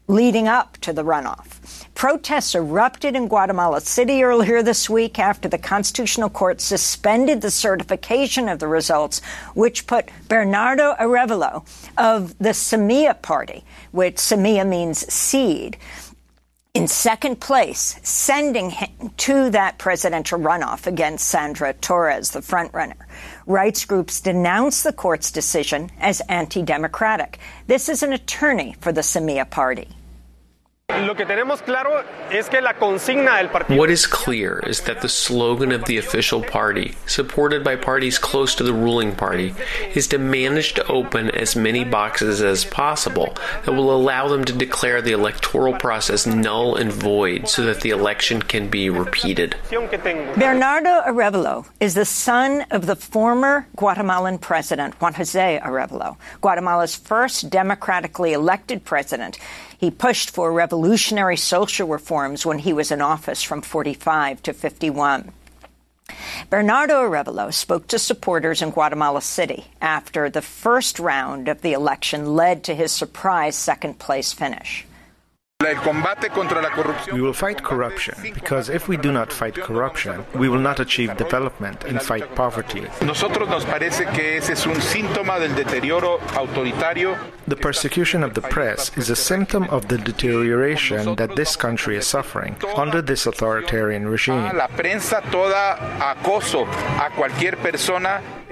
leading 0.08 0.48
up 0.48 0.78
to 0.78 0.94
the 0.94 1.04
runoff. 1.04 1.84
Protests 1.94 2.56
erupted 2.56 3.16
in 3.16 3.28
Guatemala 3.28 3.82
City 3.82 4.24
earlier 4.24 4.62
this 4.64 4.90
week 4.90 5.20
after 5.20 5.50
the 5.50 5.58
Constitutional 5.58 6.30
Court 6.30 6.62
suspended 6.62 7.42
the 7.42 7.52
certification 7.52 8.48
of 8.48 8.60
the 8.60 8.68
results, 8.68 9.20
which 9.54 9.88
put 9.88 10.10
Bernardo 10.30 10.94
Arevalo 11.00 11.66
of 11.98 12.38
the 12.38 12.54
Semilla 12.54 13.20
Party, 13.22 13.66
which 13.92 14.16
Semilla 14.16 14.66
means 14.66 15.12
seed, 15.12 15.76
in 16.78 16.88
second 16.88 17.40
place, 17.40 18.00
sending 18.04 18.70
him 18.70 19.12
to 19.18 19.50
that 19.50 19.80
presidential 19.80 20.38
runoff 20.38 20.86
against 20.86 21.28
Sandra 21.28 21.74
Torres, 21.74 22.30
the 22.30 22.40
frontrunner. 22.40 22.94
Rights 23.48 23.84
groups 23.84 24.22
denounce 24.22 24.84
the 24.84 24.94
court's 24.94 25.32
decision 25.32 25.90
as 26.00 26.22
anti 26.30 26.62
democratic. 26.62 27.40
This 27.66 27.90
is 27.90 28.04
an 28.04 28.14
attorney 28.14 28.76
for 28.80 28.92
the 28.92 29.02
Semilla 29.02 29.50
Party. 29.50 29.97
What 30.90 31.20
is 33.90 34.06
clear 34.08 34.60
is 34.66 34.82
that 34.82 35.02
the 35.02 35.10
slogan 35.10 35.72
of 35.74 35.84
the 35.84 35.98
official 35.98 36.42
party, 36.42 36.96
supported 37.06 37.62
by 37.64 37.76
parties 37.76 38.18
close 38.18 38.56
to 38.56 38.64
the 38.64 38.74
ruling 38.74 39.14
party, 39.14 39.54
is 39.94 40.08
to 40.08 40.18
manage 40.18 40.76
to 40.76 40.88
open 40.88 41.30
as 41.32 41.58
many 41.58 41.84
boxes 41.84 42.42
as 42.42 42.64
possible 42.64 43.36
that 43.66 43.74
will 43.74 43.94
allow 43.94 44.30
them 44.30 44.46
to 44.46 44.54
declare 44.54 45.02
the 45.02 45.12
electoral 45.12 45.74
process 45.74 46.26
null 46.26 46.76
and 46.76 46.94
void 46.94 47.50
so 47.50 47.66
that 47.66 47.82
the 47.82 47.90
election 47.90 48.42
can 48.42 48.70
be 48.70 48.90
repeated. 48.90 49.58
Bernardo 49.70 51.02
Arevalo 51.02 51.68
is 51.82 51.96
the 51.96 52.06
son 52.06 52.66
of 52.72 52.86
the 52.86 52.96
former 52.96 53.68
Guatemalan 53.76 54.40
president, 54.40 54.94
Juan 55.02 55.14
Jose 55.16 55.60
Arevalo, 55.62 56.16
Guatemala's 56.40 56.96
first 56.96 57.50
democratically 57.50 58.32
elected 58.32 58.86
president. 58.86 59.38
He 59.78 59.92
pushed 59.92 60.32
for 60.32 60.52
revolutionary 60.52 61.38
social 61.38 61.88
reforms 61.88 62.46
when 62.46 62.60
he 62.60 62.74
was 62.74 62.92
in 62.92 63.02
office 63.02 63.44
from 63.44 63.62
45 63.62 64.42
to 64.44 64.54
51. 64.54 65.32
Bernardo 66.50 67.04
Arevalo 67.04 67.54
spoke 67.54 67.88
to 67.88 68.00
supporters 68.00 68.62
in 68.62 68.72
Guatemala 68.72 69.22
City 69.22 69.66
after 69.82 70.30
the 70.30 70.42
first 70.42 71.00
round 71.00 71.48
of 71.48 71.62
the 71.62 71.74
election 71.74 72.36
led 72.36 72.64
to 72.64 72.74
his 72.74 72.92
surprise 72.92 73.56
second 73.56 74.00
place 74.00 74.34
finish. 74.34 74.86
We 77.12 77.22
will 77.22 77.34
fight 77.34 77.64
corruption 77.64 78.14
because 78.22 78.70
if 78.70 78.88
we 78.88 78.96
do 78.96 79.12
not 79.12 79.34
fight 79.34 79.56
corruption, 79.56 80.24
we 80.36 80.50
will 80.50 80.60
not 80.60 80.80
achieve 80.80 81.18
development 81.18 81.84
and 81.84 82.00
fight 82.00 82.36
poverty. 82.36 82.86
The 87.48 87.56
persecution 87.56 88.24
of 88.24 88.34
the 88.36 88.42
press 88.42 88.96
is 88.98 89.10
a 89.10 89.16
symptom 89.16 89.64
of 89.72 89.88
the 89.88 89.98
deterioration 89.98 91.16
that 91.16 91.36
this 91.36 91.56
country 91.56 91.98
is 91.98 92.06
suffering 92.06 92.56
under 92.76 93.02
this 93.02 93.26
authoritarian 93.26 94.08
regime. 94.08 94.46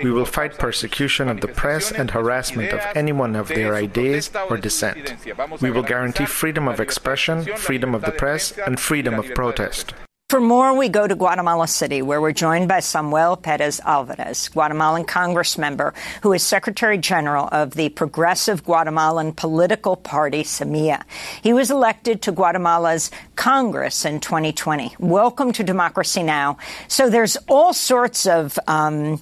We 0.04 0.12
will 0.12 0.26
fight 0.26 0.58
persecution 0.58 1.30
of 1.30 1.42
the 1.42 1.48
press 1.48 1.92
and 1.92 2.12
harassment 2.12 2.74
of 2.74 2.82
anyone 2.96 3.36
of 3.36 3.48
their 3.48 3.76
ideas 3.76 4.30
or 4.50 4.58
dissent. 4.58 5.16
We 5.62 5.72
will 5.72 5.84
guarantee 5.84 6.26
freedom 6.26 6.68
of 6.68 6.80
expression, 6.80 7.46
freedom 7.56 7.96
of 7.96 8.02
the 8.04 8.12
press, 8.12 8.52
and 8.58 8.80
freedom 8.80 9.16
of 9.16 9.34
protest. 9.34 9.94
For 10.28 10.42
more, 10.42 10.76
we 10.76 10.90
go 10.90 11.08
to 11.08 11.14
Guatemala 11.14 11.68
City, 11.68 12.02
where 12.02 12.20
we're 12.20 12.32
joined 12.32 12.68
by 12.68 12.80
Samuel 12.80 13.38
Perez 13.38 13.80
Alvarez, 13.86 14.50
Guatemalan 14.50 15.06
Congress 15.06 15.56
member 15.56 15.94
who 16.24 16.34
is 16.34 16.42
Secretary 16.42 16.98
General 16.98 17.48
of 17.52 17.76
the 17.76 17.90
Progressive 17.90 18.64
Guatemalan 18.64 19.34
Political 19.34 19.98
Party, 19.98 20.42
Semilla. 20.42 21.04
He 21.44 21.54
was 21.54 21.70
elected 21.70 22.24
to 22.24 22.32
Guatemala's 22.32 23.12
Congress 23.36 24.04
in 24.04 24.20
2020. 24.20 24.96
Welcome 24.98 25.54
to 25.54 25.64
Democracy 25.64 26.24
Now! 26.24 26.58
So 26.88 27.08
there's 27.08 27.38
all 27.48 27.72
sorts 27.72 28.26
of 28.26 28.58
um, 28.68 29.22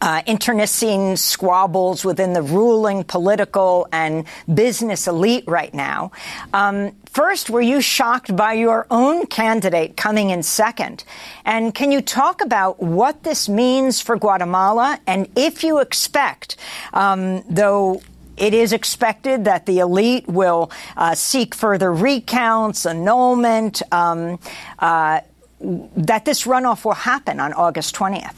uh, 0.00 0.22
internecine 0.26 1.16
squabbles 1.16 2.04
within 2.04 2.32
the 2.32 2.42
ruling 2.42 3.04
political 3.04 3.86
and 3.92 4.24
business 4.52 5.06
elite 5.06 5.44
right 5.46 5.72
now. 5.74 6.12
Um, 6.52 6.92
first, 7.06 7.50
were 7.50 7.60
you 7.60 7.80
shocked 7.80 8.34
by 8.34 8.54
your 8.54 8.86
own 8.90 9.26
candidate 9.26 9.96
coming 9.96 10.30
in 10.30 10.42
second? 10.42 11.04
And 11.44 11.74
can 11.74 11.92
you 11.92 12.00
talk 12.00 12.42
about 12.42 12.82
what 12.82 13.22
this 13.22 13.48
means 13.48 14.00
for 14.00 14.16
Guatemala 14.16 15.00
and 15.06 15.28
if 15.36 15.64
you 15.64 15.80
expect, 15.80 16.56
um, 16.92 17.42
though 17.48 18.02
it 18.36 18.52
is 18.54 18.72
expected 18.72 19.44
that 19.44 19.66
the 19.66 19.78
elite 19.78 20.26
will 20.26 20.70
uh, 20.96 21.14
seek 21.14 21.54
further 21.54 21.92
recounts, 21.92 22.84
annulment, 22.84 23.80
um, 23.92 24.38
uh, 24.78 25.20
that 25.60 26.24
this 26.24 26.44
runoff 26.44 26.84
will 26.84 26.92
happen 26.92 27.40
on 27.40 27.52
August 27.52 27.94
20th. 27.94 28.34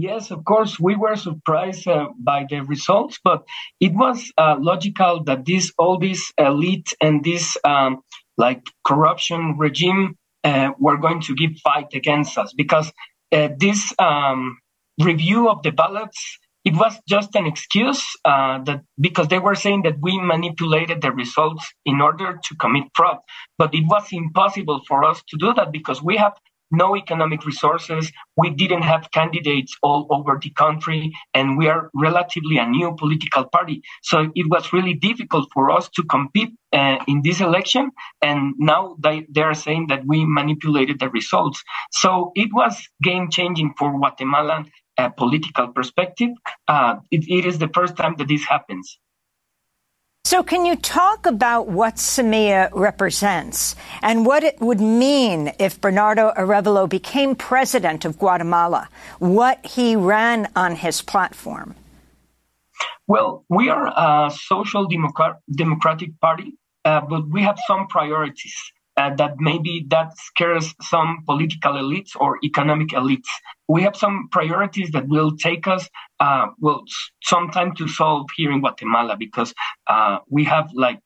Yes, 0.00 0.30
of 0.30 0.44
course, 0.46 0.80
we 0.80 0.96
were 0.96 1.16
surprised 1.16 1.86
uh, 1.86 2.08
by 2.18 2.46
the 2.48 2.60
results, 2.60 3.18
but 3.22 3.46
it 3.80 3.92
was 3.92 4.32
uh, 4.38 4.56
logical 4.58 5.24
that 5.24 5.44
this 5.44 5.72
all 5.78 5.98
this 5.98 6.32
elite 6.38 6.94
and 7.02 7.22
this 7.22 7.58
um, 7.64 8.00
like 8.38 8.62
corruption 8.86 9.56
regime 9.58 10.16
uh, 10.42 10.70
were 10.78 10.96
going 10.96 11.20
to 11.22 11.34
give 11.34 11.50
fight 11.62 11.88
against 11.92 12.38
us 12.38 12.54
because 12.54 12.90
uh, 13.32 13.48
this 13.58 13.92
um, 13.98 14.58
review 15.02 15.50
of 15.50 15.62
the 15.64 15.70
ballots 15.70 16.38
it 16.64 16.74
was 16.74 16.98
just 17.08 17.34
an 17.36 17.46
excuse 17.46 18.04
uh, 18.24 18.62
that 18.64 18.82
because 19.00 19.28
they 19.28 19.38
were 19.38 19.54
saying 19.54 19.82
that 19.82 19.96
we 20.00 20.18
manipulated 20.20 21.02
the 21.02 21.12
results 21.12 21.66
in 21.86 22.00
order 22.00 22.38
to 22.44 22.56
commit 22.56 22.84
fraud, 22.94 23.18
but 23.58 23.74
it 23.74 23.84
was 23.86 24.08
impossible 24.12 24.80
for 24.88 25.04
us 25.04 25.22
to 25.28 25.36
do 25.38 25.54
that 25.54 25.72
because 25.72 26.02
we 26.02 26.16
have 26.16 26.34
no 26.70 26.96
economic 26.96 27.44
resources. 27.44 28.12
We 28.36 28.50
didn't 28.50 28.82
have 28.82 29.10
candidates 29.10 29.76
all 29.82 30.06
over 30.10 30.38
the 30.40 30.50
country, 30.50 31.12
and 31.34 31.58
we 31.58 31.68
are 31.68 31.90
relatively 31.94 32.58
a 32.58 32.66
new 32.66 32.94
political 32.96 33.44
party. 33.44 33.82
So 34.02 34.30
it 34.34 34.48
was 34.48 34.72
really 34.72 34.94
difficult 34.94 35.48
for 35.52 35.70
us 35.70 35.88
to 35.90 36.02
compete 36.04 36.52
uh, 36.72 36.98
in 37.06 37.22
this 37.22 37.40
election. 37.40 37.90
And 38.22 38.54
now 38.58 38.96
they, 39.00 39.26
they 39.28 39.42
are 39.42 39.54
saying 39.54 39.88
that 39.88 40.06
we 40.06 40.24
manipulated 40.24 40.98
the 41.00 41.08
results. 41.10 41.62
So 41.92 42.32
it 42.34 42.50
was 42.52 42.76
game 43.02 43.30
changing 43.30 43.74
for 43.78 43.90
Guatemalan 43.96 44.70
uh, 44.98 45.08
political 45.10 45.68
perspective. 45.68 46.30
Uh, 46.68 46.96
it, 47.10 47.28
it 47.28 47.46
is 47.46 47.58
the 47.58 47.68
first 47.68 47.96
time 47.96 48.14
that 48.18 48.28
this 48.28 48.44
happens. 48.44 48.98
So, 50.30 50.44
can 50.44 50.64
you 50.64 50.76
talk 50.76 51.26
about 51.26 51.66
what 51.66 51.96
Semilla 51.96 52.68
represents 52.72 53.74
and 54.00 54.24
what 54.24 54.44
it 54.44 54.60
would 54.60 54.80
mean 54.80 55.50
if 55.58 55.80
Bernardo 55.80 56.30
Arevalo 56.36 56.88
became 56.88 57.34
president 57.34 58.04
of 58.04 58.16
Guatemala, 58.16 58.88
what 59.18 59.58
he 59.66 59.96
ran 59.96 60.48
on 60.54 60.76
his 60.76 61.02
platform? 61.02 61.74
Well, 63.08 63.44
we 63.48 63.70
are 63.70 63.88
a 63.88 64.30
social 64.30 64.86
democratic 64.86 66.20
party, 66.20 66.52
uh, 66.84 67.00
but 67.00 67.28
we 67.28 67.42
have 67.42 67.58
some 67.66 67.88
priorities 67.88 68.54
uh, 69.00 69.14
that 69.16 69.34
maybe 69.38 69.86
that 69.88 70.10
scares 70.18 70.74
some 70.82 71.22
political 71.26 71.72
elites 71.72 72.10
or 72.22 72.38
economic 72.44 72.88
elites. 72.88 73.30
We 73.66 73.80
have 73.82 73.96
some 73.96 74.28
priorities 74.30 74.90
that 74.90 75.08
will 75.08 75.36
take 75.36 75.66
us, 75.66 75.88
uh, 76.20 76.48
well, 76.58 76.82
some 77.22 77.50
time 77.50 77.74
to 77.76 77.88
solve 77.88 78.26
here 78.36 78.52
in 78.52 78.60
Guatemala 78.60 79.16
because 79.16 79.54
uh, 79.86 80.18
we 80.28 80.44
have 80.44 80.68
like 80.74 81.00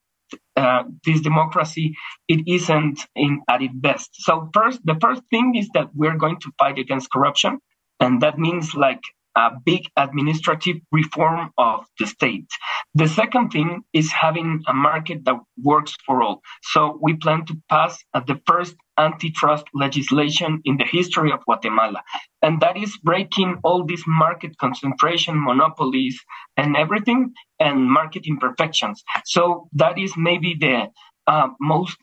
uh, 0.57 0.83
this 1.05 1.21
democracy, 1.21 1.95
it 2.27 2.41
isn't 2.49 2.99
in 3.15 3.43
at 3.49 3.63
its 3.63 3.75
best. 3.75 4.11
So 4.27 4.51
first, 4.53 4.81
the 4.85 4.97
first 5.01 5.23
thing 5.31 5.55
is 5.55 5.69
that 5.75 5.89
we're 5.95 6.17
going 6.17 6.41
to 6.41 6.51
fight 6.59 6.79
against 6.79 7.13
corruption, 7.13 7.61
and 8.01 8.21
that 8.23 8.39
means 8.39 8.75
like 8.75 9.03
a 9.37 9.51
big 9.65 9.83
administrative 9.97 10.77
reform 10.93 11.51
of 11.59 11.85
the 11.99 12.07
state. 12.07 12.47
The 12.95 13.09
second 13.09 13.51
thing 13.51 13.83
is 13.93 14.13
having 14.13 14.63
a 14.69 14.75
market 14.75 15.25
that 15.25 15.37
works 15.63 15.95
for 16.07 16.23
all. 16.23 16.43
So 16.63 16.99
we 17.01 17.15
plan 17.17 17.45
to 17.47 17.57
pass 17.69 17.99
uh, 18.15 18.21
the 18.21 18.41
first 18.47 18.77
antitrust 18.97 19.65
legislation 19.75 20.61
in 20.65 20.77
the 20.77 20.85
history 20.85 21.33
of 21.33 21.45
Guatemala. 21.45 22.03
And 22.43 22.61
that 22.61 22.77
is 22.77 22.97
breaking 22.99 23.59
all 23.65 23.85
these 23.85 24.05
market 24.07 24.57
concentration 24.59 25.43
monopolies 25.43 26.21
and 26.57 26.77
everything 26.77 27.33
and 27.59 27.91
market 27.91 28.27
imperfections. 28.27 29.03
So 29.25 29.69
that 29.73 29.99
is 29.99 30.17
maybe 30.17 30.55
the 30.59 30.89
uh, 31.27 31.49
most 31.61 31.97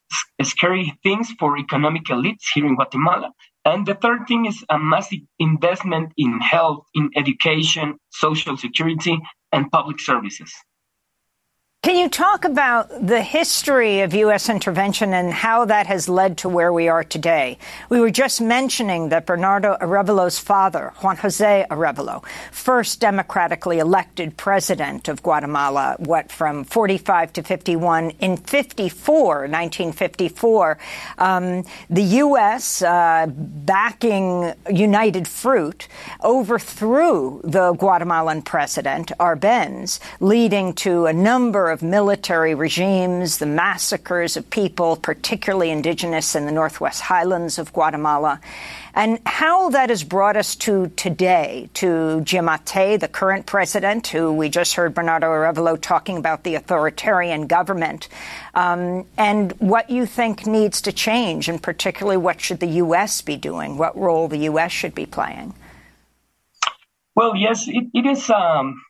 scary 0.44 0.94
things 1.04 1.32
for 1.40 1.58
economic 1.58 2.06
elites 2.06 2.46
here 2.54 2.66
in 2.66 2.76
Guatemala. 2.76 3.32
And 3.66 3.86
the 3.86 3.96
third 3.96 4.28
thing 4.28 4.46
is 4.46 4.64
a 4.70 4.80
massive 4.80 5.20
investment 5.40 6.14
in 6.18 6.40
health, 6.40 6.86
in 6.96 7.12
education, 7.16 7.98
social 8.12 8.58
security, 8.58 9.20
and 9.52 9.72
public 9.72 10.00
services. 10.00 10.54
Can 11.84 11.96
you 11.96 12.10
talk 12.10 12.46
about 12.46 13.08
the 13.08 13.24
history 13.24 14.02
of 14.02 14.14
U.S. 14.14 14.50
intervention 14.50 15.16
and 15.16 15.34
how 15.34 15.66
that 15.66 15.88
has 15.88 16.08
led 16.08 16.38
to 16.38 16.48
where 16.48 16.72
we 16.72 16.88
are 16.90 17.04
today? 17.04 17.58
We 17.90 18.00
were 18.00 18.12
just 18.12 18.40
mentioning 18.40 19.10
that 19.10 19.26
Bernardo 19.26 19.76
Arevalo's 19.82 20.38
father, 20.38 20.94
Juan 20.98 21.18
Jose 21.18 21.66
Arevalo, 21.72 22.24
first 22.52 23.00
democratically 23.00 23.80
elected 23.80 24.38
president 24.38 25.08
of 25.08 25.24
Guatemala, 25.24 25.96
what, 25.98 26.32
from 26.32 26.66
45 26.66 27.34
to 27.34 27.42
51, 27.42 28.12
in 28.20 28.38
54, 28.38 29.26
1954, 29.26 30.78
um, 31.18 31.66
the 31.90 32.04
U.S., 32.04 32.84
uh, 32.84 33.26
backing 33.26 34.54
United 34.72 35.28
Fruit, 35.28 35.88
overthrew 36.24 37.42
the 37.44 37.74
Guatemalan 37.74 38.44
president, 38.44 39.12
Arbenz, 39.20 40.00
leading 40.20 40.74
to 40.74 41.08
a 41.08 41.14
number 41.14 41.71
of 41.72 41.82
military 41.82 42.54
regimes, 42.54 43.38
the 43.38 43.46
massacres 43.46 44.38
of 44.38 44.50
people, 44.50 44.96
particularly 44.96 45.72
indigenous 45.72 46.36
in 46.36 46.46
the 46.46 46.52
Northwest 46.52 47.02
Highlands 47.02 47.58
of 47.58 47.74
Guatemala, 47.74 48.40
and 48.94 49.20
how 49.26 49.70
that 49.70 49.90
has 49.90 50.04
brought 50.04 50.38
us 50.38 50.56
to 50.58 50.90
today, 50.90 51.70
to 51.76 52.22
Giammattei, 52.26 53.00
the 53.00 53.08
current 53.08 53.46
president, 53.46 54.08
who 54.08 54.34
we 54.34 54.50
just 54.50 54.76
heard 54.76 54.94
Bernardo 54.94 55.28
Arevalo 55.28 55.80
talking 55.80 56.18
about 56.18 56.44
the 56.44 56.56
authoritarian 56.56 57.48
government, 57.48 58.08
um, 58.54 59.06
and 59.18 59.54
what 59.54 59.90
you 59.90 60.06
think 60.06 60.46
needs 60.46 60.82
to 60.82 60.92
change, 60.92 61.50
and 61.50 61.64
particularly 61.64 62.18
what 62.18 62.42
should 62.42 62.60
the 62.60 62.68
U.S. 62.68 63.22
be 63.22 63.38
doing, 63.38 63.78
what 63.78 63.98
role 63.98 64.28
the 64.28 64.40
U.S. 64.40 64.72
should 64.72 64.94
be 64.94 65.06
playing. 65.06 65.54
Well, 67.16 67.36
yes, 67.36 67.68
it, 67.68 67.88
it 67.94 68.06
is. 68.06 68.30
Um 68.30 68.82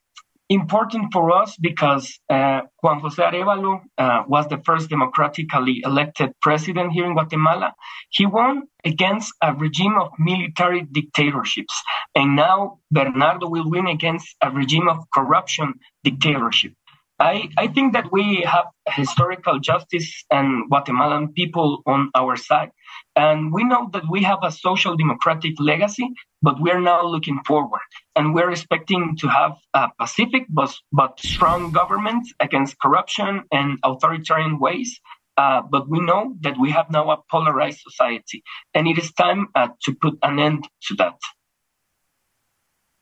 important 0.52 1.14
for 1.14 1.32
us 1.32 1.56
because 1.58 2.20
uh, 2.30 2.62
Juan 2.82 3.00
Jose 3.00 3.22
Arevalo 3.22 3.82
uh, 3.98 4.24
was 4.28 4.48
the 4.50 4.62
first 4.66 4.90
democratically 4.90 5.82
elected 5.86 6.32
president 6.42 6.92
here 6.92 7.06
in 7.06 7.14
Guatemala. 7.14 7.74
He 8.10 8.26
won 8.26 8.64
against 8.84 9.34
a 9.42 9.54
regime 9.54 9.96
of 9.98 10.12
military 10.20 10.82
dictatorships. 10.92 11.74
And 12.16 12.36
now 12.36 12.80
Bernardo 12.92 13.48
will 13.48 13.70
win 13.70 13.88
against 13.88 14.28
a 14.42 14.52
regime 14.52 14.90
of 14.90 14.98
corruption 15.14 15.76
dictatorship. 16.04 16.74
I, 17.18 17.50
I 17.58 17.68
think 17.68 17.94
that 17.94 18.12
we 18.12 18.42
have 18.42 18.66
historical 18.90 19.60
justice 19.60 20.26
and 20.32 20.68
Guatemalan 20.70 21.34
people 21.34 21.84
on 21.86 22.10
our 22.16 22.36
side. 22.36 22.72
And 23.16 23.52
we 23.52 23.64
know 23.64 23.90
that 23.94 24.04
we 24.10 24.24
have 24.24 24.40
a 24.42 24.52
social 24.52 24.96
democratic 24.96 25.60
legacy, 25.60 26.08
but 26.42 26.62
we're 26.62 26.80
now 26.80 27.06
looking 27.06 27.40
forward. 27.46 27.82
And 28.16 28.34
we're 28.34 28.52
expecting 28.52 29.18
to 29.18 29.28
have 29.28 29.54
a 29.74 29.90
pacific 30.00 30.44
but, 30.50 30.74
but 30.92 31.20
strong 31.20 31.72
government 31.72 32.28
against 32.40 32.80
corruption 32.80 33.44
and 33.52 33.80
authoritarian 33.84 34.60
ways. 34.60 35.00
Uh, 35.38 35.62
but 35.62 35.90
we 35.90 36.00
know 36.00 36.36
that 36.42 36.58
we 36.60 36.72
have 36.72 36.90
now 36.92 37.10
a 37.10 37.18
polarized 37.30 37.80
society, 37.80 38.44
and 38.74 38.88
it 38.88 38.98
is 38.98 39.12
time 39.14 39.48
uh, 39.56 39.70
to 39.82 39.96
put 39.96 40.18
an 40.24 40.40
end 40.40 40.68
to 40.84 40.94
that. 40.96 41.16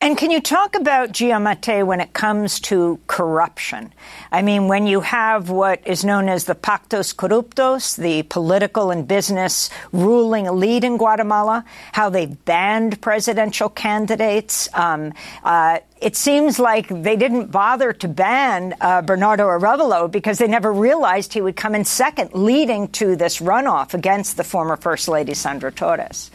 And 0.02 0.18
can 0.18 0.32
you 0.32 0.39
talk 0.39 0.76
about 0.76 1.12
Giammattei 1.12 1.86
when 1.86 2.00
it 2.00 2.14
comes 2.14 2.62
to 2.62 3.02
corruption? 3.08 3.91
I 4.32 4.41
mean, 4.41 4.70
when 4.70 4.88
you 4.88 5.02
have 5.02 5.50
what 5.50 5.86
is 5.86 6.06
known 6.06 6.30
as 6.30 6.45
the 6.45 6.56
pactos 6.56 7.14
corruptos, 7.14 7.97
the 7.97 8.24
political 8.24 8.91
and 8.91 9.06
business 9.06 9.70
ruling 9.91 10.45
elite 10.45 10.86
in 10.86 10.95
Guatemala, 10.95 11.66
how 11.91 12.10
they 12.10 12.28
banned 12.28 13.02
presidential 13.02 13.68
candidates. 13.68 14.70
Um, 14.74 15.12
uh, 15.43 15.80
it 16.02 16.16
seems 16.16 16.60
like 16.60 16.88
they 16.88 17.18
didn't 17.18 17.52
bother 17.52 17.91
to 17.91 18.08
ban 18.08 18.76
uh, 18.80 19.02
Bernardo 19.02 19.47
Arevalo 19.47 20.10
because 20.10 20.38
they 20.38 20.47
never 20.47 20.72
realized 20.72 21.34
he 21.34 21.41
would 21.41 21.58
come 21.58 21.76
in 21.76 21.84
second, 21.84 22.34
leading 22.34 22.88
to 22.93 23.18
this 23.18 23.39
runoff 23.39 23.93
against 23.93 24.38
the 24.38 24.45
former 24.45 24.78
First 24.78 25.10
Lady 25.10 25.34
Sandra 25.34 25.74
Torres. 25.74 26.32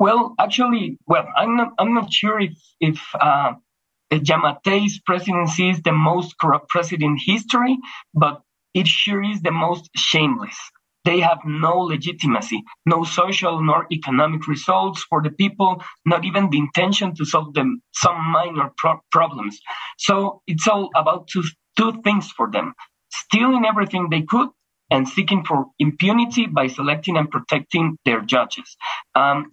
Well, 0.00 0.34
actually, 0.40 0.98
well, 1.06 1.26
I'm 1.36 1.56
not, 1.56 1.72
I'm 1.78 1.94
not 1.94 2.12
sure 2.12 2.40
if, 2.40 2.52
if, 2.80 3.00
uh, 3.20 3.52
Giammattei's 4.12 5.00
presidency 5.06 5.70
is 5.70 5.82
the 5.82 5.92
most 5.92 6.38
corrupt 6.40 6.70
president 6.70 7.04
in 7.04 7.18
history, 7.34 7.78
but 8.14 8.42
it 8.74 8.88
sure 8.88 9.22
is 9.22 9.42
the 9.42 9.52
most 9.52 9.90
shameless. 9.96 10.56
They 11.04 11.20
have 11.20 11.40
no 11.46 11.78
legitimacy, 11.78 12.62
no 12.86 13.04
social 13.04 13.62
nor 13.62 13.86
economic 13.92 14.48
results 14.48 15.04
for 15.10 15.22
the 15.22 15.30
people, 15.30 15.82
not 16.06 16.24
even 16.26 16.50
the 16.50 16.58
intention 16.58 17.14
to 17.16 17.24
solve 17.26 17.54
them 17.54 17.82
some 17.94 18.20
minor 18.32 18.72
pro- 18.78 19.00
problems. 19.12 19.60
So 19.98 20.42
it's 20.48 20.68
all 20.68 20.90
about 20.96 21.28
two, 21.28 21.44
two 21.78 22.02
things 22.02 22.30
for 22.32 22.50
them. 22.50 22.74
Stealing 23.12 23.66
everything 23.66 24.08
they 24.10 24.22
could 24.22 24.50
and 24.92 25.08
seeking 25.08 25.42
for 25.44 25.66
impunity 25.78 26.46
by 26.46 26.66
selecting 26.66 27.16
and 27.16 27.30
protecting 27.30 27.96
their 28.04 28.20
judges. 28.20 28.76
Um, 29.14 29.50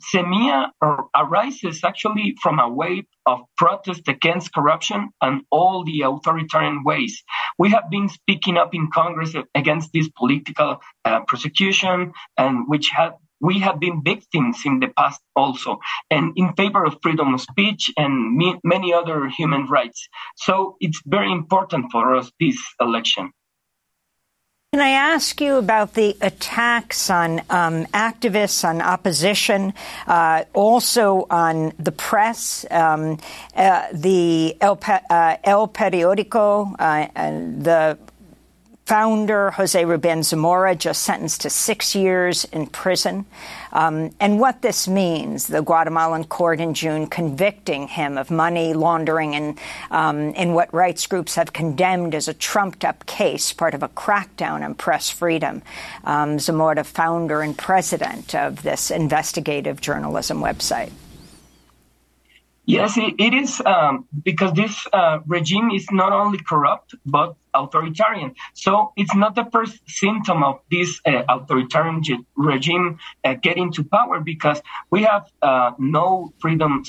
arises 1.15 1.83
actually 1.83 2.35
from 2.41 2.59
a 2.59 2.69
wave 2.69 3.05
of 3.25 3.39
protest 3.57 4.07
against 4.07 4.53
corruption 4.53 5.09
and 5.21 5.41
all 5.49 5.85
the 5.85 6.01
authoritarian 6.01 6.83
ways. 6.83 7.23
We 7.57 7.69
have 7.71 7.89
been 7.89 8.09
speaking 8.09 8.57
up 8.57 8.75
in 8.75 8.91
Congress 8.91 9.33
against 9.55 9.93
this 9.93 10.09
political 10.09 10.81
uh, 11.05 11.21
prosecution, 11.27 12.11
and 12.37 12.67
which 12.67 12.89
have 12.89 13.13
we 13.41 13.59
have 13.59 13.79
been 13.79 14.03
victims 14.03 14.57
in 14.65 14.81
the 14.81 14.89
past 14.97 15.21
also, 15.33 15.79
and 16.11 16.33
in 16.35 16.53
favor 16.55 16.83
of 16.83 16.97
freedom 17.01 17.33
of 17.33 17.39
speech 17.39 17.89
and 17.95 18.37
many 18.63 18.93
other 18.93 19.29
human 19.29 19.65
rights. 19.67 20.09
So 20.35 20.75
it's 20.81 21.01
very 21.05 21.31
important 21.31 21.85
for 21.91 22.15
us 22.17 22.29
this 22.39 22.59
election. 22.81 23.31
Can 24.71 24.81
I 24.81 24.89
ask 24.89 25.41
you 25.41 25.55
about 25.55 25.95
the 25.95 26.15
attacks 26.21 27.09
on 27.09 27.39
um, 27.49 27.87
activists, 27.87 28.63
on 28.63 28.83
opposition, 28.83 29.73
uh, 30.05 30.43
also 30.53 31.25
on 31.31 31.73
the 31.79 31.91
press, 31.91 32.67
um, 32.69 33.17
uh, 33.55 33.87
the 33.91 34.55
El, 34.61 34.79
uh, 34.87 35.37
El 35.43 35.69
Periodico, 35.69 36.75
uh, 36.77 37.07
the 37.63 37.97
founder, 38.89 39.51
Jose 39.51 39.85
Ruben 39.85 40.23
Zamora, 40.23 40.73
just 40.73 41.03
sentenced 41.03 41.41
to 41.41 41.49
six 41.51 41.93
years 41.93 42.45
in 42.45 42.65
prison. 42.65 43.23
Um, 43.71 44.15
and 44.19 44.39
what 44.39 44.63
this 44.63 44.87
means, 44.87 45.45
the 45.45 45.61
Guatemalan 45.61 46.23
court 46.23 46.59
in 46.59 46.73
June 46.73 47.05
convicting 47.05 47.87
him 47.87 48.17
of 48.17 48.31
money 48.31 48.73
laundering 48.73 49.35
and 49.35 49.59
um, 49.91 50.33
in 50.33 50.55
what 50.55 50.73
rights 50.73 51.05
groups 51.05 51.35
have 51.35 51.53
condemned 51.53 52.15
as 52.15 52.27
a 52.27 52.33
trumped 52.33 52.83
up 52.83 53.05
case, 53.05 53.53
part 53.53 53.75
of 53.75 53.83
a 53.83 53.89
crackdown 53.89 54.65
on 54.65 54.73
press 54.73 55.07
freedom. 55.07 55.61
Um, 56.03 56.39
Zamora, 56.39 56.83
founder 56.83 57.43
and 57.43 57.55
president 57.55 58.33
of 58.33 58.63
this 58.63 58.89
investigative 58.89 59.81
journalism 59.81 60.39
website. 60.39 60.91
Yes, 62.69 62.97
it, 62.97 63.15
it 63.17 63.33
is 63.33 63.59
um, 63.65 64.07
because 64.23 64.53
this 64.53 64.85
uh, 64.93 65.19
regime 65.25 65.71
is 65.71 65.87
not 65.91 66.11
only 66.13 66.37
corrupt 66.47 66.93
but 67.03 67.33
authoritarian. 67.55 68.35
So 68.53 68.93
it's 68.95 69.15
not 69.15 69.33
the 69.33 69.45
first 69.51 69.79
symptom 69.87 70.43
of 70.43 70.59
this 70.69 71.01
uh, 71.03 71.23
authoritarian 71.27 72.03
regime 72.37 72.99
uh, 73.23 73.33
getting 73.41 73.71
to 73.73 73.83
power 73.83 74.19
because 74.19 74.61
we 74.91 75.01
have 75.01 75.25
uh, 75.41 75.71
no 75.79 76.31
freedom 76.39 76.83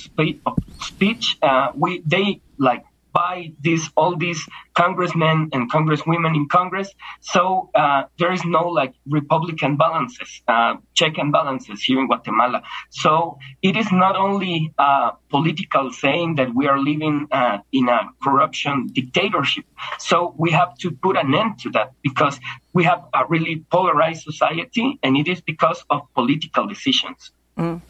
of 0.45 0.59
speech. 0.83 1.39
Uh, 1.41 1.69
we 1.75 2.03
they 2.05 2.43
like 2.59 2.85
by 3.13 3.53
these 3.61 3.91
all 3.97 4.17
these 4.17 4.43
congressmen 4.75 5.49
and 5.53 5.71
congresswomen 5.71 6.35
in 6.35 6.49
Congress. 6.49 6.89
So 7.21 7.71
uh, 7.75 8.05
there 8.19 8.33
is 8.33 8.45
no 8.45 8.69
like 8.69 8.95
Republican 9.09 9.77
balances, 9.77 10.43
uh, 10.49 10.77
check 10.95 11.19
and 11.19 11.33
balances 11.33 11.83
here 11.83 12.01
in 12.01 12.07
Guatemala. 12.07 12.63
So 12.91 13.39
it 13.63 13.77
is 13.77 13.91
not 13.93 14.17
only 14.17 14.73
a 14.79 15.13
political 15.29 15.93
saying 15.93 16.37
that 16.37 16.55
we 16.55 16.67
are 16.67 16.79
living 16.79 17.29
uh, 17.31 17.59
in 17.73 17.89
a 17.89 18.01
corruption 18.23 18.89
dictatorship. 18.93 19.65
So 19.99 20.35
we 20.39 20.51
have 20.51 20.77
to 20.79 20.91
put 20.91 21.17
an 21.17 21.35
end 21.35 21.59
to 21.61 21.71
that 21.71 21.93
because 22.03 22.39
we 22.73 22.85
have 22.85 23.05
a 23.15 23.27
really 23.27 23.65
polarized 23.71 24.23
society, 24.23 24.99
and 25.03 25.17
it 25.17 25.29
is 25.29 25.41
because 25.41 25.85
of 25.91 26.03
political 26.15 26.67
decisions. 26.67 27.31
Mm. 27.59 27.81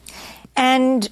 And 0.57 1.09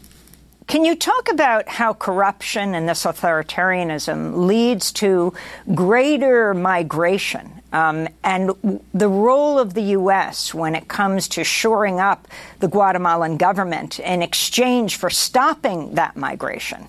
can 0.68 0.84
you 0.84 0.94
talk 0.94 1.30
about 1.30 1.66
how 1.66 1.94
corruption 1.94 2.74
and 2.74 2.86
this 2.86 3.04
authoritarianism 3.04 4.46
leads 4.46 4.92
to 4.92 5.32
greater 5.74 6.52
migration 6.52 7.62
um, 7.72 8.06
and 8.22 8.50
the 8.92 9.08
role 9.08 9.58
of 9.58 9.72
the 9.72 9.82
U.S. 9.82 10.52
when 10.52 10.74
it 10.74 10.86
comes 10.86 11.26
to 11.28 11.42
shoring 11.42 12.00
up 12.00 12.28
the 12.60 12.68
Guatemalan 12.68 13.38
government 13.38 13.98
in 13.98 14.20
exchange 14.20 14.96
for 14.96 15.08
stopping 15.08 15.94
that 15.94 16.16
migration? 16.16 16.86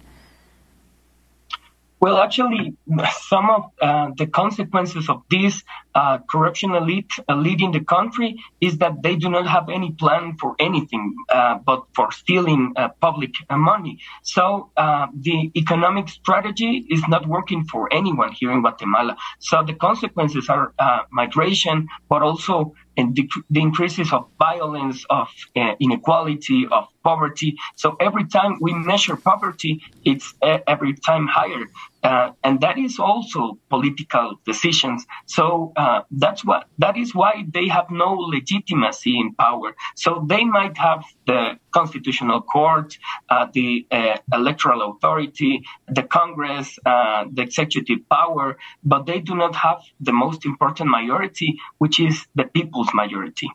Well, 2.02 2.18
actually, 2.20 2.78
some 3.24 3.50
of 3.50 3.72
uh, 3.82 4.12
the 4.18 4.28
consequences 4.28 5.10
of 5.10 5.22
this 5.30 5.64
uh, 5.94 6.20
corruption 6.30 6.74
elite 6.74 7.12
uh, 7.28 7.36
leading 7.36 7.72
the 7.72 7.82
country 7.82 8.38
is 8.62 8.78
that 8.78 9.04
they 9.04 9.18
do 9.18 9.30
not 9.30 9.46
have 9.48 9.68
any 9.70 9.92
plan 9.92 10.38
for 10.40 10.56
anything 10.60 11.14
uh, 11.30 11.56
but 11.58 11.84
for 11.94 12.10
stealing 12.12 12.72
uh, 12.78 12.90
public 13.02 13.32
uh, 13.50 13.58
money. 13.58 14.00
So 14.24 14.72
the 14.78 15.52
economic 15.56 16.08
strategy 16.08 16.86
is 16.90 17.06
not 17.10 17.28
working 17.28 17.66
for 17.66 17.92
anyone 17.92 18.32
here 18.32 18.52
in 18.52 18.62
Guatemala. 18.62 19.18
So 19.40 19.64
the 19.64 19.74
consequences 19.74 20.48
are 20.48 20.74
migration, 21.12 21.88
but 22.08 22.22
also 22.22 22.76
and 23.00 23.16
the, 23.16 23.24
the 23.56 23.62
increases 23.62 24.12
of 24.14 24.22
violence, 24.38 25.00
of 25.10 25.28
uh, 25.56 25.74
inequality, 25.80 26.68
of 26.78 26.84
poverty. 27.04 27.50
So 27.76 27.96
every 28.08 28.26
time 28.38 28.52
we 28.66 28.72
measure 28.74 29.16
poverty, 29.32 29.74
it's 30.12 30.28
uh, 30.42 30.60
every 30.74 30.94
time 31.10 31.26
higher. 31.28 31.66
Uh, 32.04 32.32
and 32.44 32.62
that 32.62 32.78
is 32.78 32.98
also 32.98 33.58
political 33.70 34.36
decisions. 34.46 35.06
So 35.26 35.74
uh, 35.76 36.02
that's 36.12 36.46
what 36.46 36.68
that 36.78 36.98
is 36.98 37.14
why 37.14 37.46
they 37.54 37.68
have 37.68 37.88
no 37.90 38.14
legitimacy 38.14 39.20
in 39.20 39.34
power. 39.36 39.76
So 39.96 40.26
they 40.28 40.46
might 40.46 40.78
have 40.78 41.04
the 41.28 41.60
constitutional 41.72 42.42
court, 42.42 42.98
uh, 43.30 43.48
the 43.54 43.86
uh, 43.92 44.18
electoral 44.34 44.92
authority, 44.92 45.64
the 45.88 46.04
Congress, 46.04 46.80
uh, 46.86 47.26
the 47.32 47.42
executive 47.42 48.00
power, 48.10 48.58
but 48.84 49.06
they 49.06 49.20
do 49.20 49.36
not 49.36 49.56
have 49.56 49.82
the 50.00 50.14
most 50.14 50.46
important 50.46 50.90
majority, 50.90 51.60
which 51.80 52.00
is 52.00 52.26
the 52.36 52.46
people's 52.46 52.90
majority. 52.94 53.50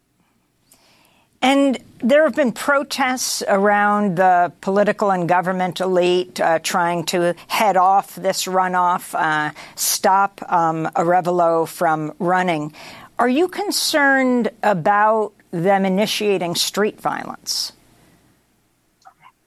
And 1.45 1.79
there 1.99 2.25
have 2.25 2.35
been 2.35 2.53
protests 2.53 3.43
around 3.47 4.17
the 4.17 4.51
political 4.63 5.11
and 5.11 5.29
government 5.29 5.79
elite 5.79 6.41
uh, 6.41 6.59
trying 6.61 7.05
to 7.13 7.35
head 7.49 7.77
off 7.77 8.15
this 8.15 8.47
runoff, 8.47 9.15
uh, 9.15 9.53
stop 9.75 10.41
um, 10.51 10.89
Arevalo 10.97 11.69
from 11.69 12.15
running. 12.19 12.73
Are 13.19 13.29
you 13.29 13.49
concerned 13.49 14.53
about 14.63 15.35
them 15.51 15.85
initiating 15.85 16.55
street 16.55 16.99
violence? 16.99 17.73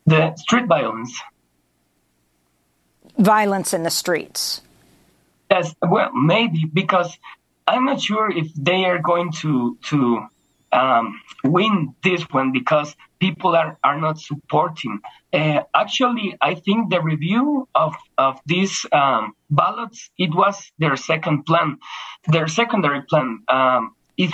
The 0.06 0.36
street 0.36 0.68
violence. 0.68 1.20
Violence 3.18 3.74
in 3.74 3.82
the 3.82 3.90
streets. 3.90 4.62
Yes, 5.50 5.74
well, 5.82 6.12
maybe 6.14 6.64
because 6.72 7.18
I'm 7.66 7.86
not 7.86 8.02
sure 8.02 8.30
if 8.30 8.54
they 8.54 8.86
are 8.86 9.00
going 9.00 9.32
to 9.42 9.80
to 9.86 10.28
um, 10.72 11.20
win 11.44 11.96
this 12.04 12.24
one 12.32 12.52
because 12.52 12.96
people 13.20 13.56
are, 13.56 13.78
are 13.84 14.00
not 14.00 14.20
supporting. 14.20 15.00
Uh, 15.34 15.62
actually, 15.76 16.36
I 16.42 16.56
think 16.56 16.90
the 16.90 17.02
review 17.02 17.68
of, 17.76 17.96
of 18.18 18.40
these 18.46 18.86
um, 18.92 19.34
ballots, 19.50 20.10
it 20.18 20.34
was 20.34 20.72
their 20.80 20.96
second 20.96 21.46
plan, 21.46 21.78
their 22.28 22.48
secondary 22.48 23.02
plan. 23.04 23.44
Um, 23.48 23.96
if 24.18 24.34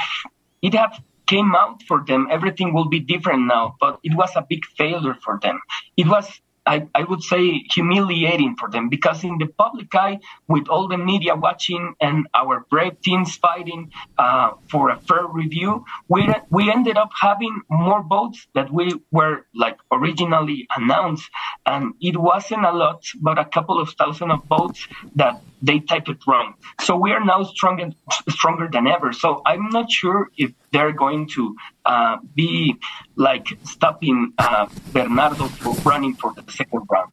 it 0.61 0.73
have 0.73 1.01
came 1.27 1.55
out 1.55 1.83
for 1.83 2.03
them, 2.05 2.27
everything 2.29 2.73
will 2.73 2.89
be 2.89 2.99
different 2.99 3.47
now, 3.47 3.75
but 3.79 3.99
it 4.03 4.15
was 4.15 4.31
a 4.35 4.45
big 4.47 4.65
failure 4.77 5.15
for 5.23 5.39
them. 5.41 5.59
It 5.97 6.07
was 6.07 6.41
I, 6.65 6.87
I 6.95 7.03
would 7.03 7.21
say 7.21 7.63
humiliating 7.71 8.55
for 8.57 8.69
them 8.69 8.89
because 8.89 9.23
in 9.23 9.37
the 9.37 9.47
public 9.47 9.93
eye, 9.93 10.19
with 10.47 10.67
all 10.69 10.87
the 10.87 10.97
media 10.97 11.35
watching 11.35 11.93
and 11.99 12.27
our 12.33 12.65
brave 12.69 13.01
teams 13.01 13.35
fighting 13.35 13.91
uh, 14.17 14.51
for 14.69 14.89
a 14.89 14.97
fair 14.97 15.25
review, 15.27 15.83
we 16.07 16.33
we 16.49 16.71
ended 16.71 16.97
up 16.97 17.11
having 17.19 17.61
more 17.69 18.01
votes 18.03 18.47
that 18.55 18.71
we 18.71 18.93
were 19.11 19.45
like 19.53 19.77
originally 19.91 20.67
announced, 20.77 21.29
and 21.65 21.93
it 21.99 22.17
wasn't 22.17 22.63
a 22.65 22.71
lot, 22.71 23.03
but 23.19 23.37
a 23.37 23.45
couple 23.45 23.79
of 23.79 23.89
thousand 23.91 24.31
of 24.31 24.43
votes 24.45 24.87
that 25.15 25.41
they 25.61 25.79
typed 25.79 26.09
it 26.09 26.25
wrong. 26.27 26.53
So 26.81 26.95
we 26.95 27.11
are 27.11 27.23
now 27.23 27.43
stronger 27.43 27.91
stronger 28.29 28.69
than 28.71 28.87
ever. 28.87 29.11
So 29.11 29.41
I'm 29.45 29.69
not 29.69 29.91
sure 29.91 30.29
if 30.37 30.51
they're 30.73 30.91
going 30.91 31.27
to 31.35 31.55
uh, 31.85 32.17
be 32.35 32.75
like 33.15 33.47
stopping 33.63 34.33
uh, 34.37 34.65
Bernardo 34.91 35.47
from 35.47 35.75
running 35.85 36.15
for 36.15 36.33
the 36.33 36.43
second 36.51 36.81
round. 36.89 37.11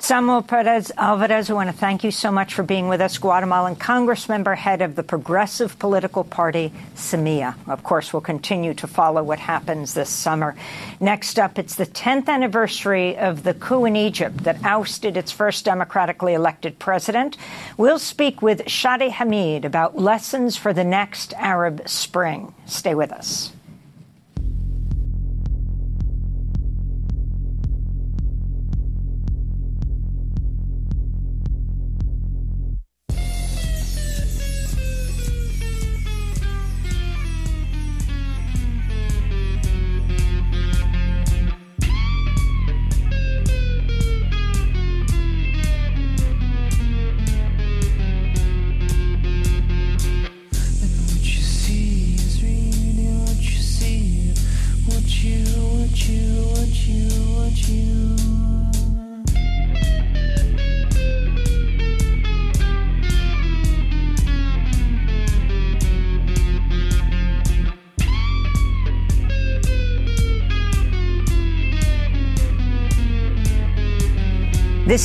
Samuel 0.00 0.42
Perez 0.42 0.92
Alvarez, 0.96 1.50
I 1.50 1.54
want 1.54 1.70
to 1.70 1.76
thank 1.76 2.04
you 2.04 2.12
so 2.12 2.30
much 2.30 2.54
for 2.54 2.62
being 2.62 2.86
with 2.86 3.00
us. 3.00 3.18
Guatemalan 3.18 3.74
Congress 3.74 4.28
member, 4.28 4.54
head 4.54 4.80
of 4.80 4.94
the 4.94 5.02
Progressive 5.02 5.76
Political 5.80 6.22
Party, 6.22 6.72
Semilla. 6.94 7.56
Of 7.66 7.82
course, 7.82 8.12
we'll 8.12 8.22
continue 8.22 8.74
to 8.74 8.86
follow 8.86 9.24
what 9.24 9.40
happens 9.40 9.94
this 9.94 10.08
summer. 10.08 10.54
Next 11.00 11.40
up, 11.40 11.58
it's 11.58 11.74
the 11.74 11.84
10th 11.84 12.28
anniversary 12.28 13.18
of 13.18 13.42
the 13.42 13.54
coup 13.54 13.86
in 13.86 13.96
Egypt 13.96 14.44
that 14.44 14.62
ousted 14.64 15.16
its 15.16 15.32
first 15.32 15.64
democratically 15.64 16.34
elected 16.34 16.78
president. 16.78 17.36
We'll 17.76 17.98
speak 17.98 18.40
with 18.40 18.66
Shadi 18.66 19.10
Hamid 19.10 19.64
about 19.64 19.98
lessons 19.98 20.56
for 20.56 20.72
the 20.72 20.84
next 20.84 21.34
Arab 21.34 21.88
Spring. 21.88 22.54
Stay 22.66 22.94
with 22.94 23.10
us. 23.10 23.52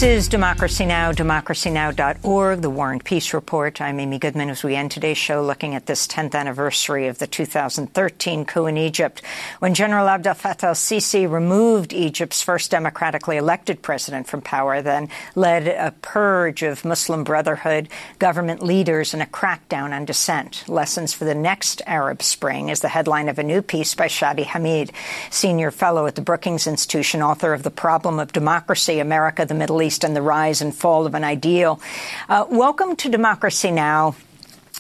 This 0.04 0.26
is 0.26 0.28
Democracy 0.28 0.86
Now!, 0.86 1.14
democracynow.org, 1.14 2.62
the 2.62 2.70
War 2.70 2.92
and 2.92 3.02
Peace 3.02 3.34
Report. 3.34 3.80
I'm 3.80 4.02
Amy 4.02 4.20
Goodman 4.20 4.50
as 4.50 4.62
we 4.62 4.76
end 4.76 4.92
today's 4.92 5.18
show 5.18 5.42
looking 5.42 5.76
at 5.76 5.86
this 5.86 6.08
10th 6.08 6.36
anniversary 6.36 7.08
of 7.08 7.20
the 7.20 7.26
2013 7.26 8.44
coup 8.44 8.66
in 8.66 8.76
Egypt, 8.76 9.22
when 9.60 9.74
General 9.74 10.10
Abdel 10.10 10.34
Fattah 10.34 10.68
al-Sisi 10.68 11.26
removed 11.26 11.94
Egypt's 11.94 12.42
first 12.42 12.70
democratically 12.70 13.38
elected 13.38 13.82
president 13.82 14.28
from 14.28 14.42
power, 14.42 14.82
then 14.82 15.08
led 15.36 15.70
a 15.70 15.94
purge 16.02 16.64
of 16.64 16.84
Muslim 16.84 17.24
Brotherhood, 17.24 17.88
government 18.20 18.62
leaders, 18.62 19.14
and 19.14 19.24
a 19.24 19.28
crackdown 19.28 19.94
on 19.94 20.04
dissent. 20.04 20.66
Lessons 20.68 21.14
for 21.14 21.24
the 21.24 21.34
next 21.34 21.82
Arab 21.88 22.22
Spring 22.22 22.68
is 22.68 22.82
the 22.82 22.90
headline 22.90 23.30
of 23.30 23.40
a 23.40 23.44
new 23.44 23.62
piece 23.62 23.96
by 23.96 24.08
Shadi 24.08 24.46
Hamid, 24.46 24.92
senior 25.30 25.72
fellow 25.72 26.08
at 26.08 26.16
the 26.16 26.22
Brookings 26.22 26.68
Institution, 26.68 27.22
author 27.22 27.54
of 27.54 27.64
The 27.64 27.72
Problem 27.72 28.20
of 28.20 28.34
Democracy, 28.34 29.00
America, 29.00 29.46
the 29.46 29.54
Middle 29.54 29.74
Middle 29.74 29.93
East 29.94 30.04
and 30.04 30.16
the 30.16 30.24
rise 30.24 30.60
and 30.60 30.74
fall 30.74 31.06
of 31.06 31.14
an 31.14 31.24
ideal. 31.24 31.80
Uh, 32.28 32.48
welcome 32.50 32.96
to 32.96 33.10
Democracy 33.10 33.70
Now! 33.70 34.16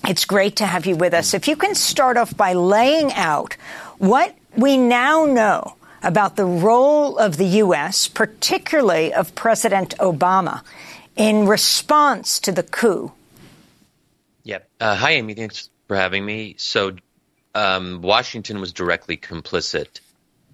It's 0.07 0.25
great 0.25 0.55
to 0.55 0.65
have 0.65 0.87
you 0.87 0.95
with 0.95 1.13
us. 1.13 1.35
If 1.35 1.47
you 1.47 1.55
can 1.55 1.75
start 1.75 2.17
off 2.17 2.35
by 2.35 2.53
laying 2.53 3.13
out 3.13 3.53
what 3.99 4.35
we 4.57 4.75
now 4.75 5.25
know 5.25 5.75
about 6.01 6.35
the 6.35 6.45
role 6.45 7.19
of 7.19 7.37
the 7.37 7.45
U.S., 7.45 8.07
particularly 8.07 9.13
of 9.13 9.35
President 9.35 9.95
Obama, 9.99 10.63
in 11.15 11.45
response 11.45 12.39
to 12.39 12.51
the 12.51 12.63
coup. 12.63 13.11
Yep. 14.45 14.67
Uh, 14.79 14.95
hi, 14.95 15.11
Amy. 15.11 15.35
Thanks 15.35 15.69
for 15.87 15.95
having 15.95 16.25
me. 16.25 16.55
So, 16.57 16.95
um, 17.53 18.01
Washington 18.01 18.59
was 18.59 18.73
directly 18.73 19.17
complicit 19.17 19.99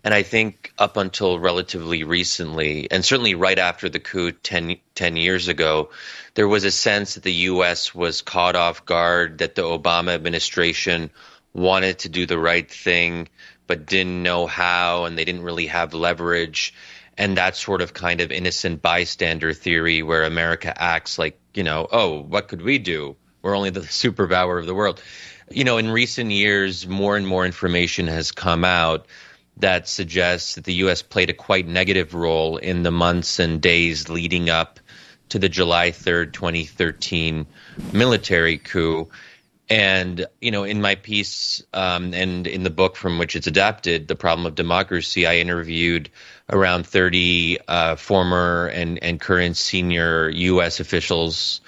and 0.04 0.14
I 0.14 0.24
think 0.24 0.74
up 0.78 0.96
until 0.96 1.40
relatively 1.40 2.04
recently, 2.04 2.90
and 2.90 3.04
certainly 3.04 3.36
right 3.36 3.60
after 3.60 3.90
the 3.90 4.00
coup 4.00 4.32
10, 4.32 4.78
10, 4.96 5.16
years 5.18 5.50
ago, 5.50 5.90
there 6.36 6.48
was 6.48 6.64
a 6.64 6.72
sense 6.72 7.16
that 7.16 7.24
the 7.24 7.34
U.S. 7.34 7.94
was 7.94 8.22
caught 8.22 8.56
off 8.56 8.86
guard, 8.86 9.40
that 9.40 9.56
the 9.56 9.64
Obama 9.64 10.14
administration 10.14 11.10
wanted 11.54 12.00
to 12.00 12.10
do 12.10 12.26
the 12.26 12.40
right 12.40 12.70
thing, 12.70 13.28
but 13.68 13.86
didn't 13.86 14.24
know 14.24 14.48
how, 14.48 15.04
and 15.04 15.18
they 15.18 15.26
didn't 15.26 15.44
really 15.44 15.68
have 15.68 15.94
leverage. 15.94 16.74
And 17.18 17.36
that 17.38 17.58
sort 17.58 17.82
of 17.82 17.94
kind 17.94 18.22
of 18.22 18.32
innocent 18.32 18.82
bystander 18.82 19.54
theory 19.54 20.02
where 20.02 20.24
America 20.24 20.74
acts 20.82 21.20
like, 21.20 21.38
you 21.54 21.64
know, 21.64 21.88
oh, 21.92 22.22
what 22.22 22.48
could 22.48 22.62
we 22.62 22.78
do? 22.78 23.18
We're 23.42 23.58
only 23.58 23.70
the 23.70 23.80
superpower 23.82 24.58
of 24.60 24.66
the 24.66 24.76
world. 24.76 25.04
You 25.52 25.66
know, 25.66 25.78
in 25.78 25.90
recent 25.90 26.32
years, 26.32 26.88
more 26.88 27.18
and 27.18 27.28
more 27.28 27.46
information 27.46 28.08
has 28.08 28.32
come 28.32 28.64
out 28.64 29.08
that 29.60 29.88
suggests 29.88 30.56
that 30.56 30.64
the 30.64 30.74
U.S. 30.76 31.02
played 31.02 31.30
a 31.30 31.34
quite 31.34 31.68
negative 31.68 32.14
role 32.14 32.58
in 32.58 32.84
the 32.84 32.92
months 32.92 33.40
and 33.40 33.62
days 33.62 34.10
leading 34.10 34.50
up 34.50 34.80
to 35.30 35.40
the 35.40 35.50
July 35.50 35.92
3rd, 35.92 36.34
2013 36.34 37.46
military 37.94 38.58
coup. 38.58 39.10
And, 39.70 40.26
you 40.42 40.50
know, 40.50 40.64
in 40.64 40.82
my 40.82 40.96
piece 40.96 41.62
um, 41.74 42.14
and 42.16 42.48
in 42.48 42.64
the 42.64 42.72
book 42.72 42.96
from 42.96 43.20
which 43.20 43.36
it's 43.36 43.46
adapted, 43.46 44.08
The 44.08 44.16
Problem 44.16 44.48
of 44.48 44.56
Democracy, 44.56 45.28
I 45.28 45.36
interviewed 45.36 46.10
around 46.50 46.88
30 46.88 47.60
uh, 47.68 47.96
former 47.96 48.68
and, 48.74 49.02
and 49.04 49.20
current 49.20 49.58
senior 49.58 50.30
U.S. 50.30 50.80
officials 50.80 51.62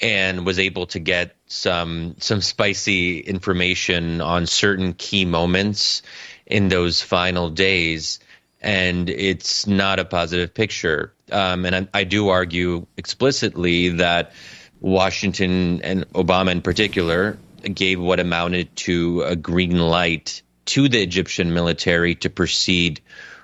and 0.00 0.46
was 0.46 0.58
able 0.58 0.86
to 0.86 0.98
get 0.98 1.36
some 1.46 2.16
some 2.18 2.40
spicy 2.40 3.20
information 3.20 4.20
on 4.20 4.46
certain 4.46 4.92
key 4.92 5.24
moments 5.24 6.02
in 6.46 6.68
those 6.68 7.00
final 7.00 7.50
days, 7.50 8.20
and 8.60 9.08
it's 9.10 9.66
not 9.66 9.98
a 9.98 10.04
positive 10.04 10.52
picture. 10.54 11.12
Um, 11.30 11.64
and 11.66 11.74
I, 11.74 12.00
I 12.00 12.04
do 12.04 12.28
argue 12.28 12.86
explicitly 12.96 13.90
that 13.90 14.32
Washington 14.80 15.80
and 15.82 16.10
Obama 16.12 16.52
in 16.52 16.60
particular 16.60 17.38
gave 17.62 18.00
what 18.00 18.20
amounted 18.20 18.74
to 18.76 19.22
a 19.22 19.36
green 19.36 19.78
light 19.78 20.42
to 20.66 20.88
the 20.88 21.02
Egyptian 21.02 21.54
military 21.54 22.14
to 22.16 22.30
proceed 22.30 23.00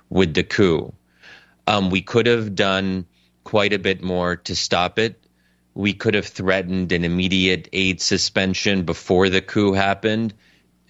with 0.08 0.34
the 0.34 0.42
coup. 0.42 0.92
Um, 1.66 1.90
we 1.90 2.02
could 2.02 2.26
have 2.26 2.54
done 2.54 3.06
quite 3.44 3.72
a 3.72 3.78
bit 3.78 4.02
more 4.02 4.36
to 4.36 4.56
stop 4.56 4.98
it. 4.98 5.22
We 5.74 5.92
could 5.92 6.14
have 6.14 6.26
threatened 6.26 6.92
an 6.92 7.04
immediate 7.04 7.68
aid 7.72 8.00
suspension 8.00 8.82
before 8.82 9.28
the 9.28 9.40
coup 9.40 9.72
happened. 9.72 10.34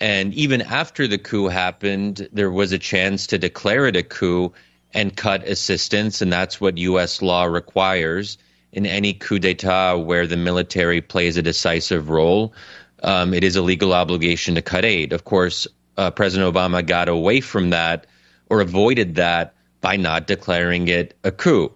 And 0.00 0.32
even 0.34 0.62
after 0.62 1.06
the 1.06 1.18
coup 1.18 1.48
happened, 1.48 2.28
there 2.32 2.50
was 2.50 2.72
a 2.72 2.78
chance 2.78 3.26
to 3.28 3.38
declare 3.38 3.86
it 3.86 3.96
a 3.96 4.02
coup 4.02 4.52
and 4.94 5.16
cut 5.16 5.46
assistance. 5.46 6.22
And 6.22 6.32
that's 6.32 6.60
what 6.60 6.78
U.S. 6.78 7.22
law 7.22 7.44
requires 7.44 8.38
in 8.72 8.86
any 8.86 9.12
coup 9.12 9.38
d'etat 9.38 9.96
where 9.96 10.26
the 10.26 10.36
military 10.36 11.00
plays 11.00 11.36
a 11.36 11.42
decisive 11.42 12.08
role. 12.08 12.54
Um, 13.02 13.34
it 13.34 13.44
is 13.44 13.56
a 13.56 13.62
legal 13.62 13.92
obligation 13.92 14.54
to 14.54 14.62
cut 14.62 14.84
aid. 14.84 15.12
Of 15.12 15.24
course, 15.24 15.66
uh, 15.96 16.10
President 16.10 16.52
Obama 16.52 16.86
got 16.86 17.08
away 17.08 17.40
from 17.40 17.70
that 17.70 18.06
or 18.48 18.60
avoided 18.60 19.16
that 19.16 19.54
by 19.80 19.96
not 19.96 20.26
declaring 20.26 20.88
it 20.88 21.16
a 21.24 21.30
coup. 21.30 21.72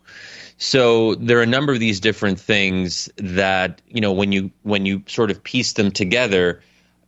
So 0.56 1.14
there 1.16 1.38
are 1.38 1.42
a 1.42 1.46
number 1.46 1.72
of 1.72 1.80
these 1.80 2.00
different 2.00 2.38
things 2.38 3.10
that 3.16 3.82
you 3.88 4.00
know 4.00 4.12
when 4.12 4.32
you 4.32 4.50
when 4.62 4.86
you 4.86 5.02
sort 5.06 5.30
of 5.30 5.42
piece 5.42 5.72
them 5.72 5.90
together, 5.90 6.62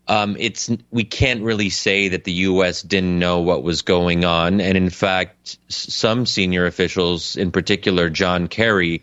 um, 0.09 0.37
it's 0.39 0.71
we 0.91 1.05
can't 1.05 1.43
really 1.43 1.71
say 1.71 2.09
that 2.09 2.25
the 2.25 2.33
U.S. 2.33 2.83
didn't 2.83 3.19
know 3.19 3.41
what 3.41 3.63
was 3.63 3.83
going 3.83 4.25
on, 4.25 4.61
and 4.61 4.77
in 4.77 4.91
fact, 4.91 5.59
some 5.69 6.27
senior 6.27 6.67
officials, 6.67 7.37
in 7.37 7.51
particular 7.51 8.09
John 8.09 8.47
Kerry, 8.47 9.03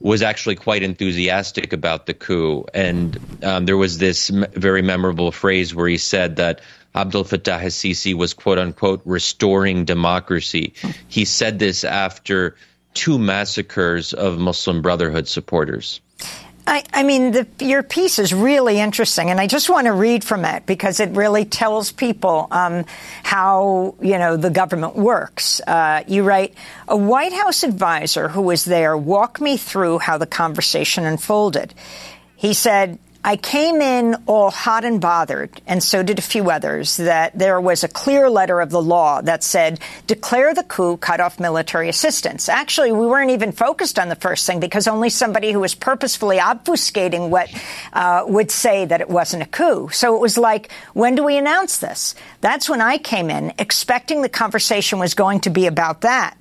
was 0.00 0.20
actually 0.22 0.56
quite 0.56 0.82
enthusiastic 0.82 1.72
about 1.72 2.06
the 2.06 2.14
coup. 2.14 2.66
And 2.74 3.18
um, 3.42 3.64
there 3.64 3.76
was 3.76 3.96
this 3.96 4.30
m- 4.30 4.44
very 4.52 4.82
memorable 4.82 5.32
phrase 5.32 5.74
where 5.74 5.88
he 5.88 5.96
said 5.96 6.36
that 6.36 6.60
Abdel 6.94 7.24
Fattah 7.24 7.62
al-Sisi 7.62 8.14
was 8.14 8.34
quote 8.34 8.58
unquote 8.58 9.00
restoring 9.04 9.86
democracy. 9.86 10.74
He 11.08 11.24
said 11.24 11.58
this 11.58 11.84
after 11.84 12.56
two 12.92 13.18
massacres 13.18 14.12
of 14.12 14.38
Muslim 14.38 14.82
Brotherhood 14.82 15.26
supporters. 15.26 16.00
I, 16.66 16.82
I, 16.94 17.02
mean, 17.02 17.32
the, 17.32 17.46
your 17.60 17.82
piece 17.82 18.18
is 18.18 18.32
really 18.32 18.80
interesting, 18.80 19.30
and 19.30 19.38
I 19.38 19.46
just 19.46 19.68
want 19.68 19.86
to 19.86 19.92
read 19.92 20.24
from 20.24 20.46
it 20.46 20.64
because 20.64 20.98
it 20.98 21.10
really 21.10 21.44
tells 21.44 21.92
people 21.92 22.48
um, 22.50 22.86
how 23.22 23.94
you 24.00 24.18
know 24.18 24.36
the 24.36 24.50
government 24.50 24.96
works. 24.96 25.60
Uh, 25.66 26.04
you 26.06 26.22
write, 26.22 26.54
a 26.88 26.96
White 26.96 27.34
House 27.34 27.64
advisor 27.64 28.28
who 28.28 28.42
was 28.42 28.64
there 28.64 28.96
walked 28.96 29.40
me 29.40 29.58
through 29.58 29.98
how 29.98 30.16
the 30.16 30.26
conversation 30.26 31.04
unfolded. 31.04 31.74
He 32.36 32.54
said, 32.54 32.98
I 33.26 33.36
came 33.36 33.80
in 33.80 34.16
all 34.26 34.50
hot 34.50 34.84
and 34.84 35.00
bothered, 35.00 35.62
and 35.66 35.82
so 35.82 36.02
did 36.02 36.18
a 36.18 36.22
few 36.22 36.50
others, 36.50 36.98
that 36.98 37.38
there 37.38 37.58
was 37.58 37.82
a 37.82 37.88
clear 37.88 38.28
letter 38.28 38.60
of 38.60 38.68
the 38.68 38.82
law 38.82 39.22
that 39.22 39.42
said, 39.42 39.80
declare 40.06 40.52
the 40.52 40.62
coup, 40.62 40.98
cut 40.98 41.20
off 41.20 41.40
military 41.40 41.88
assistance. 41.88 42.50
Actually, 42.50 42.92
we 42.92 43.06
weren't 43.06 43.30
even 43.30 43.50
focused 43.50 43.98
on 43.98 44.10
the 44.10 44.14
first 44.14 44.46
thing 44.46 44.60
because 44.60 44.86
only 44.86 45.08
somebody 45.08 45.52
who 45.52 45.60
was 45.60 45.74
purposefully 45.74 46.36
obfuscating 46.36 47.30
what 47.30 47.48
uh, 47.94 48.24
would 48.26 48.50
say 48.50 48.84
that 48.84 49.00
it 49.00 49.08
wasn't 49.08 49.42
a 49.42 49.46
coup. 49.46 49.88
So 49.88 50.14
it 50.14 50.20
was 50.20 50.36
like, 50.36 50.70
when 50.92 51.14
do 51.14 51.24
we 51.24 51.38
announce 51.38 51.78
this? 51.78 52.14
That's 52.42 52.68
when 52.68 52.82
I 52.82 52.98
came 52.98 53.30
in, 53.30 53.54
expecting 53.58 54.20
the 54.20 54.28
conversation 54.28 54.98
was 54.98 55.14
going 55.14 55.40
to 55.40 55.50
be 55.50 55.66
about 55.66 56.02
that. 56.02 56.36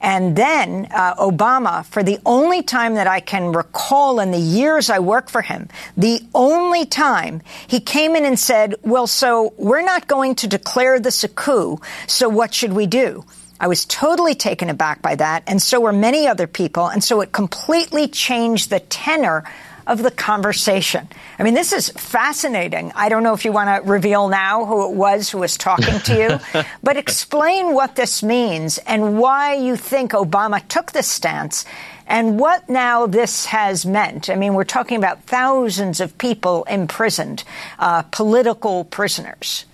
And 0.00 0.36
then 0.36 0.88
uh, 0.90 1.14
Obama, 1.16 1.84
for 1.86 2.02
the 2.02 2.18
only 2.24 2.62
time 2.62 2.94
that 2.94 3.06
I 3.06 3.20
can 3.20 3.52
recall 3.52 4.20
in 4.20 4.30
the 4.30 4.38
years 4.38 4.90
I 4.90 4.98
worked 4.98 5.30
for 5.30 5.42
him, 5.42 5.68
the 5.96 6.20
only 6.34 6.86
time 6.86 7.42
he 7.66 7.80
came 7.80 8.16
in 8.16 8.24
and 8.24 8.38
said, 8.38 8.74
well, 8.82 9.06
so 9.06 9.54
we're 9.56 9.82
not 9.82 10.06
going 10.06 10.34
to 10.36 10.46
declare 10.46 11.00
this 11.00 11.24
a 11.24 11.28
coup, 11.28 11.80
so 12.06 12.28
what 12.28 12.54
should 12.54 12.72
we 12.72 12.86
do? 12.86 13.24
I 13.58 13.68
was 13.68 13.86
totally 13.86 14.34
taken 14.34 14.68
aback 14.68 15.00
by 15.00 15.14
that, 15.16 15.44
and 15.46 15.62
so 15.62 15.80
were 15.80 15.92
many 15.92 16.28
other 16.28 16.46
people, 16.46 16.88
and 16.88 17.02
so 17.02 17.22
it 17.22 17.32
completely 17.32 18.06
changed 18.06 18.68
the 18.68 18.80
tenor 18.80 19.44
of 19.86 20.02
the 20.02 20.10
conversation. 20.10 21.08
I 21.38 21.42
mean, 21.42 21.54
this 21.54 21.72
is 21.72 21.90
fascinating. 21.90 22.92
I 22.94 23.08
don't 23.08 23.22
know 23.22 23.34
if 23.34 23.44
you 23.44 23.52
want 23.52 23.84
to 23.84 23.88
reveal 23.88 24.28
now 24.28 24.64
who 24.64 24.90
it 24.90 24.96
was 24.96 25.30
who 25.30 25.38
was 25.38 25.56
talking 25.56 26.00
to 26.00 26.40
you, 26.54 26.62
but 26.82 26.96
explain 26.96 27.72
what 27.72 27.94
this 27.94 28.22
means 28.22 28.78
and 28.78 29.18
why 29.18 29.54
you 29.54 29.76
think 29.76 30.12
Obama 30.12 30.66
took 30.66 30.92
this 30.92 31.06
stance 31.06 31.64
and 32.06 32.38
what 32.38 32.68
now 32.68 33.06
this 33.06 33.46
has 33.46 33.84
meant. 33.84 34.30
I 34.30 34.36
mean, 34.36 34.54
we're 34.54 34.64
talking 34.64 34.96
about 34.96 35.22
thousands 35.24 36.00
of 36.00 36.16
people 36.18 36.64
imprisoned, 36.64 37.44
uh, 37.78 38.02
political 38.02 38.84
prisoners. 38.84 39.66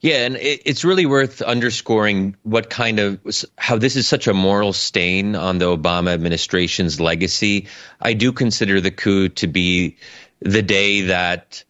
Yeah, 0.00 0.26
and 0.26 0.36
it's 0.36 0.84
really 0.84 1.06
worth 1.06 1.40
underscoring 1.40 2.36
what 2.42 2.68
kind 2.68 2.98
of 2.98 3.18
how 3.56 3.78
this 3.78 3.96
is 3.96 4.06
such 4.06 4.26
a 4.26 4.34
moral 4.34 4.74
stain 4.74 5.34
on 5.34 5.58
the 5.58 5.64
Obama 5.74 6.12
administration's 6.12 7.00
legacy. 7.00 7.66
I 8.00 8.12
do 8.12 8.32
consider 8.32 8.80
the 8.80 8.90
coup 8.90 9.30
to 9.30 9.46
be 9.46 9.96
the 10.40 10.62
day 10.62 11.02
that 11.02 11.64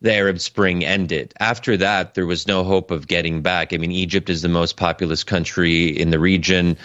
the 0.00 0.14
Arab 0.14 0.38
Spring 0.38 0.84
ended. 0.84 1.34
After 1.38 1.76
that, 1.78 2.14
there 2.14 2.26
was 2.26 2.46
no 2.46 2.62
hope 2.62 2.92
of 2.92 3.08
getting 3.08 3.42
back. 3.42 3.72
I 3.72 3.78
mean, 3.78 3.92
Egypt 3.92 4.30
is 4.30 4.42
the 4.42 4.48
most 4.48 4.76
populous 4.76 5.24
country 5.24 5.88
in 5.88 6.10
the 6.10 6.20
region. 6.20 6.76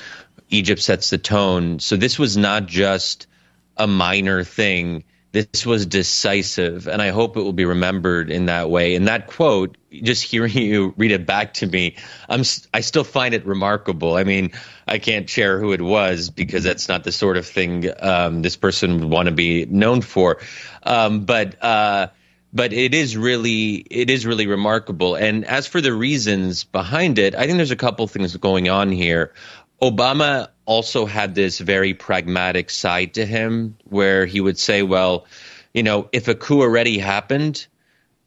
Egypt 0.50 0.82
sets 0.82 1.12
the 1.12 1.18
tone. 1.18 1.80
So 1.80 1.96
this 1.96 2.18
was 2.18 2.38
not 2.38 2.66
just 2.66 3.28
a 3.76 3.88
minor 3.88 4.44
thing 4.44 5.04
this 5.38 5.66
was 5.66 5.86
decisive, 5.86 6.88
and 6.88 7.02
I 7.02 7.10
hope 7.10 7.38
it 7.38 7.42
will 7.42 7.54
be 7.54 7.66
remembered 7.66 8.32
in 8.32 8.48
that 8.48 8.70
way. 8.70 8.96
And 8.96 9.08
that 9.08 9.28
quote, 9.28 9.78
just 9.92 10.24
hearing 10.24 10.52
you 10.58 10.94
read 10.98 11.12
it 11.12 11.26
back 11.26 11.56
to 11.56 11.68
me, 11.68 11.98
I'm 12.28 12.44
I 12.74 12.82
still 12.82 13.04
find 13.04 13.34
it 13.34 13.46
remarkable. 13.46 14.16
I 14.16 14.24
mean, 14.24 14.52
I 14.88 14.98
can't 14.98 15.30
share 15.30 15.60
who 15.60 15.74
it 15.74 15.82
was 15.82 16.30
because 16.30 16.64
that's 16.64 16.88
not 16.88 17.04
the 17.04 17.12
sort 17.12 17.38
of 17.38 17.46
thing 17.46 17.90
um, 18.00 18.42
this 18.42 18.56
person 18.56 19.00
would 19.00 19.10
want 19.10 19.28
to 19.28 19.34
be 19.34 19.66
known 19.66 20.02
for. 20.02 20.40
Um, 20.84 21.26
but 21.26 21.64
uh, 21.64 22.08
but 22.54 22.74
it 22.74 22.94
is 22.94 23.16
really 23.16 23.76
it 23.76 24.10
is 24.10 24.26
really 24.26 24.48
remarkable. 24.48 25.16
And 25.16 25.46
as 25.46 25.68
for 25.68 25.82
the 25.82 25.94
reasons 25.94 26.64
behind 26.64 27.20
it, 27.20 27.36
I 27.36 27.46
think 27.46 27.58
there's 27.58 27.72
a 27.72 27.76
couple 27.76 28.08
things 28.08 28.36
going 28.38 28.70
on 28.70 28.92
here. 28.92 29.34
Obama 29.82 30.50
also 30.66 31.06
had 31.06 31.36
this 31.36 31.60
very 31.60 31.94
pragmatic 31.94 32.70
side 32.70 33.14
to 33.14 33.26
him 33.26 33.78
where 33.86 34.26
he 34.26 34.42
would 34.42 34.58
say, 34.58 34.82
well, 34.84 35.26
you 35.74 35.84
know, 35.84 36.10
if 36.12 36.28
a 36.28 36.36
coup 36.36 36.62
already 36.62 36.98
happened, 36.98 37.68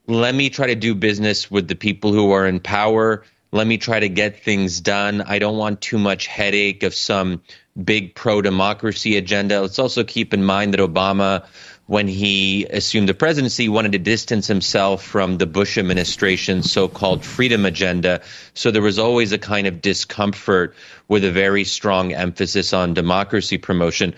let 0.07 0.35
me 0.35 0.51
try 0.51 0.69
to 0.69 0.75
do 0.75 0.95
business 0.95 1.51
with 1.51 1.69
the 1.69 1.75
people 1.75 2.13
who 2.13 2.33
are 2.33 2.47
in 2.47 2.61
power. 2.61 3.25
Let 3.53 3.67
me 3.67 3.79
try 3.79 3.99
to 4.01 4.09
get 4.09 4.43
things 4.43 4.81
done. 4.81 5.23
I 5.23 5.41
don't 5.41 5.57
want 5.57 5.81
too 5.81 5.99
much 5.99 6.29
headache 6.29 6.85
of 6.85 6.95
some 6.95 7.43
big 7.83 8.15
pro 8.15 8.43
democracy 8.43 9.17
agenda. 9.17 9.61
Let's 9.61 9.79
also 9.79 10.05
keep 10.05 10.33
in 10.33 10.45
mind 10.45 10.75
that 10.75 10.81
Obama 10.81 11.47
when 11.91 12.07
he 12.07 12.67
assumed 12.67 13.09
the 13.09 13.15
presidency, 13.15 13.69
wanted 13.69 13.91
to 13.91 13.99
distance 13.99 14.47
himself 14.47 15.03
from 15.03 15.39
the 15.39 15.47
Bush 15.47 15.77
administration's 15.77 16.71
so 16.71 16.87
called 16.87 17.25
freedom 17.25 17.67
agenda. 17.67 18.21
So 18.55 18.71
there 18.71 18.81
was 18.81 19.01
always 19.01 19.33
a 19.33 19.39
kind 19.39 19.67
of 19.67 19.83
discomfort 19.83 20.77
with 21.09 21.25
a 21.25 21.33
very 21.33 21.65
strong 21.65 22.13
emphasis 22.13 22.73
on 22.73 22.95
democracy 22.95 23.59
promotion. 23.59 24.15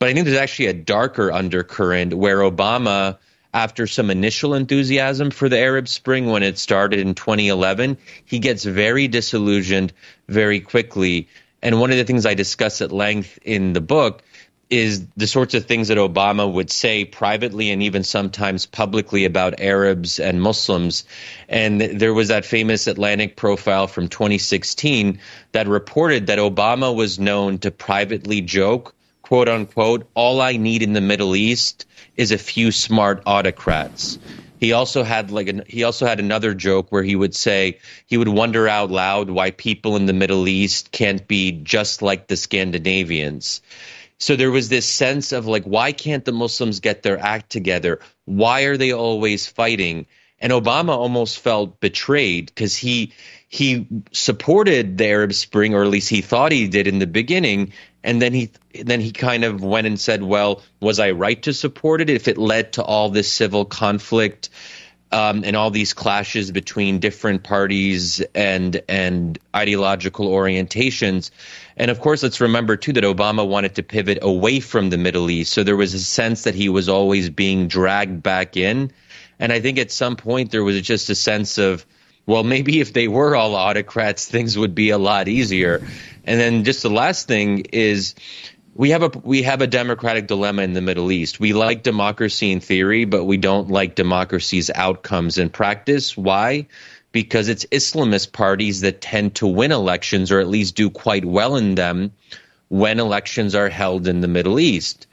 But 0.00 0.08
I 0.08 0.14
think 0.14 0.26
there's 0.26 0.36
actually 0.36 0.66
a 0.66 0.72
darker 0.72 1.30
undercurrent 1.30 2.12
where 2.12 2.38
Obama, 2.38 3.18
after 3.54 3.86
some 3.86 4.10
initial 4.10 4.52
enthusiasm 4.54 5.30
for 5.30 5.48
the 5.48 5.60
Arab 5.60 5.86
Spring 5.86 6.26
when 6.26 6.42
it 6.42 6.58
started 6.58 6.98
in 6.98 7.14
2011, 7.14 7.98
he 8.24 8.40
gets 8.40 8.64
very 8.64 9.06
disillusioned 9.06 9.92
very 10.26 10.58
quickly. 10.58 11.28
And 11.62 11.78
one 11.78 11.92
of 11.92 11.98
the 11.98 12.04
things 12.04 12.26
I 12.26 12.34
discuss 12.34 12.80
at 12.80 12.90
length 12.90 13.38
in 13.44 13.74
the 13.74 13.80
book 13.80 14.24
is 14.70 15.06
the 15.16 15.26
sorts 15.26 15.52
of 15.54 15.66
things 15.66 15.88
that 15.88 15.98
Obama 15.98 16.50
would 16.50 16.70
say 16.70 17.04
privately 17.04 17.70
and 17.70 17.82
even 17.82 18.02
sometimes 18.02 18.64
publicly 18.64 19.26
about 19.26 19.60
Arabs 19.60 20.18
and 20.18 20.40
Muslims. 20.40 21.04
And 21.48 21.80
there 21.80 22.14
was 22.14 22.28
that 22.28 22.46
famous 22.46 22.86
Atlantic 22.86 23.36
profile 23.36 23.86
from 23.86 24.08
2016 24.08 25.18
that 25.52 25.68
reported 25.68 26.28
that 26.28 26.38
Obama 26.38 26.94
was 26.94 27.18
known 27.18 27.58
to 27.58 27.70
privately 27.70 28.40
joke, 28.40 28.94
quote 29.20 29.48
unquote, 29.48 30.08
all 30.14 30.40
I 30.40 30.56
need 30.56 30.82
in 30.82 30.94
the 30.94 31.00
Middle 31.02 31.36
East 31.36 31.84
is 32.16 32.32
a 32.32 32.38
few 32.38 32.72
smart 32.72 33.22
autocrats. 33.26 34.18
He 34.62 34.72
also 34.72 35.02
had 35.02 35.32
like 35.32 35.48
an, 35.48 35.64
he 35.66 35.82
also 35.82 36.06
had 36.06 36.20
another 36.20 36.54
joke 36.54 36.86
where 36.90 37.02
he 37.02 37.16
would 37.16 37.34
say 37.34 37.78
he 38.06 38.16
would 38.16 38.28
wonder 38.28 38.68
out 38.68 38.92
loud 38.92 39.28
why 39.28 39.50
people 39.50 39.96
in 39.96 40.06
the 40.06 40.12
Middle 40.12 40.46
East 40.46 40.92
can't 40.92 41.26
be 41.26 41.50
just 41.50 42.00
like 42.00 42.28
the 42.28 42.36
Scandinavians. 42.36 43.60
So 44.22 44.36
there 44.36 44.52
was 44.52 44.68
this 44.68 44.86
sense 44.86 45.32
of 45.32 45.48
like, 45.48 45.64
why 45.64 45.90
can't 45.90 46.24
the 46.24 46.30
Muslims 46.30 46.78
get 46.78 47.02
their 47.02 47.18
act 47.18 47.50
together? 47.50 47.98
Why 48.24 48.62
are 48.62 48.76
they 48.76 48.92
always 48.92 49.48
fighting? 49.48 50.06
And 50.38 50.52
Obama 50.52 50.90
almost 50.90 51.40
felt 51.40 51.80
betrayed 51.80 52.46
because 52.46 52.76
he 52.76 53.12
he 53.48 53.88
supported 54.12 54.96
the 54.96 55.06
Arab 55.08 55.32
Spring, 55.32 55.74
or 55.74 55.82
at 55.82 55.88
least 55.88 56.08
he 56.08 56.20
thought 56.20 56.52
he 56.52 56.68
did 56.68 56.86
in 56.86 57.00
the 57.00 57.06
beginning, 57.08 57.72
and 58.04 58.22
then 58.22 58.32
he 58.32 58.52
then 58.84 59.00
he 59.00 59.10
kind 59.10 59.42
of 59.42 59.60
went 59.60 59.88
and 59.88 59.98
said, 59.98 60.22
"Well, 60.22 60.62
was 60.80 61.00
I 61.00 61.10
right 61.10 61.42
to 61.42 61.52
support 61.52 62.00
it 62.00 62.08
if 62.08 62.28
it 62.28 62.38
led 62.38 62.74
to 62.74 62.82
all 62.84 63.10
this 63.10 63.30
civil 63.30 63.64
conflict 63.64 64.50
um, 65.12 65.44
and 65.44 65.54
all 65.56 65.70
these 65.70 65.94
clashes 65.94 66.50
between 66.50 66.98
different 66.98 67.42
parties 67.42 68.20
and 68.34 68.82
and 68.88 69.38
ideological 69.54 70.28
orientations?" 70.28 71.30
And 71.76 71.90
of 71.90 72.00
course, 72.00 72.22
let's 72.22 72.40
remember 72.40 72.76
too 72.76 72.92
that 72.94 73.04
Obama 73.04 73.46
wanted 73.46 73.76
to 73.76 73.82
pivot 73.82 74.18
away 74.22 74.60
from 74.60 74.90
the 74.90 74.98
Middle 74.98 75.30
East. 75.30 75.52
So 75.52 75.62
there 75.62 75.76
was 75.76 75.94
a 75.94 76.00
sense 76.00 76.44
that 76.44 76.54
he 76.54 76.68
was 76.68 76.88
always 76.88 77.30
being 77.30 77.68
dragged 77.68 78.22
back 78.22 78.56
in. 78.56 78.92
And 79.38 79.52
I 79.52 79.60
think 79.60 79.78
at 79.78 79.90
some 79.90 80.16
point 80.16 80.50
there 80.50 80.62
was 80.62 80.80
just 80.82 81.10
a 81.10 81.14
sense 81.14 81.58
of, 81.58 81.84
well, 82.26 82.44
maybe 82.44 82.80
if 82.80 82.92
they 82.92 83.08
were 83.08 83.34
all 83.34 83.54
autocrats, 83.54 84.28
things 84.28 84.56
would 84.56 84.74
be 84.74 84.90
a 84.90 84.98
lot 84.98 85.28
easier. 85.28 85.86
And 86.24 86.40
then 86.40 86.64
just 86.64 86.82
the 86.82 86.90
last 86.90 87.26
thing 87.26 87.66
is 87.72 88.14
we 88.74 88.90
have 88.90 89.02
a 89.02 89.08
we 89.22 89.42
have 89.42 89.60
a 89.60 89.66
democratic 89.66 90.26
dilemma 90.26 90.62
in 90.62 90.72
the 90.72 90.80
Middle 90.80 91.12
East. 91.12 91.40
We 91.40 91.52
like 91.52 91.82
democracy 91.82 92.52
in 92.52 92.60
theory, 92.60 93.04
but 93.04 93.24
we 93.24 93.36
don't 93.36 93.70
like 93.70 93.94
democracy's 93.94 94.70
outcomes 94.70 95.38
in 95.38 95.50
practice. 95.50 96.16
Why? 96.16 96.66
because 97.12 97.48
it's 97.48 97.66
Islamist 97.66 98.32
parties 98.32 98.80
that 98.80 99.00
tend 99.00 99.36
to 99.36 99.46
win 99.46 99.70
elections 99.70 100.32
or 100.32 100.40
at 100.40 100.48
least 100.48 100.74
do 100.74 100.90
quite 100.90 101.24
well 101.24 101.56
in 101.56 101.74
them 101.74 102.12
when 102.68 102.98
elections 102.98 103.54
are 103.54 103.68
held 103.68 104.08
in 104.08 104.22
the 104.22 104.28
Middle 104.28 104.58
East. 104.58 105.06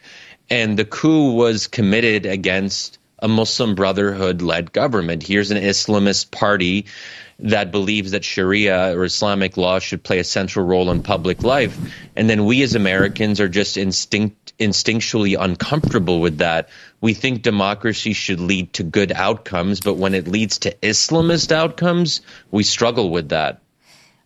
And 0.50 0.80
the 0.80 0.86
coup 0.86 1.34
was 1.34 1.68
committed 1.68 2.26
against 2.26 2.98
a 3.20 3.28
Muslim 3.28 3.76
Brotherhood 3.76 4.42
led 4.42 4.72
government. 4.72 5.24
Here's 5.24 5.52
an 5.52 5.62
Islamist 5.62 6.32
party 6.32 6.86
that 7.40 7.72
believes 7.72 8.12
that 8.12 8.24
Sharia 8.24 8.98
or 8.98 9.06
Islamic 9.06 9.56
law 9.58 9.80
should 9.80 10.04
play 10.04 10.20
a 10.20 10.24
central 10.24 10.66
role 10.66 10.92
in 10.92 11.02
public 11.02 11.44
life. 11.44 11.78
And 12.16 12.30
then 12.30 12.46
we 12.46 12.62
as 12.64 12.76
Americans 12.76 13.40
are 13.40 13.48
just 13.48 13.78
instinct, 13.78 14.58
instinctually 14.60 15.38
uncomfortable 15.40 16.20
with 16.20 16.40
that. 16.40 16.70
We 17.02 17.14
think 17.14 17.42
democracy 17.42 18.14
should 18.14 18.42
lead 18.42 18.74
to 18.74 18.84
good 18.84 19.12
outcomes, 19.14 19.80
but 19.80 19.96
when 19.96 20.14
it 20.14 20.28
leads 20.28 20.60
to 20.60 20.76
Islamist 20.82 21.52
outcomes, 21.52 22.22
we 22.52 22.64
struggle 22.64 23.10
with 23.10 23.30
that. 23.30 23.62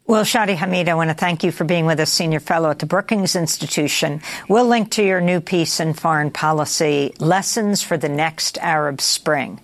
Well, 0.05 0.26
Shadi 0.26 0.55
Hamid, 0.55 0.89
I 0.89 0.95
want 0.95 1.11
to 1.11 1.14
thank 1.14 1.45
you 1.45 1.51
for 1.53 1.64
being 1.64 1.86
with 1.86 1.97
us, 1.99 2.11
Senior 2.11 2.41
Fellow 2.41 2.70
at 2.70 2.80
the 2.80 2.86
Brookings 2.86 3.38
Institution. 3.38 4.22
We'll 4.49 4.66
link 4.66 4.91
to 4.91 5.03
your 5.03 5.22
new 5.22 5.39
piece 5.39 5.80
in 5.80 5.93
Foreign 5.93 6.30
Policy, 6.30 7.14
Lessons 7.20 7.82
for 7.82 7.95
the 7.95 8.09
Next 8.09 8.57
Arab 8.57 8.99
Spring. 8.99 9.61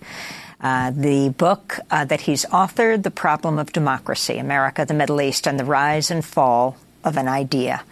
Uh, 0.60 0.90
the 0.90 1.30
book 1.30 1.78
uh, 1.90 2.04
that 2.04 2.20
he's 2.22 2.44
authored, 2.46 3.02
The 3.02 3.10
Problem 3.10 3.58
of 3.58 3.72
Democracy, 3.72 4.36
America, 4.38 4.84
the 4.84 4.94
Middle 4.94 5.20
East, 5.20 5.46
and 5.46 5.58
the 5.58 5.64
Rise 5.64 6.10
and 6.10 6.24
Fall 6.24 6.76
of 7.02 7.16
an 7.16 7.28
Idea. 7.28 7.82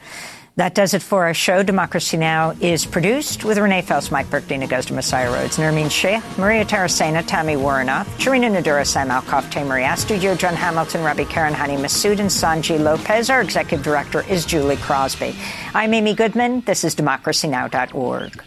That 0.57 0.75
does 0.75 0.93
it 0.93 1.03
for 1.03 1.25
our 1.25 1.35
show. 1.35 1.63
Democracy 1.63 2.17
Now! 2.17 2.51
is 2.61 2.85
produced 2.85 3.45
with 3.45 3.59
Renee 3.59 3.83
Feltz, 3.83 4.11
Mike 4.11 4.29
Burke, 4.29 4.49
Dina 4.49 4.67
Guzder, 4.67 4.91
Messiah 4.91 5.31
Rhodes, 5.31 5.57
Nermeen 5.57 5.89
Sheikh, 5.89 6.21
Maria 6.37 6.65
Taracena, 6.65 7.23
Tami 7.23 7.57
Woronoff, 7.57 8.07
Charina 8.19 8.51
Nadura, 8.51 8.85
Sam 8.85 9.09
Alcoff, 9.09 9.49
Tey-Marie 9.53 9.85
Astudillo, 9.85 10.37
John 10.37 10.55
Hamilton, 10.55 11.05
Robby 11.05 11.25
Karran 11.27 11.53
Hany 11.53 11.77
Massoud, 11.77 12.19
and 12.19 12.29
Sonyi 12.29 12.81
Lopez. 12.81 13.31
Our 13.31 13.41
executive 13.41 13.85
director 13.85 14.23
is 14.29 14.45
Julie 14.45 14.77
Crosby. 14.79 15.37
I'm 15.75 15.95
Amy 15.95 16.15
Goodman. 16.15 16.63
This 16.63 16.83
is 16.83 16.97
democracynow.org. 16.97 18.43